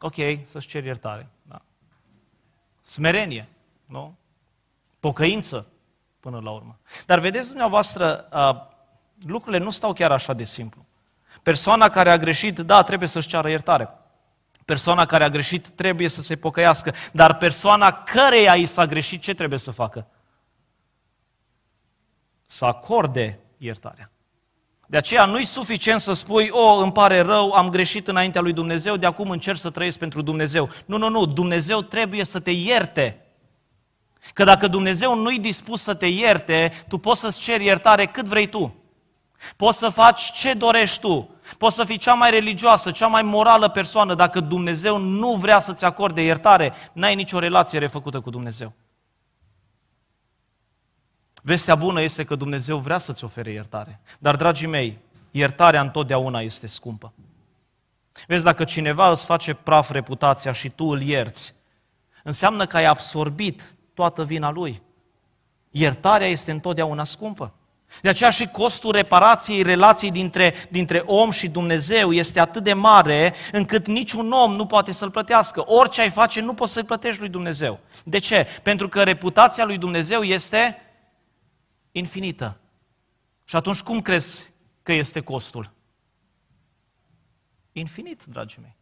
Ok, 0.00 0.14
să-ți 0.44 0.66
ceri 0.66 0.86
iertare. 0.86 1.28
Da. 1.42 1.62
Smerenie. 2.82 3.48
Nu? 3.84 4.16
Pocăință, 5.00 5.66
până 6.20 6.40
la 6.40 6.50
urmă. 6.50 6.78
Dar 7.06 7.18
vedeți 7.18 7.48
dumneavoastră, 7.48 8.28
lucrurile 9.26 9.64
nu 9.64 9.70
stau 9.70 9.92
chiar 9.92 10.12
așa 10.12 10.32
de 10.32 10.44
simplu. 10.44 10.86
Persoana 11.42 11.88
care 11.88 12.10
a 12.10 12.16
greșit, 12.16 12.58
da, 12.58 12.82
trebuie 12.82 13.08
să-și 13.08 13.28
ceară 13.28 13.48
iertare. 13.48 13.88
Persoana 14.64 15.06
care 15.06 15.24
a 15.24 15.28
greșit 15.28 15.68
trebuie 15.68 16.08
să 16.08 16.22
se 16.22 16.36
pocăiască, 16.36 16.94
dar 17.12 17.36
persoana 17.36 18.02
căreia 18.02 18.54
i 18.54 18.66
s-a 18.66 18.86
greșit, 18.86 19.22
ce 19.22 19.34
trebuie 19.34 19.58
să 19.58 19.70
facă? 19.70 20.06
Să 22.46 22.64
acorde 22.64 23.38
iertarea. 23.56 24.10
De 24.86 24.96
aceea 24.96 25.24
nu-i 25.24 25.44
suficient 25.44 26.00
să 26.00 26.12
spui, 26.12 26.48
o, 26.50 26.76
îmi 26.76 26.92
pare 26.92 27.20
rău, 27.20 27.50
am 27.50 27.68
greșit 27.68 28.08
înaintea 28.08 28.40
lui 28.40 28.52
Dumnezeu, 28.52 28.96
de 28.96 29.06
acum 29.06 29.30
încerc 29.30 29.58
să 29.58 29.70
trăiesc 29.70 29.98
pentru 29.98 30.22
Dumnezeu. 30.22 30.70
Nu, 30.84 30.98
nu, 30.98 31.08
nu, 31.08 31.26
Dumnezeu 31.26 31.80
trebuie 31.80 32.24
să 32.24 32.40
te 32.40 32.50
ierte. 32.50 33.20
Că 34.32 34.44
dacă 34.44 34.68
Dumnezeu 34.68 35.16
nu-i 35.16 35.38
dispus 35.38 35.82
să 35.82 35.94
te 35.94 36.06
ierte, 36.06 36.84
tu 36.88 36.98
poți 36.98 37.20
să-ți 37.20 37.40
ceri 37.40 37.64
iertare 37.64 38.06
cât 38.06 38.24
vrei 38.24 38.46
tu. 38.46 38.74
Poți 39.56 39.78
să 39.78 39.88
faci 39.88 40.32
ce 40.32 40.52
dorești 40.52 41.00
tu. 41.00 41.30
Poți 41.58 41.76
să 41.76 41.84
fii 41.84 41.98
cea 41.98 42.14
mai 42.14 42.30
religioasă, 42.30 42.90
cea 42.90 43.06
mai 43.06 43.22
morală 43.22 43.68
persoană, 43.68 44.14
dacă 44.14 44.40
Dumnezeu 44.40 44.98
nu 44.98 45.32
vrea 45.34 45.60
să-ți 45.60 45.84
acorde 45.84 46.22
iertare, 46.22 46.72
n-ai 46.92 47.14
nicio 47.14 47.38
relație 47.38 47.78
refăcută 47.78 48.20
cu 48.20 48.30
Dumnezeu. 48.30 48.72
Vestea 51.46 51.74
bună 51.74 52.00
este 52.00 52.24
că 52.24 52.34
Dumnezeu 52.34 52.78
vrea 52.78 52.98
să-ți 52.98 53.24
ofere 53.24 53.50
iertare. 53.50 54.00
Dar, 54.18 54.36
dragii 54.36 54.66
mei, 54.66 54.98
iertarea 55.30 55.80
întotdeauna 55.80 56.40
este 56.40 56.66
scumpă. 56.66 57.12
Vezi, 58.26 58.44
dacă 58.44 58.64
cineva 58.64 59.10
îți 59.10 59.24
face 59.24 59.54
praf 59.54 59.90
reputația 59.90 60.52
și 60.52 60.68
tu 60.68 60.84
îl 60.84 61.00
ierți, 61.02 61.54
înseamnă 62.22 62.66
că 62.66 62.76
ai 62.76 62.84
absorbit 62.84 63.76
toată 63.94 64.24
vina 64.24 64.50
lui. 64.50 64.82
Iertarea 65.70 66.26
este 66.26 66.50
întotdeauna 66.50 67.04
scumpă. 67.04 67.52
De 68.02 68.08
aceea 68.08 68.30
și 68.30 68.46
costul 68.46 68.92
reparației 68.92 69.62
relației 69.62 70.10
dintre, 70.10 70.54
dintre 70.70 71.02
om 71.04 71.30
și 71.30 71.48
Dumnezeu 71.48 72.12
este 72.12 72.40
atât 72.40 72.62
de 72.62 72.72
mare 72.72 73.34
încât 73.52 73.86
niciun 73.86 74.32
om 74.32 74.54
nu 74.54 74.66
poate 74.66 74.92
să-l 74.92 75.10
plătească. 75.10 75.62
Orice 75.66 76.00
ai 76.00 76.10
face, 76.10 76.40
nu 76.40 76.54
poți 76.54 76.72
să-l 76.72 76.84
plătești 76.84 77.20
lui 77.20 77.28
Dumnezeu. 77.28 77.78
De 78.04 78.18
ce? 78.18 78.46
Pentru 78.62 78.88
că 78.88 79.02
reputația 79.02 79.64
lui 79.64 79.78
Dumnezeu 79.78 80.22
este 80.22 80.80
infinită. 81.98 82.60
Și 83.44 83.56
atunci 83.56 83.82
cum 83.82 84.00
crezi 84.00 84.50
că 84.82 84.92
este 84.92 85.22
costul? 85.22 85.70
Infinit, 87.72 88.24
dragii 88.24 88.62
mei. 88.62 88.76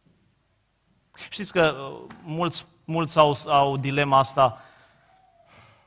Știți 1.29 1.51
că 1.51 1.75
uh, 1.79 2.15
mulți, 2.23 2.65
mulți 2.85 3.17
au, 3.17 3.37
au 3.45 3.77
dilema 3.77 4.17
asta. 4.17 4.61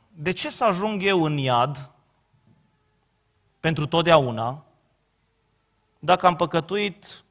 De 0.09 0.33
ce 0.33 0.51
să 0.51 0.65
ajung 0.65 1.03
eu 1.03 1.25
în 1.25 1.37
iad 1.37 1.91
pentru 3.61 3.87
totdeauna 3.87 4.65
dacă 5.99 6.27
am 6.27 6.37
păcătuit 6.37 7.25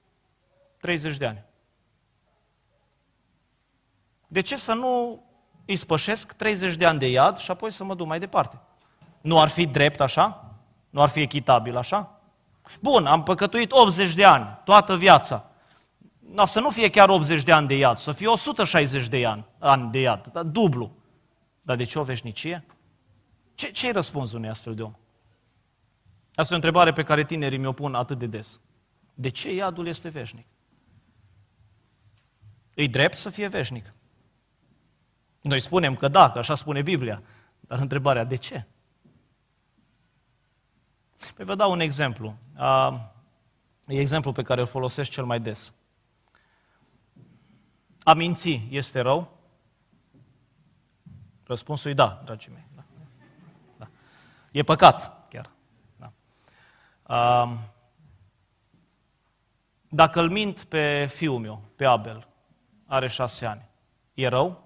30 0.78 1.18
de 1.18 1.26
ani? 1.26 1.43
De 4.28 4.41
ce 4.41 4.56
să 4.56 4.74
nu 4.74 5.24
îi 5.66 5.76
spășesc 5.76 6.34
30 6.34 6.76
de 6.76 6.86
ani 6.86 7.00
de 7.00 7.10
iad 7.10 7.38
și 7.38 7.52
apoi 7.52 7.72
să 7.72 7.84
mă 7.84 7.95
duc 7.95 8.08
mai 8.08 8.20
departe? 8.20 8.62
Nu 9.22 9.39
ar 9.39 9.47
fi 9.47 9.65
drept 9.65 9.99
așa? 9.99 10.55
Nu 10.89 11.01
ar 11.01 11.09
fi 11.09 11.20
echitabil 11.20 11.78
așa? 11.78 12.22
Bun, 12.82 13.05
am 13.05 13.24
păcătuit 13.24 13.72
80 13.72 14.13
de 14.13 14.24
ani, 14.24 14.59
toată 14.63 14.97
viața. 14.97 15.49
No, 16.34 16.45
să 16.45 16.59
nu 16.59 16.70
fie 16.70 16.89
chiar 16.89 17.09
80 17.09 17.43
de 17.43 17.51
ani 17.51 17.68
de 17.68 17.76
iad, 17.76 17.97
să 17.97 18.11
fie 18.11 18.28
160 18.28 19.07
de 19.07 19.26
ani, 19.26 19.45
ani 19.59 19.91
de 19.91 19.99
iad, 19.99 20.28
dar 20.28 20.43
dublu. 20.43 20.91
Dar 21.61 21.76
de 21.76 21.84
ce 21.84 21.99
o 21.99 22.03
veșnicie? 22.03 22.65
Ce, 23.55 23.72
ce-i 23.72 23.91
răspunsul 23.91 24.38
unui 24.38 24.49
astfel 24.49 24.76
de 24.76 24.82
om? 24.82 24.93
Asta 26.36 26.53
e 26.53 26.55
o 26.55 26.55
întrebare 26.55 26.93
pe 26.93 27.03
care 27.03 27.26
tinerii 27.26 27.57
mi-o 27.57 27.72
pun 27.72 27.95
atât 27.95 28.18
de 28.18 28.26
des. 28.26 28.59
De 29.13 29.30
ce 29.30 29.53
iadul 29.53 29.88
este 29.88 30.09
veșnic? 30.09 30.45
Îi 32.76 32.88
drept 32.88 33.18
să 33.18 33.30
fie 33.30 33.47
veșnic. 33.47 33.93
Noi 35.41 35.59
spunem 35.59 35.95
că 35.95 36.07
da, 36.07 36.32
că 36.32 36.38
așa 36.38 36.55
spune 36.55 36.82
Biblia. 36.82 37.24
Dar 37.59 37.80
întrebarea, 37.80 38.24
de 38.24 38.36
ce? 38.36 38.68
Păi 41.36 41.45
vă 41.45 41.55
dau 41.55 41.72
un 41.72 41.80
exemplu. 41.80 42.36
Uh, 42.57 42.99
e 43.88 43.99
exemplu 43.99 44.32
pe 44.32 44.41
care 44.41 44.61
îl 44.61 44.68
folosesc 44.68 45.09
cel 45.09 45.26
mai 45.26 45.39
des. 45.39 45.74
A 48.03 48.13
minți 48.13 48.68
este 48.70 48.99
rău? 48.99 49.38
Răspunsul 51.43 51.91
e 51.91 51.93
da, 51.93 52.22
dragii 52.26 52.51
mei. 52.51 52.68
Da. 52.76 52.84
Da. 53.78 53.88
E 54.51 54.63
păcat, 54.63 55.28
chiar. 55.30 55.49
Da. 55.95 56.11
Uh, 57.03 57.57
dacă 59.89 60.20
îl 60.20 60.30
mint 60.30 60.63
pe 60.63 61.05
fiul 61.05 61.39
meu, 61.39 61.63
pe 61.76 61.86
Abel, 61.86 62.28
are 62.86 63.07
șase 63.07 63.45
ani, 63.45 63.70
e 64.13 64.28
rău? 64.28 64.63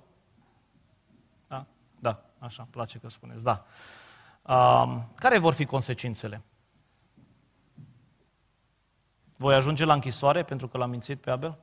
Da, 1.48 1.66
da, 2.00 2.24
așa, 2.40 2.68
place 2.70 2.98
că 2.98 3.10
spuneți, 3.10 3.44
da. 3.44 3.66
Uh, 3.66 4.01
care 5.16 5.38
vor 5.38 5.54
fi 5.54 5.66
consecințele? 5.66 6.42
Voi 9.38 9.56
ajunge 9.56 9.86
la 9.86 9.94
închisoare 9.94 10.44
pentru 10.44 10.68
că 10.68 10.78
l-am 10.78 10.90
mințit 10.90 11.22
pe 11.22 11.32
Abel? 11.32 11.58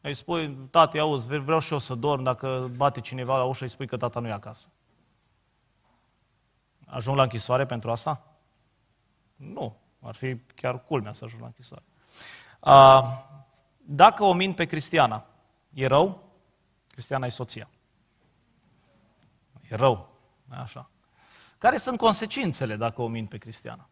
Îi 0.00 0.14
spui, 0.14 0.56
tati, 0.70 0.98
auzi, 0.98 1.28
vreau 1.28 1.58
și 1.58 1.72
eu 1.72 1.78
să 1.78 1.94
dorm, 1.94 2.22
dacă 2.22 2.70
bate 2.76 3.00
cineva 3.00 3.36
la 3.36 3.44
ușă, 3.44 3.64
îi 3.64 3.70
spui 3.70 3.86
că 3.86 3.96
tata 3.96 4.20
nu 4.20 4.28
e 4.28 4.32
acasă. 4.32 4.68
Ajung 6.86 7.16
la 7.16 7.22
închisoare 7.22 7.66
pentru 7.66 7.90
asta? 7.90 8.24
Nu. 9.36 9.76
Ar 10.02 10.14
fi 10.14 10.36
chiar 10.54 10.84
culmea 10.84 11.12
să 11.12 11.24
ajung 11.24 11.40
la 11.40 11.46
închisoare. 11.46 11.84
A, 12.60 13.04
dacă 13.76 14.24
o 14.24 14.32
mint 14.32 14.56
pe 14.56 14.64
Cristiana, 14.64 15.26
e 15.70 15.86
rău? 15.86 16.22
Cristiana 16.86 17.26
e 17.26 17.28
soția. 17.28 17.68
E 19.70 19.74
rău. 19.76 20.08
Așa. 20.48 20.90
Care 21.60 21.76
sunt 21.76 21.98
consecințele 21.98 22.76
dacă 22.76 23.02
o 23.02 23.06
mint 23.06 23.28
pe 23.28 23.38
Cristiana? 23.38 23.88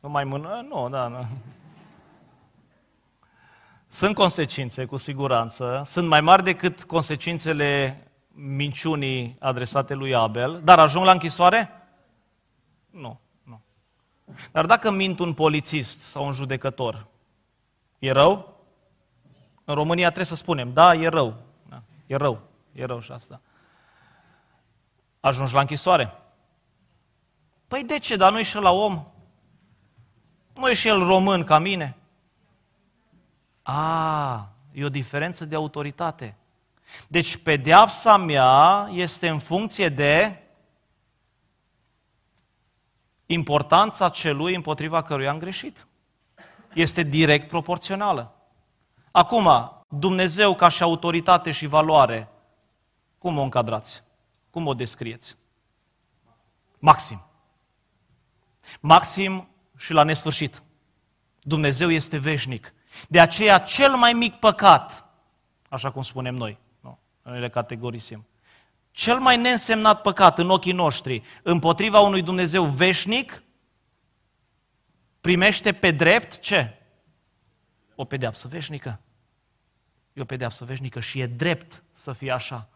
Nu 0.00 0.08
mai 0.08 0.24
mână? 0.24 0.66
Nu, 0.68 0.88
da, 0.88 1.08
nu. 1.08 1.26
Sunt 3.88 4.14
consecințe, 4.14 4.84
cu 4.84 4.96
siguranță. 4.96 5.82
Sunt 5.84 6.08
mai 6.08 6.20
mari 6.20 6.42
decât 6.42 6.84
consecințele 6.84 8.02
minciunii 8.32 9.36
adresate 9.38 9.94
lui 9.94 10.14
Abel, 10.14 10.60
dar 10.64 10.78
ajung 10.78 11.04
la 11.04 11.12
închisoare? 11.12 11.70
Nu, 12.90 13.20
nu. 13.42 13.60
Dar 14.52 14.66
dacă 14.66 14.90
mint 14.90 15.18
un 15.18 15.34
polițist 15.34 16.00
sau 16.00 16.24
un 16.24 16.32
judecător, 16.32 17.06
e 17.98 18.12
rău? 18.12 18.60
În 19.64 19.74
România 19.74 20.06
trebuie 20.06 20.26
să 20.26 20.34
spunem, 20.34 20.72
da, 20.72 20.94
e 20.94 21.08
rău. 21.08 21.36
Da, 21.68 21.82
e 22.06 22.16
rău, 22.16 22.52
e 22.74 22.84
rău 22.84 23.00
și 23.00 23.12
asta. 23.12 23.40
Ajungi 25.20 25.54
la 25.54 25.60
închisoare. 25.60 26.12
Păi 27.68 27.84
de 27.84 27.98
ce? 27.98 28.16
Dar 28.16 28.32
nu 28.32 28.42
și 28.42 28.56
la 28.56 28.70
om? 28.70 29.04
Nu 30.54 30.68
e 30.68 30.74
și 30.74 30.88
el 30.88 31.06
român 31.06 31.44
ca 31.44 31.58
mine? 31.58 31.96
A, 33.62 34.48
e 34.72 34.84
o 34.84 34.88
diferență 34.88 35.44
de 35.44 35.54
autoritate. 35.54 36.36
Deci 37.08 37.36
pedeapsa 37.36 38.16
mea 38.16 38.88
este 38.92 39.28
în 39.28 39.38
funcție 39.38 39.88
de 39.88 40.42
importanța 43.26 44.08
celui 44.08 44.54
împotriva 44.54 45.02
căruia 45.02 45.30
am 45.30 45.38
greșit. 45.38 45.86
Este 46.74 47.02
direct 47.02 47.48
proporțională. 47.48 48.34
Acum, 49.10 49.72
Dumnezeu 49.88 50.54
ca 50.54 50.68
și 50.68 50.82
autoritate 50.82 51.50
și 51.50 51.66
valoare, 51.66 52.28
cum 53.24 53.38
o 53.38 53.42
încadrați? 53.42 54.02
Cum 54.50 54.66
o 54.66 54.74
descrieți? 54.74 55.36
Maxim. 56.78 57.26
Maxim 58.80 59.48
și 59.76 59.92
la 59.92 60.02
nesfârșit. 60.02 60.62
Dumnezeu 61.42 61.90
este 61.90 62.18
veșnic. 62.18 62.74
De 63.08 63.20
aceea, 63.20 63.58
cel 63.58 63.96
mai 63.96 64.12
mic 64.12 64.34
păcat, 64.34 65.04
așa 65.68 65.90
cum 65.90 66.02
spunem 66.02 66.34
noi, 66.34 66.58
nu? 66.80 66.98
noi 67.22 67.40
le 67.40 67.48
categorisim, 67.50 68.26
cel 68.90 69.18
mai 69.18 69.36
neînsemnat 69.36 70.00
păcat 70.00 70.38
în 70.38 70.50
ochii 70.50 70.72
noștri 70.72 71.22
împotriva 71.42 72.00
unui 72.00 72.22
Dumnezeu 72.22 72.64
veșnic 72.64 73.42
primește 75.20 75.72
pe 75.72 75.90
drept 75.90 76.38
ce? 76.38 76.78
O 77.94 78.04
pedeapsă 78.04 78.48
veșnică. 78.48 79.00
E 80.12 80.20
o 80.20 80.24
pedeapsă 80.24 80.64
veșnică 80.64 81.00
și 81.00 81.20
e 81.20 81.26
drept 81.26 81.82
să 81.92 82.12
fie 82.12 82.30
așa. 82.30 82.68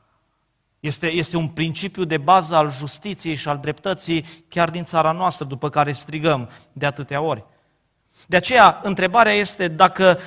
Este, 0.80 1.06
este 1.10 1.36
un 1.36 1.48
principiu 1.48 2.04
de 2.04 2.16
bază 2.16 2.54
al 2.54 2.70
justiției 2.70 3.34
și 3.34 3.48
al 3.48 3.58
dreptății 3.58 4.24
chiar 4.48 4.70
din 4.70 4.84
țara 4.84 5.12
noastră, 5.12 5.44
după 5.44 5.70
care 5.70 5.92
strigăm 5.92 6.50
de 6.72 6.86
atâtea 6.86 7.20
ori. 7.20 7.44
De 8.26 8.36
aceea, 8.36 8.80
întrebarea 8.82 9.32
este 9.32 9.68
dacă 9.68 10.18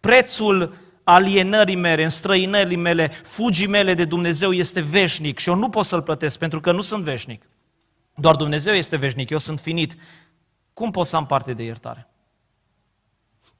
prețul 0.00 0.76
alienării 1.04 1.76
mele, 1.76 2.02
înstrăinării 2.02 2.76
mele, 2.76 3.08
fugii 3.08 3.66
mele 3.66 3.94
de 3.94 4.04
Dumnezeu 4.04 4.52
este 4.52 4.80
veșnic 4.80 5.38
și 5.38 5.48
eu 5.48 5.54
nu 5.54 5.68
pot 5.68 5.84
să-l 5.84 6.02
plătesc 6.02 6.38
pentru 6.38 6.60
că 6.60 6.72
nu 6.72 6.80
sunt 6.80 7.04
veșnic. 7.04 7.48
Doar 8.14 8.36
Dumnezeu 8.36 8.74
este 8.74 8.96
veșnic, 8.96 9.30
eu 9.30 9.38
sunt 9.38 9.60
finit. 9.60 9.96
Cum 10.72 10.90
pot 10.90 11.06
să 11.06 11.16
am 11.16 11.26
parte 11.26 11.52
de 11.52 11.62
iertare? 11.62 12.11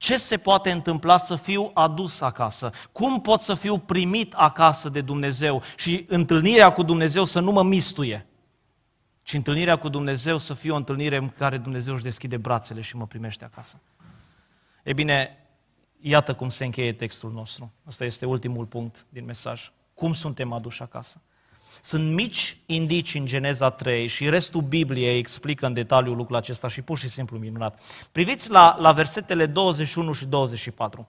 Ce 0.03 0.17
se 0.17 0.37
poate 0.37 0.71
întâmpla 0.71 1.17
să 1.17 1.35
fiu 1.35 1.71
adus 1.73 2.21
acasă? 2.21 2.71
Cum 2.91 3.21
pot 3.21 3.41
să 3.41 3.53
fiu 3.53 3.77
primit 3.77 4.33
acasă 4.33 4.89
de 4.89 5.01
Dumnezeu 5.01 5.61
și 5.77 6.05
întâlnirea 6.07 6.71
cu 6.71 6.83
Dumnezeu 6.83 7.25
să 7.25 7.39
nu 7.39 7.51
mă 7.51 7.63
mistuie? 7.63 8.25
ci 9.21 9.33
întâlnirea 9.33 9.75
cu 9.75 9.89
Dumnezeu 9.89 10.37
să 10.37 10.53
fie 10.53 10.71
o 10.71 10.75
întâlnire 10.75 11.15
în 11.15 11.29
care 11.29 11.57
Dumnezeu 11.57 11.93
își 11.93 12.03
deschide 12.03 12.37
brațele 12.37 12.81
și 12.81 12.95
mă 12.95 13.07
primește 13.07 13.45
acasă. 13.45 13.79
E 14.83 14.93
bine, 14.93 15.37
iată 15.99 16.35
cum 16.35 16.49
se 16.49 16.65
încheie 16.65 16.93
textul 16.93 17.31
nostru. 17.31 17.71
Asta 17.85 18.05
este 18.05 18.25
ultimul 18.25 18.65
punct 18.65 19.05
din 19.09 19.25
mesaj. 19.25 19.71
Cum 19.93 20.13
suntem 20.13 20.51
aduși 20.51 20.81
acasă? 20.81 21.21
Sunt 21.81 22.13
mici 22.13 22.57
indici 22.65 23.13
în 23.13 23.25
Geneza 23.25 23.69
3 23.69 24.07
și 24.07 24.29
restul 24.29 24.61
Bibliei 24.61 25.17
explică 25.17 25.65
în 25.65 25.73
detaliu 25.73 26.13
lucrul 26.13 26.35
acesta 26.35 26.67
și 26.67 26.81
pur 26.81 26.97
și 26.97 27.07
simplu 27.07 27.37
minunat. 27.37 27.81
Priviți 28.11 28.49
la, 28.49 28.75
la 28.79 28.91
versetele 28.91 29.45
21 29.45 30.13
și 30.13 30.25
24. 30.25 31.07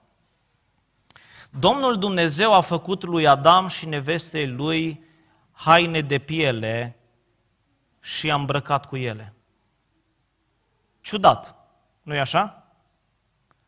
Domnul 1.59 1.99
Dumnezeu 1.99 2.53
a 2.53 2.61
făcut 2.61 3.03
lui 3.03 3.27
Adam 3.27 3.67
și 3.67 3.85
nevestei 3.87 4.47
lui 4.47 5.03
haine 5.51 6.01
de 6.01 6.17
piele 6.17 6.99
și 7.99 8.31
a 8.31 8.35
îmbrăcat 8.35 8.85
cu 8.85 8.95
ele. 8.95 9.33
Ciudat, 11.01 11.55
nu-i 12.01 12.19
așa? 12.19 12.63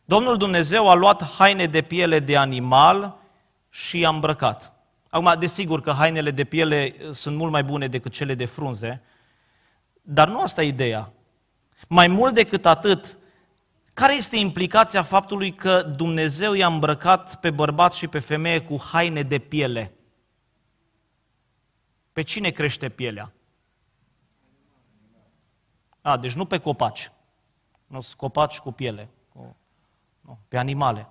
Domnul 0.06 0.38
Dumnezeu 0.38 0.90
a 0.90 0.94
luat 0.94 1.24
haine 1.24 1.66
de 1.66 1.82
piele 1.82 2.20
de 2.20 2.38
animal 2.38 3.18
și 3.70 4.00
i-a 4.00 4.10
îmbrăcat. 4.10 4.77
Acum, 5.10 5.36
desigur 5.40 5.82
că 5.82 5.92
hainele 5.92 6.32
de 6.32 6.44
piele 6.44 6.96
sunt 7.12 7.38
mult 7.38 7.52
mai 7.52 7.64
bune 7.64 7.88
decât 7.88 8.12
cele 8.12 8.36
de 8.36 8.46
frunze, 8.46 9.02
dar 10.02 10.28
nu 10.28 10.42
asta 10.42 10.64
e 10.64 10.68
ideea. 10.68 11.12
Mai 11.88 12.08
mult 12.08 12.34
decât 12.34 12.66
atât, 12.66 13.18
care 13.94 14.16
este 14.16 14.36
implicația 14.36 15.04
faptului 15.04 15.54
că 15.54 15.82
Dumnezeu 15.82 16.54
i-a 16.54 16.68
îmbrăcat 16.68 17.40
pe 17.40 17.52
bărbat 17.52 17.94
și 17.94 18.08
pe 18.08 18.20
femeie 18.20 18.62
cu 18.62 18.82
haine 18.82 19.24
de 19.24 19.40
piele? 19.40 19.94
Pe 22.14 22.22
cine 22.22 22.50
crește 22.50 22.90
pielea? 22.90 23.32
A, 26.02 26.18
deci 26.18 26.34
nu 26.34 26.46
pe 26.46 26.58
copaci. 26.58 27.12
Nu 27.88 28.02
sunt 28.02 28.18
copaci 28.18 28.60
cu 28.60 28.72
piele. 28.72 29.10
Cu, 29.34 29.56
nu, 30.22 30.40
pe 30.48 30.58
animale. 30.58 31.08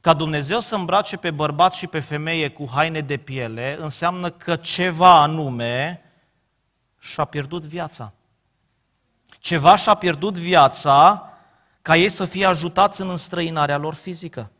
Ca 0.00 0.14
Dumnezeu 0.14 0.60
să 0.60 0.74
îmbrace 0.74 1.16
pe 1.16 1.30
bărbat 1.30 1.74
și 1.74 1.86
pe 1.86 2.00
femeie 2.00 2.50
cu 2.50 2.70
haine 2.74 3.00
de 3.00 3.16
piele, 3.16 3.76
înseamnă 3.80 4.30
că 4.30 4.56
ceva 4.56 5.20
anume 5.20 6.02
și-a 6.98 7.24
pierdut 7.24 7.64
viața. 7.64 8.12
Ceva 9.38 9.76
și-a 9.76 9.94
pierdut 9.94 10.38
viața 10.38 11.24
ca 11.82 11.96
ei 11.96 12.08
să 12.08 12.24
fie 12.24 12.46
ajutați 12.46 13.00
în 13.00 13.08
înstrăinarea 13.08 13.76
lor 13.76 13.94
fizică. 13.94 14.50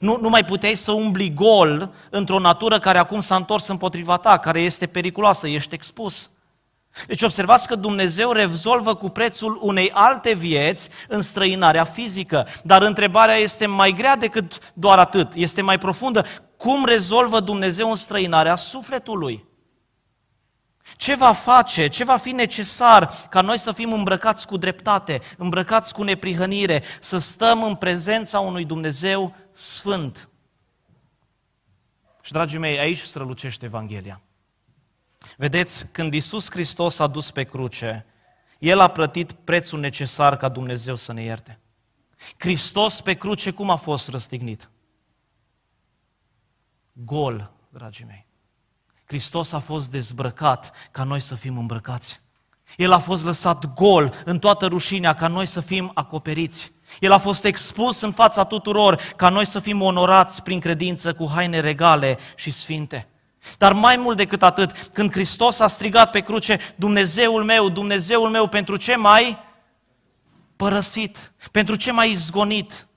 Nu, 0.00 0.18
nu 0.20 0.28
mai 0.28 0.44
puteai 0.44 0.74
să 0.74 0.92
umbli 0.92 1.34
gol 1.34 1.94
într-o 2.10 2.38
natură 2.38 2.78
care 2.78 2.98
acum 2.98 3.20
s-a 3.20 3.36
întors 3.36 3.66
împotriva 3.66 4.16
ta, 4.16 4.38
care 4.38 4.60
este 4.60 4.86
periculoasă, 4.86 5.48
ești 5.48 5.74
expus. 5.74 6.30
Deci 7.06 7.22
observați 7.22 7.68
că 7.68 7.74
Dumnezeu 7.74 8.32
rezolvă 8.32 8.94
cu 8.94 9.08
prețul 9.08 9.58
unei 9.62 9.90
alte 9.90 10.34
vieți 10.34 10.88
în 11.08 11.20
străinarea 11.20 11.84
fizică. 11.84 12.46
Dar 12.62 12.82
întrebarea 12.82 13.34
este 13.34 13.66
mai 13.66 13.92
grea 13.92 14.16
decât 14.16 14.72
doar 14.74 14.98
atât, 14.98 15.34
este 15.34 15.62
mai 15.62 15.78
profundă. 15.78 16.24
Cum 16.56 16.84
rezolvă 16.84 17.40
Dumnezeu 17.40 17.90
în 17.90 17.96
străinarea 17.96 18.56
sufletului? 18.56 19.46
Ce 20.96 21.14
va 21.14 21.32
face, 21.32 21.88
ce 21.88 22.04
va 22.04 22.16
fi 22.16 22.30
necesar 22.30 23.26
ca 23.30 23.40
noi 23.40 23.58
să 23.58 23.72
fim 23.72 23.92
îmbrăcați 23.92 24.46
cu 24.46 24.56
dreptate, 24.56 25.20
îmbrăcați 25.36 25.94
cu 25.94 26.02
neprihănire, 26.02 26.82
să 27.00 27.18
stăm 27.18 27.62
în 27.62 27.74
prezența 27.74 28.40
unui 28.40 28.64
Dumnezeu 28.64 29.34
sfânt? 29.52 30.28
Și, 32.22 32.32
dragii 32.32 32.58
mei, 32.58 32.78
aici 32.78 32.98
strălucește 32.98 33.64
Evanghelia. 33.64 34.20
Vedeți, 35.36 35.92
când 35.92 36.14
Isus 36.14 36.50
Hristos 36.50 36.98
a 36.98 37.06
dus 37.06 37.30
pe 37.30 37.44
cruce, 37.44 38.06
El 38.58 38.80
a 38.80 38.88
plătit 38.88 39.32
prețul 39.32 39.80
necesar 39.80 40.36
ca 40.36 40.48
Dumnezeu 40.48 40.96
să 40.96 41.12
ne 41.12 41.22
ierte. 41.22 41.58
Hristos 42.36 43.00
pe 43.00 43.14
cruce 43.14 43.50
cum 43.50 43.70
a 43.70 43.76
fost 43.76 44.08
răstignit? 44.08 44.70
Gol, 46.92 47.50
dragii 47.68 48.04
mei. 48.04 48.26
Hristos 49.04 49.52
a 49.52 49.58
fost 49.58 49.90
dezbrăcat 49.90 50.72
ca 50.90 51.02
noi 51.02 51.20
să 51.20 51.34
fim 51.34 51.58
îmbrăcați. 51.58 52.20
El 52.76 52.92
a 52.92 52.98
fost 52.98 53.24
lăsat 53.24 53.74
gol 53.74 54.14
în 54.24 54.38
toată 54.38 54.66
rușinea 54.66 55.14
ca 55.14 55.28
noi 55.28 55.46
să 55.46 55.60
fim 55.60 55.90
acoperiți. 55.94 56.72
El 57.00 57.12
a 57.12 57.18
fost 57.18 57.44
expus 57.44 58.00
în 58.00 58.12
fața 58.12 58.44
tuturor 58.44 59.00
ca 59.16 59.28
noi 59.28 59.44
să 59.44 59.60
fim 59.60 59.82
onorați 59.82 60.42
prin 60.42 60.60
credință 60.60 61.14
cu 61.14 61.28
haine 61.28 61.60
regale 61.60 62.18
și 62.36 62.50
sfinte. 62.50 63.08
Dar 63.58 63.72
mai 63.72 63.96
mult 63.96 64.16
decât 64.16 64.42
atât, 64.42 64.72
când 64.92 65.10
Hristos 65.10 65.58
a 65.58 65.66
strigat 65.66 66.10
pe 66.10 66.20
cruce, 66.20 66.58
Dumnezeul 66.76 67.44
meu, 67.44 67.68
Dumnezeul 67.68 68.30
meu, 68.30 68.48
pentru 68.48 68.76
ce 68.76 68.96
mai 68.96 69.38
părăsit? 70.56 71.32
Pentru 71.50 71.74
ce 71.74 71.92
mai 71.92 72.10
izgonit? 72.10 72.88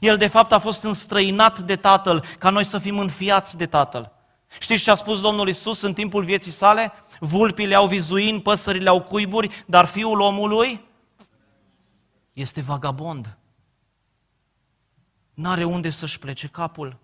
El 0.00 0.16
de 0.16 0.26
fapt 0.26 0.52
a 0.52 0.58
fost 0.58 0.82
înstrăinat 0.82 1.58
de 1.58 1.76
Tatăl, 1.76 2.24
ca 2.38 2.50
noi 2.50 2.64
să 2.64 2.78
fim 2.78 2.98
înfiați 2.98 3.56
de 3.56 3.66
Tatăl. 3.66 4.12
Știți 4.60 4.82
ce 4.82 4.90
a 4.90 4.94
spus 4.94 5.20
Domnul 5.20 5.48
Isus 5.48 5.80
în 5.80 5.92
timpul 5.92 6.24
vieții 6.24 6.52
sale? 6.52 6.92
Vulpile 7.18 7.74
au 7.74 7.86
vizuini, 7.86 8.40
păsările 8.40 8.88
au 8.88 9.02
cuiburi, 9.02 9.64
dar 9.66 9.84
fiul 9.84 10.20
omului 10.20 10.86
este 12.32 12.60
vagabond. 12.60 13.36
N-are 15.34 15.64
unde 15.64 15.90
să-și 15.90 16.18
plece 16.18 16.48
capul. 16.48 16.96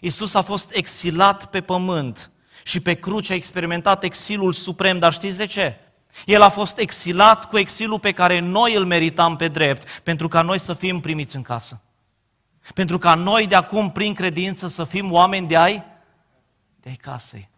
Isus 0.00 0.34
a 0.34 0.42
fost 0.42 0.74
exilat 0.74 1.46
pe 1.46 1.60
pământ 1.60 2.30
și 2.64 2.80
pe 2.80 2.94
cruce 2.94 3.32
a 3.32 3.36
experimentat 3.36 4.02
exilul 4.02 4.52
suprem, 4.52 4.98
dar 4.98 5.12
știți 5.12 5.36
de 5.36 5.46
ce? 5.46 5.78
El 6.26 6.42
a 6.42 6.48
fost 6.48 6.78
exilat 6.78 7.48
cu 7.48 7.58
exilul 7.58 7.98
pe 7.98 8.12
care 8.12 8.38
noi 8.38 8.74
îl 8.74 8.84
meritam 8.84 9.36
pe 9.36 9.48
drept, 9.48 10.00
pentru 10.00 10.28
ca 10.28 10.42
noi 10.42 10.58
să 10.58 10.74
fim 10.74 11.00
primiți 11.00 11.36
în 11.36 11.42
casă. 11.42 11.82
Pentru 12.74 12.98
ca 12.98 13.14
noi 13.14 13.46
de 13.46 13.54
acum, 13.54 13.92
prin 13.92 14.14
credință, 14.14 14.66
să 14.66 14.84
fim 14.84 15.12
oameni 15.12 15.46
de 15.46 15.56
ai, 15.56 15.84
de 16.80 16.88
ai 16.88 16.94
casei. 16.94 17.48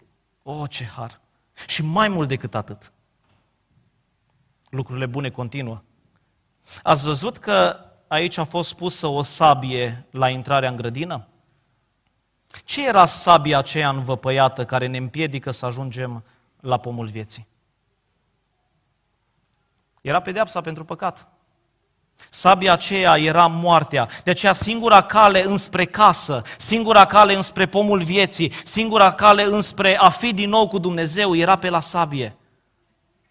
O, 0.42 0.52
oh, 0.52 0.70
ce 0.70 0.84
har! 0.84 1.20
Și 1.66 1.82
mai 1.82 2.08
mult 2.08 2.28
decât 2.28 2.54
atât. 2.54 2.92
Lucrurile 4.68 5.06
bune 5.06 5.30
continuă. 5.30 5.82
Ați 6.82 7.04
văzut 7.04 7.38
că 7.38 7.80
aici 8.08 8.36
a 8.36 8.44
fost 8.44 8.74
pusă 8.74 9.06
o 9.06 9.22
sabie 9.22 10.06
la 10.10 10.28
intrarea 10.28 10.68
în 10.68 10.76
grădină? 10.76 11.28
Ce 12.64 12.86
era 12.86 13.06
sabia 13.06 13.58
aceea 13.58 13.88
învăpăiată 13.88 14.64
care 14.64 14.86
ne 14.86 14.96
împiedică 14.96 15.50
să 15.50 15.66
ajungem 15.66 16.24
la 16.60 16.78
pomul 16.78 17.06
vieții? 17.06 17.46
Era 20.00 20.20
pedeapsa 20.20 20.60
pentru 20.60 20.84
păcat. 20.84 21.28
Sabia 22.30 22.72
aceea 22.72 23.18
era 23.18 23.46
moartea. 23.46 24.08
De 24.24 24.30
aceea 24.30 24.52
singura 24.52 25.02
cale 25.02 25.44
înspre 25.44 25.84
casă, 25.84 26.42
singura 26.58 27.04
cale 27.04 27.34
înspre 27.34 27.66
pomul 27.66 28.02
vieții, 28.02 28.52
singura 28.64 29.12
cale 29.12 29.42
înspre 29.42 29.98
a 29.98 30.08
fi 30.08 30.34
din 30.34 30.48
nou 30.48 30.68
cu 30.68 30.78
Dumnezeu 30.78 31.36
era 31.36 31.56
pe 31.56 31.68
la 31.68 31.80
sabie. 31.80 32.36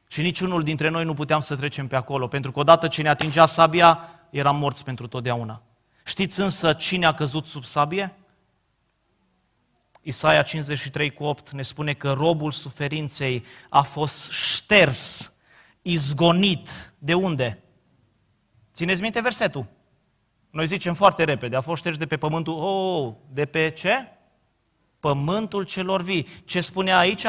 Și 0.08 0.22
niciunul 0.22 0.64
dintre 0.64 0.90
noi 0.90 1.04
nu 1.04 1.14
puteam 1.14 1.40
să 1.40 1.56
trecem 1.56 1.88
pe 1.88 1.96
acolo, 1.96 2.28
pentru 2.28 2.52
că 2.52 2.60
odată 2.60 2.88
ce 2.88 3.02
ne 3.02 3.10
atingea 3.10 3.46
sabia, 3.46 4.10
eram 4.30 4.56
morți 4.56 4.84
pentru 4.84 5.08
totdeauna. 5.08 5.62
Știți 6.06 6.40
însă 6.40 6.74
cine 6.74 7.06
a 7.06 7.14
căzut 7.14 7.46
sub 7.46 7.64
sabie? 7.64 8.16
Isaia 10.08 10.42
53 10.42 11.12
cu 11.12 11.24
8 11.24 11.52
ne 11.52 11.62
spune 11.62 11.94
că 11.94 12.12
robul 12.12 12.52
suferinței 12.52 13.44
a 13.70 13.82
fost 13.82 14.32
șters, 14.32 15.34
izgonit. 15.82 16.94
De 16.98 17.14
unde? 17.14 17.64
Țineți 18.74 19.02
minte 19.02 19.22
versetul? 19.22 19.66
Noi 20.50 20.68
zicem 20.68 20.94
foarte 20.94 21.24
repede, 21.24 21.56
a 21.56 21.62
fost 21.62 21.82
șters 21.82 21.98
de 21.98 22.06
pe 22.06 22.18
pământul, 22.18 22.54
oh, 22.54 23.14
de 23.34 23.46
pe 23.46 23.70
ce? 23.70 24.08
Pământul 25.00 25.64
celor 25.64 26.02
vii. 26.02 26.28
Ce 26.46 26.62
spune 26.62 26.96
aici? 26.96 27.26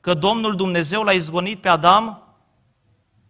Că 0.00 0.14
Domnul 0.14 0.56
Dumnezeu 0.56 1.02
l-a 1.02 1.12
izgonit 1.12 1.60
pe 1.60 1.68
Adam 1.68 2.34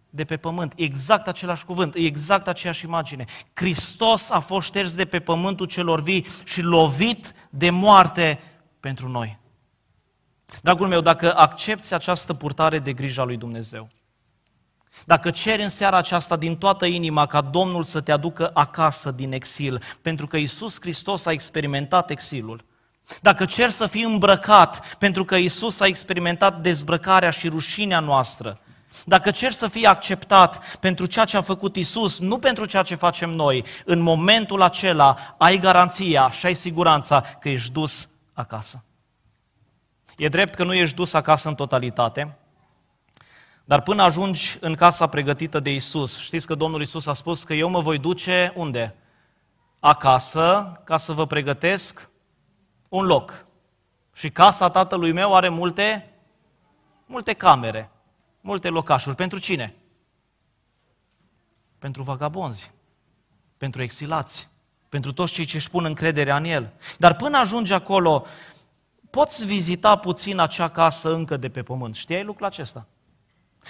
de 0.09 0.23
pe 0.23 0.37
pământ. 0.37 0.73
Exact 0.75 1.27
același 1.27 1.65
cuvânt, 1.65 1.95
exact 1.95 2.47
aceeași 2.47 2.85
imagine. 2.85 3.25
Hristos 3.53 4.29
a 4.29 4.39
fost 4.39 4.67
șters 4.67 4.95
de 4.95 5.05
pe 5.05 5.19
pământul 5.19 5.65
celor 5.65 6.01
vii 6.01 6.25
și 6.43 6.61
lovit 6.61 7.33
de 7.49 7.69
moarte 7.69 8.39
pentru 8.85 9.09
noi. 9.09 9.37
Dragul 10.61 10.87
meu, 10.87 11.01
dacă 11.01 11.35
accepti 11.35 11.93
această 11.93 12.33
purtare 12.33 12.79
de 12.79 12.93
grijă 12.93 13.21
a 13.21 13.23
lui 13.23 13.37
Dumnezeu, 13.37 13.89
dacă 15.05 15.29
ceri 15.29 15.63
în 15.63 15.69
seara 15.69 15.97
aceasta 15.97 16.35
din 16.35 16.57
toată 16.57 16.85
inima 16.85 17.25
ca 17.25 17.41
Domnul 17.41 17.83
să 17.83 18.01
te 18.01 18.11
aducă 18.11 18.51
acasă 18.53 19.11
din 19.11 19.31
exil, 19.31 19.81
pentru 20.01 20.27
că 20.27 20.37
Isus 20.37 20.79
Hristos 20.79 21.25
a 21.25 21.31
experimentat 21.31 22.09
exilul, 22.09 22.65
dacă 23.21 23.45
ceri 23.45 23.71
să 23.71 23.87
fii 23.87 24.03
îmbrăcat, 24.03 24.95
pentru 24.95 25.25
că 25.25 25.35
Isus 25.35 25.79
a 25.79 25.85
experimentat 25.85 26.61
dezbrăcarea 26.61 27.29
și 27.29 27.47
rușinea 27.47 27.99
noastră, 27.99 28.59
dacă 29.05 29.31
ceri 29.31 29.53
să 29.53 29.67
fii 29.67 29.85
acceptat 29.85 30.77
pentru 30.77 31.05
ceea 31.05 31.25
ce 31.25 31.37
a 31.37 31.41
făcut 31.41 31.75
Isus, 31.75 32.19
nu 32.19 32.37
pentru 32.37 32.65
ceea 32.65 32.83
ce 32.83 32.95
facem 32.95 33.29
noi, 33.29 33.65
în 33.85 33.99
momentul 33.99 34.61
acela 34.61 35.35
ai 35.37 35.57
garanția 35.57 36.29
și 36.29 36.45
ai 36.45 36.53
siguranța 36.53 37.21
că 37.21 37.49
ești 37.49 37.71
dus 37.71 38.09
acasă. 38.35 38.83
E 40.17 40.29
drept 40.29 40.55
că 40.55 40.63
nu 40.63 40.73
ești 40.73 40.95
dus 40.95 41.13
acasă 41.13 41.47
în 41.47 41.55
totalitate, 41.55 42.37
dar 43.65 43.81
până 43.81 44.03
ajungi 44.03 44.57
în 44.59 44.75
casa 44.75 45.07
pregătită 45.07 45.59
de 45.59 45.73
Isus, 45.73 46.19
știți 46.19 46.47
că 46.47 46.55
Domnul 46.55 46.81
Isus 46.81 47.05
a 47.07 47.13
spus 47.13 47.43
că 47.43 47.53
eu 47.53 47.69
mă 47.69 47.79
voi 47.79 47.97
duce 47.97 48.53
unde? 48.55 48.95
Acasă, 49.79 50.71
ca 50.83 50.97
să 50.97 51.11
vă 51.11 51.27
pregătesc 51.27 52.09
un 52.89 53.05
loc. 53.05 53.45
Și 54.13 54.31
casa 54.31 54.69
tatălui 54.69 55.11
meu 55.11 55.35
are 55.35 55.49
multe, 55.49 56.13
multe 57.05 57.33
camere, 57.33 57.91
multe 58.41 58.69
locașuri. 58.69 59.15
Pentru 59.15 59.39
cine? 59.39 59.75
Pentru 61.79 62.03
vagabonzi, 62.03 62.71
pentru 63.57 63.81
exilați, 63.81 64.49
pentru 64.95 65.13
toți 65.13 65.33
cei 65.33 65.45
ce 65.45 65.55
își 65.57 65.69
pun 65.69 65.85
încrederea 65.85 66.35
în 66.35 66.43
el. 66.43 66.71
Dar 66.97 67.15
până 67.15 67.37
ajungi 67.37 67.73
acolo, 67.73 68.25
poți 69.09 69.45
vizita 69.45 69.95
puțin 69.95 70.39
acea 70.39 70.67
casă 70.67 71.13
încă 71.13 71.37
de 71.37 71.49
pe 71.49 71.63
pământ. 71.63 71.95
Știai 71.95 72.23
lucrul 72.23 72.45
acesta? 72.45 72.87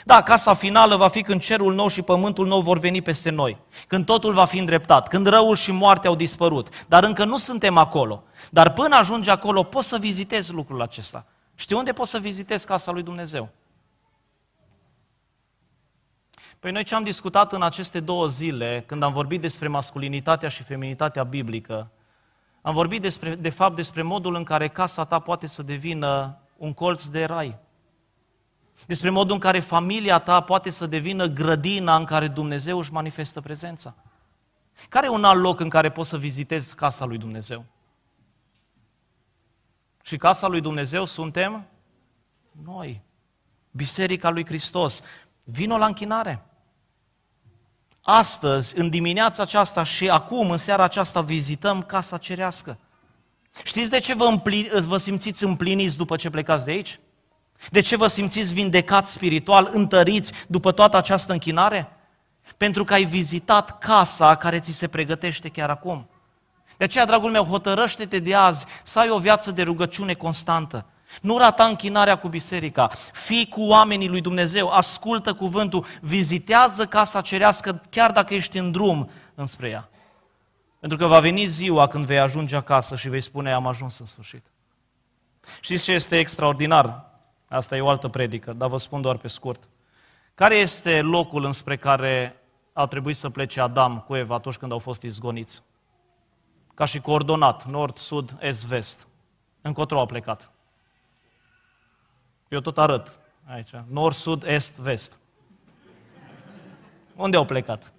Da, 0.04 0.22
casa 0.22 0.54
finală 0.54 0.96
va 0.96 1.08
fi 1.08 1.22
când 1.22 1.42
cerul 1.42 1.74
nou 1.74 1.88
și 1.88 2.02
pământul 2.02 2.48
nou 2.48 2.62
vor 2.62 2.80
veni 2.80 3.02
peste 3.02 3.30
noi, 3.30 3.58
când 3.88 4.06
totul 4.06 4.34
va 4.34 4.46
fi 4.46 4.58
îndreptat, 4.58 5.08
când 5.08 5.28
răul 5.28 5.56
și 5.56 5.72
moartea 5.72 6.10
au 6.10 6.16
dispărut. 6.16 6.68
Dar 6.88 7.04
încă 7.04 7.26
nu 7.26 7.38
suntem 7.38 7.78
acolo. 7.78 8.24
Dar 8.52 8.74
până 8.74 8.96
ajungi 8.96 9.30
acolo, 9.30 9.64
poți 9.64 9.88
să 9.88 9.98
vizitezi 9.98 10.54
lucrul 10.54 10.82
acesta. 10.82 11.26
Știi 11.56 11.76
unde 11.76 11.92
poți 11.94 12.12
să 12.12 12.18
vizitezi 12.18 12.66
casa 12.66 12.92
lui 12.92 13.04
Dumnezeu? 13.04 13.50
Păi 16.60 16.72
noi 16.72 16.84
ce 16.84 16.96
am 16.96 17.04
discutat 17.04 17.52
în 17.54 17.62
aceste 17.62 18.00
două 18.00 18.28
zile, 18.28 18.84
când 18.86 19.04
am 19.04 19.14
vorbit 19.14 19.42
despre 19.42 19.68
masculinitatea 19.68 20.50
și 20.50 20.64
feminitatea 20.64 21.24
biblică, 21.24 21.92
am 22.62 22.74
vorbit 22.74 23.02
despre, 23.02 23.36
de 23.36 23.50
fapt 23.50 23.76
despre 23.76 24.02
modul 24.02 24.36
în 24.36 24.44
care 24.44 24.70
casa 24.70 25.06
ta 25.06 25.20
poate 25.20 25.48
să 25.48 25.64
devină 25.64 26.38
un 26.58 26.74
colț 26.74 27.06
de 27.06 27.24
rai. 27.24 27.58
Despre 28.86 29.10
modul 29.10 29.34
în 29.34 29.40
care 29.40 29.60
familia 29.60 30.20
ta 30.20 30.42
poate 30.42 30.70
să 30.70 30.86
devină 30.86 31.26
grădina 31.26 31.96
în 31.96 32.06
care 32.06 32.28
Dumnezeu 32.28 32.78
își 32.78 32.92
manifestă 32.92 33.42
prezența. 33.42 33.96
Care 34.90 35.06
e 35.06 35.10
un 35.10 35.24
alt 35.24 35.42
loc 35.42 35.60
în 35.60 35.70
care 35.70 35.92
poți 35.92 36.10
să 36.10 36.18
vizitezi 36.18 36.76
casa 36.76 37.06
lui 37.06 37.18
Dumnezeu? 37.18 37.66
Și 40.04 40.18
casa 40.18 40.48
lui 40.48 40.62
Dumnezeu 40.62 41.06
suntem 41.06 41.66
noi, 42.64 43.02
Biserica 43.72 44.30
lui 44.30 44.46
Hristos. 44.46 45.02
Vino 45.48 45.78
la 45.78 45.86
închinare. 45.86 46.46
Astăzi, 48.02 48.80
în 48.80 48.90
dimineața 48.90 49.44
aceasta 49.44 49.84
și 49.84 50.10
acum, 50.10 50.52
în 50.52 50.58
seara 50.58 50.84
aceasta, 50.84 51.22
vizităm 51.22 51.84
Casa 51.84 52.18
Cerească. 52.18 52.78
Știți 53.64 53.90
de 53.90 54.00
ce 54.00 54.14
vă, 54.14 54.26
împlin, 54.26 54.70
vă 54.86 54.98
simțiți 54.98 55.44
împliniți 55.44 55.98
după 55.98 56.16
ce 56.16 56.30
plecați 56.30 56.66
de 56.66 56.72
aici? 56.72 57.00
De 57.70 57.80
ce 57.80 57.96
vă 57.96 58.08
simțiți 58.08 58.54
vindecați 58.54 59.12
spiritual, 59.12 59.70
întăriți 59.72 60.32
după 60.48 60.72
toată 60.72 60.98
această 60.98 61.32
închinare? 61.32 61.90
Pentru 62.58 62.84
că 62.84 62.94
ai 62.94 63.06
vizitat 63.06 63.80
casa 63.80 64.36
care 64.36 64.60
ți 64.60 64.72
se 64.72 64.88
pregătește 64.88 65.50
chiar 65.50 65.70
acum. 65.70 66.10
De 66.78 66.84
aceea, 66.84 67.06
dragul 67.06 67.32
meu, 67.32 67.44
hotărăște-te 67.44 68.20
de 68.20 68.36
azi 68.36 68.66
să 68.84 69.00
ai 69.00 69.10
o 69.10 69.20
viață 69.20 69.52
de 69.52 69.62
rugăciune 69.62 70.14
constantă. 70.14 70.86
Nu 71.22 71.38
rata 71.38 71.66
închinarea 71.66 72.16
cu 72.16 72.28
biserica, 72.28 72.88
fii 73.14 73.48
cu 73.48 73.62
oamenii 73.62 74.08
lui 74.08 74.22
Dumnezeu, 74.22 74.70
ascultă 74.70 75.34
cuvântul, 75.34 75.86
vizitează 76.02 76.86
casa 76.86 77.22
cerească 77.22 77.82
chiar 77.90 78.12
dacă 78.12 78.34
ești 78.34 78.58
în 78.58 78.72
drum 78.72 79.10
înspre 79.36 79.70
ea. 79.70 79.90
Pentru 80.80 80.98
că 80.98 81.06
va 81.06 81.20
veni 81.20 81.46
ziua 81.46 81.88
când 81.88 82.06
vei 82.06 82.20
ajunge 82.20 82.56
acasă 82.56 82.96
și 82.96 83.10
vei 83.10 83.22
spune, 83.22 83.54
am 83.54 83.68
ajuns 83.68 84.00
în 84.00 84.06
sfârșit. 84.06 84.46
Știți 85.62 85.84
ce 85.84 85.92
este 85.92 86.20
extraordinar? 86.20 87.06
Asta 87.50 87.76
e 87.76 87.82
o 87.82 87.90
altă 87.90 88.08
predică, 88.08 88.54
dar 88.54 88.70
vă 88.70 88.78
spun 88.78 89.02
doar 89.02 89.18
pe 89.18 89.28
scurt. 89.28 89.68
Care 90.36 90.56
este 90.56 91.02
locul 91.02 91.46
înspre 91.46 91.78
care 91.78 92.42
a 92.74 92.86
trebuit 92.86 93.16
să 93.16 93.30
plece 93.30 93.62
Adam 93.62 94.00
cu 94.00 94.16
Eva 94.16 94.36
atunci 94.36 94.58
când 94.58 94.72
au 94.72 94.78
fost 94.78 95.02
izgoniți? 95.02 95.62
Ca 96.74 96.86
și 96.86 97.00
coordonat, 97.00 97.66
nord, 97.66 97.98
sud, 97.98 98.36
est, 98.40 98.66
vest. 98.66 99.08
Încotro 99.62 100.00
a 100.00 100.06
plecat. 100.06 100.50
Eu 102.48 102.60
tot 102.60 102.78
arăt 102.78 103.20
aici. 103.46 103.70
Nord, 103.88 104.16
sud, 104.16 104.44
est, 104.44 104.78
vest. 104.78 105.20
Unde 107.16 107.38
au 107.38 107.46
plecat? 107.46 107.94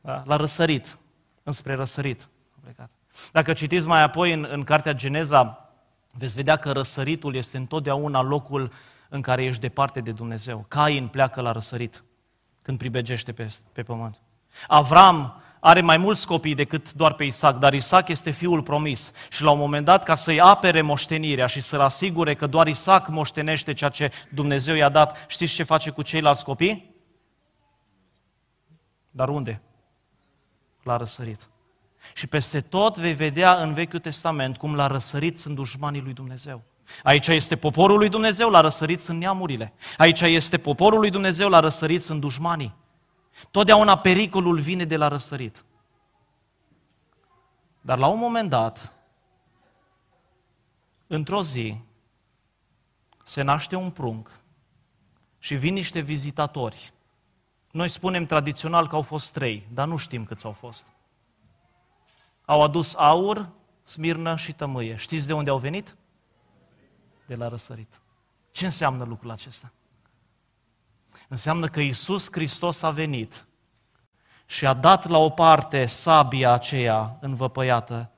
Da? 0.00 0.22
La 0.26 0.36
răsărit. 0.36 0.98
Înspre 1.42 1.74
răsărit. 1.74 2.28
Au 2.54 2.60
plecat. 2.62 2.90
Dacă 3.32 3.52
citiți 3.52 3.86
mai 3.86 4.02
apoi 4.02 4.32
în, 4.32 4.46
în 4.50 4.64
cartea 4.64 4.92
Geneza, 4.92 5.70
veți 6.10 6.34
vedea 6.34 6.56
că 6.56 6.72
răsăritul 6.72 7.34
este 7.34 7.56
întotdeauna 7.56 8.22
locul 8.22 8.72
în 9.08 9.20
care 9.20 9.44
ești 9.44 9.60
departe 9.60 10.00
de 10.00 10.12
Dumnezeu. 10.12 10.64
Cain 10.68 11.08
pleacă 11.08 11.40
la 11.40 11.52
răsărit 11.52 12.04
când 12.62 12.78
pribegește 12.78 13.32
pe, 13.32 13.54
pe 13.72 13.82
pământ. 13.82 14.20
Avram 14.66 15.41
are 15.64 15.80
mai 15.80 15.96
mulți 15.96 16.26
copii 16.26 16.54
decât 16.54 16.92
doar 16.92 17.12
pe 17.12 17.24
Isaac, 17.24 17.56
dar 17.56 17.74
Isaac 17.74 18.08
este 18.08 18.30
fiul 18.30 18.62
promis. 18.62 19.12
Și 19.30 19.42
la 19.42 19.50
un 19.50 19.58
moment 19.58 19.84
dat, 19.84 20.04
ca 20.04 20.14
să-i 20.14 20.40
apere 20.40 20.80
moștenirea 20.80 21.46
și 21.46 21.60
să-l 21.60 21.80
asigure 21.80 22.34
că 22.34 22.46
doar 22.46 22.66
Isaac 22.66 23.08
moștenește 23.08 23.72
ceea 23.72 23.90
ce 23.90 24.12
Dumnezeu 24.30 24.74
i-a 24.74 24.88
dat, 24.88 25.24
știți 25.28 25.54
ce 25.54 25.62
face 25.62 25.90
cu 25.90 26.02
ceilalți 26.02 26.44
copii? 26.44 26.94
Dar 29.10 29.28
unde? 29.28 29.62
La 30.82 30.96
răsărit. 30.96 31.48
Și 32.14 32.26
peste 32.26 32.60
tot 32.60 32.98
vei 32.98 33.14
vedea 33.14 33.54
în 33.54 33.74
Vechiul 33.74 34.00
Testament 34.00 34.56
cum 34.56 34.74
la 34.74 34.86
răsărit 34.86 35.38
sunt 35.38 35.54
dușmanii 35.54 36.00
lui 36.00 36.12
Dumnezeu. 36.12 36.62
Aici 37.02 37.26
este 37.26 37.56
poporul 37.56 37.98
lui 37.98 38.08
Dumnezeu, 38.08 38.50
la 38.50 38.60
răsărit 38.60 39.00
sunt 39.00 39.18
neamurile. 39.18 39.72
Aici 39.96 40.20
este 40.20 40.58
poporul 40.58 40.98
lui 40.98 41.10
Dumnezeu, 41.10 41.48
la 41.48 41.60
răsărit 41.60 42.02
sunt 42.02 42.20
dușmanii. 42.20 42.80
Totdeauna 43.50 43.98
pericolul 43.98 44.60
vine 44.60 44.84
de 44.84 44.96
la 44.96 45.08
răsărit. 45.08 45.64
Dar 47.80 47.98
la 47.98 48.06
un 48.06 48.18
moment 48.18 48.48
dat, 48.48 48.96
într-o 51.06 51.42
zi, 51.42 51.80
se 53.24 53.42
naște 53.42 53.76
un 53.76 53.90
prunc 53.90 54.30
și 55.38 55.54
vin 55.54 55.74
niște 55.74 56.00
vizitatori. 56.00 56.92
Noi 57.70 57.88
spunem 57.88 58.26
tradițional 58.26 58.88
că 58.88 58.94
au 58.94 59.02
fost 59.02 59.32
trei, 59.32 59.68
dar 59.72 59.86
nu 59.88 59.96
știm 59.96 60.24
câți 60.24 60.44
au 60.44 60.52
fost. 60.52 60.92
Au 62.44 62.62
adus 62.62 62.94
aur, 62.94 63.48
smirnă 63.82 64.36
și 64.36 64.52
tămâie. 64.52 64.96
Știți 64.96 65.26
de 65.26 65.32
unde 65.32 65.50
au 65.50 65.58
venit? 65.58 65.96
De 67.26 67.34
la 67.34 67.48
răsărit. 67.48 68.00
Ce 68.50 68.64
înseamnă 68.64 69.04
lucrul 69.04 69.30
acesta? 69.30 69.72
Înseamnă 71.32 71.66
că 71.66 71.80
Isus 71.80 72.28
Hristos 72.32 72.82
a 72.82 72.90
venit 72.90 73.46
și 74.46 74.66
a 74.66 74.72
dat 74.72 75.08
la 75.08 75.18
o 75.18 75.30
parte 75.30 75.86
sabia 75.86 76.52
aceea 76.52 77.16
învăpăiată, 77.20 78.10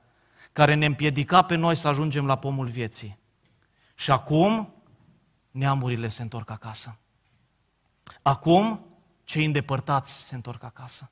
care 0.53 0.73
ne 0.73 0.85
împiedica 0.85 1.41
pe 1.41 1.55
noi 1.55 1.75
să 1.75 1.87
ajungem 1.87 2.25
la 2.25 2.37
pomul 2.37 2.67
vieții. 2.67 3.19
Și 3.95 4.11
acum 4.11 4.73
neamurile 5.51 6.07
se 6.07 6.21
întorc 6.21 6.49
acasă. 6.49 6.97
Acum 8.21 8.85
cei 9.23 9.45
îndepărtați 9.45 10.25
se 10.27 10.35
întorc 10.35 10.63
acasă. 10.63 11.11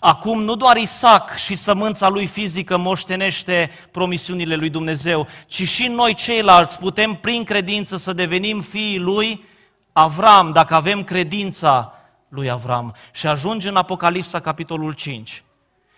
Acum 0.00 0.42
nu 0.42 0.56
doar 0.56 0.76
Isaac 0.76 1.36
și 1.36 1.54
sămânța 1.54 2.08
lui 2.08 2.26
fizică 2.26 2.76
moștenește 2.76 3.70
promisiunile 3.90 4.54
lui 4.54 4.70
Dumnezeu, 4.70 5.26
ci 5.46 5.68
și 5.68 5.86
noi 5.86 6.14
ceilalți 6.14 6.78
putem 6.78 7.14
prin 7.14 7.44
credință 7.44 7.96
să 7.96 8.12
devenim 8.12 8.60
fiii 8.60 8.98
lui 8.98 9.48
Avram, 9.92 10.52
dacă 10.52 10.74
avem 10.74 11.04
credința 11.04 11.94
lui 12.28 12.50
Avram. 12.50 12.94
Și 13.12 13.26
ajungi 13.26 13.68
în 13.68 13.76
Apocalipsa, 13.76 14.40
capitolul 14.40 14.92
5. 14.92 15.44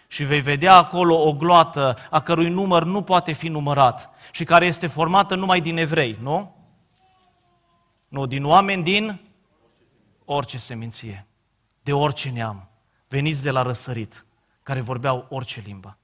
Și 0.06 0.24
vei 0.24 0.40
vedea 0.40 0.74
acolo 0.74 1.26
o 1.26 1.32
gloată 1.32 1.96
a 2.10 2.20
cărui 2.20 2.48
număr 2.48 2.84
nu 2.84 3.02
poate 3.02 3.32
fi 3.32 3.48
numărat 3.48 4.10
și 4.30 4.44
care 4.44 4.66
este 4.66 4.86
formată 4.86 5.34
numai 5.34 5.60
din 5.60 5.76
evrei, 5.76 6.18
nu? 6.20 6.56
Nu, 8.08 8.26
din 8.26 8.44
oameni 8.44 8.82
din 8.82 9.20
orice 10.24 10.58
seminție, 10.58 11.26
de 11.82 11.92
orice 11.92 12.30
neam, 12.30 12.68
veniți 13.08 13.42
de 13.42 13.50
la 13.50 13.62
răsărit, 13.62 14.26
care 14.62 14.80
vorbeau 14.80 15.26
orice 15.28 15.62
limbă. 15.64 15.96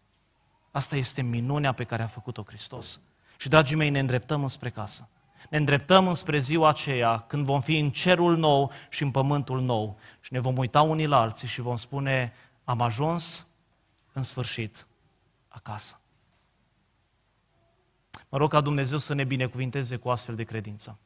Asta 0.70 0.96
este 0.96 1.22
minunea 1.22 1.72
pe 1.72 1.84
care 1.84 2.02
a 2.02 2.06
făcut-o 2.06 2.44
Hristos. 2.46 3.00
Și, 3.36 3.48
dragii 3.48 3.76
mei, 3.76 3.90
ne 3.90 3.98
îndreptăm 3.98 4.42
înspre 4.42 4.70
casă. 4.70 5.08
Ne 5.48 5.56
îndreptăm 5.56 6.08
înspre 6.08 6.38
ziua 6.38 6.68
aceea 6.68 7.18
când 7.18 7.44
vom 7.44 7.60
fi 7.60 7.78
în 7.78 7.90
cerul 7.90 8.36
nou 8.36 8.72
și 8.88 9.02
în 9.02 9.10
pământul 9.10 9.60
nou 9.60 9.98
și 10.20 10.32
ne 10.32 10.40
vom 10.40 10.56
uita 10.56 10.82
unii 10.82 11.06
la 11.06 11.20
alții 11.20 11.48
și 11.48 11.60
vom 11.60 11.76
spune 11.76 12.32
am 12.64 12.80
ajuns 12.80 13.46
în 14.12 14.22
sfârșit 14.22 14.86
acasă. 15.48 16.00
Mă 18.28 18.38
rog 18.38 18.50
ca 18.50 18.60
Dumnezeu 18.60 18.98
să 18.98 19.14
ne 19.14 19.24
binecuvinteze 19.24 19.96
cu 19.96 20.08
astfel 20.08 20.34
de 20.34 20.44
credință. 20.44 20.98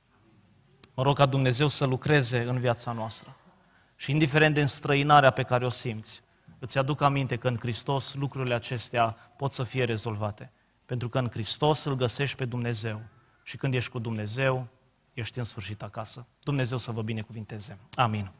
Mă 0.94 1.02
rog 1.02 1.16
ca 1.16 1.26
Dumnezeu 1.26 1.68
să 1.68 1.84
lucreze 1.84 2.42
în 2.42 2.58
viața 2.58 2.92
noastră. 2.92 3.36
Și 3.96 4.10
indiferent 4.10 4.54
de 4.54 4.60
înstrăinarea 4.60 5.30
pe 5.30 5.42
care 5.42 5.66
o 5.66 5.70
simți, 5.70 6.22
îți 6.58 6.78
aduc 6.78 7.00
aminte 7.00 7.36
că 7.36 7.48
în 7.48 7.56
Hristos 7.58 8.14
lucrurile 8.14 8.54
acestea 8.54 9.10
pot 9.36 9.52
să 9.52 9.62
fie 9.62 9.84
rezolvate. 9.84 10.52
Pentru 10.86 11.08
că 11.08 11.18
în 11.18 11.28
Hristos 11.30 11.84
îl 11.84 11.94
găsești 11.94 12.36
pe 12.36 12.44
Dumnezeu 12.44 13.02
și 13.42 13.56
când 13.56 13.74
ești 13.74 13.90
cu 13.90 13.98
Dumnezeu, 13.98 14.66
ești 15.14 15.38
în 15.38 15.44
sfârșit 15.44 15.82
acasă. 15.82 16.26
Dumnezeu 16.42 16.78
să 16.78 16.90
vă 16.90 17.02
binecuvinteze. 17.02 17.78
Amin. 17.94 18.30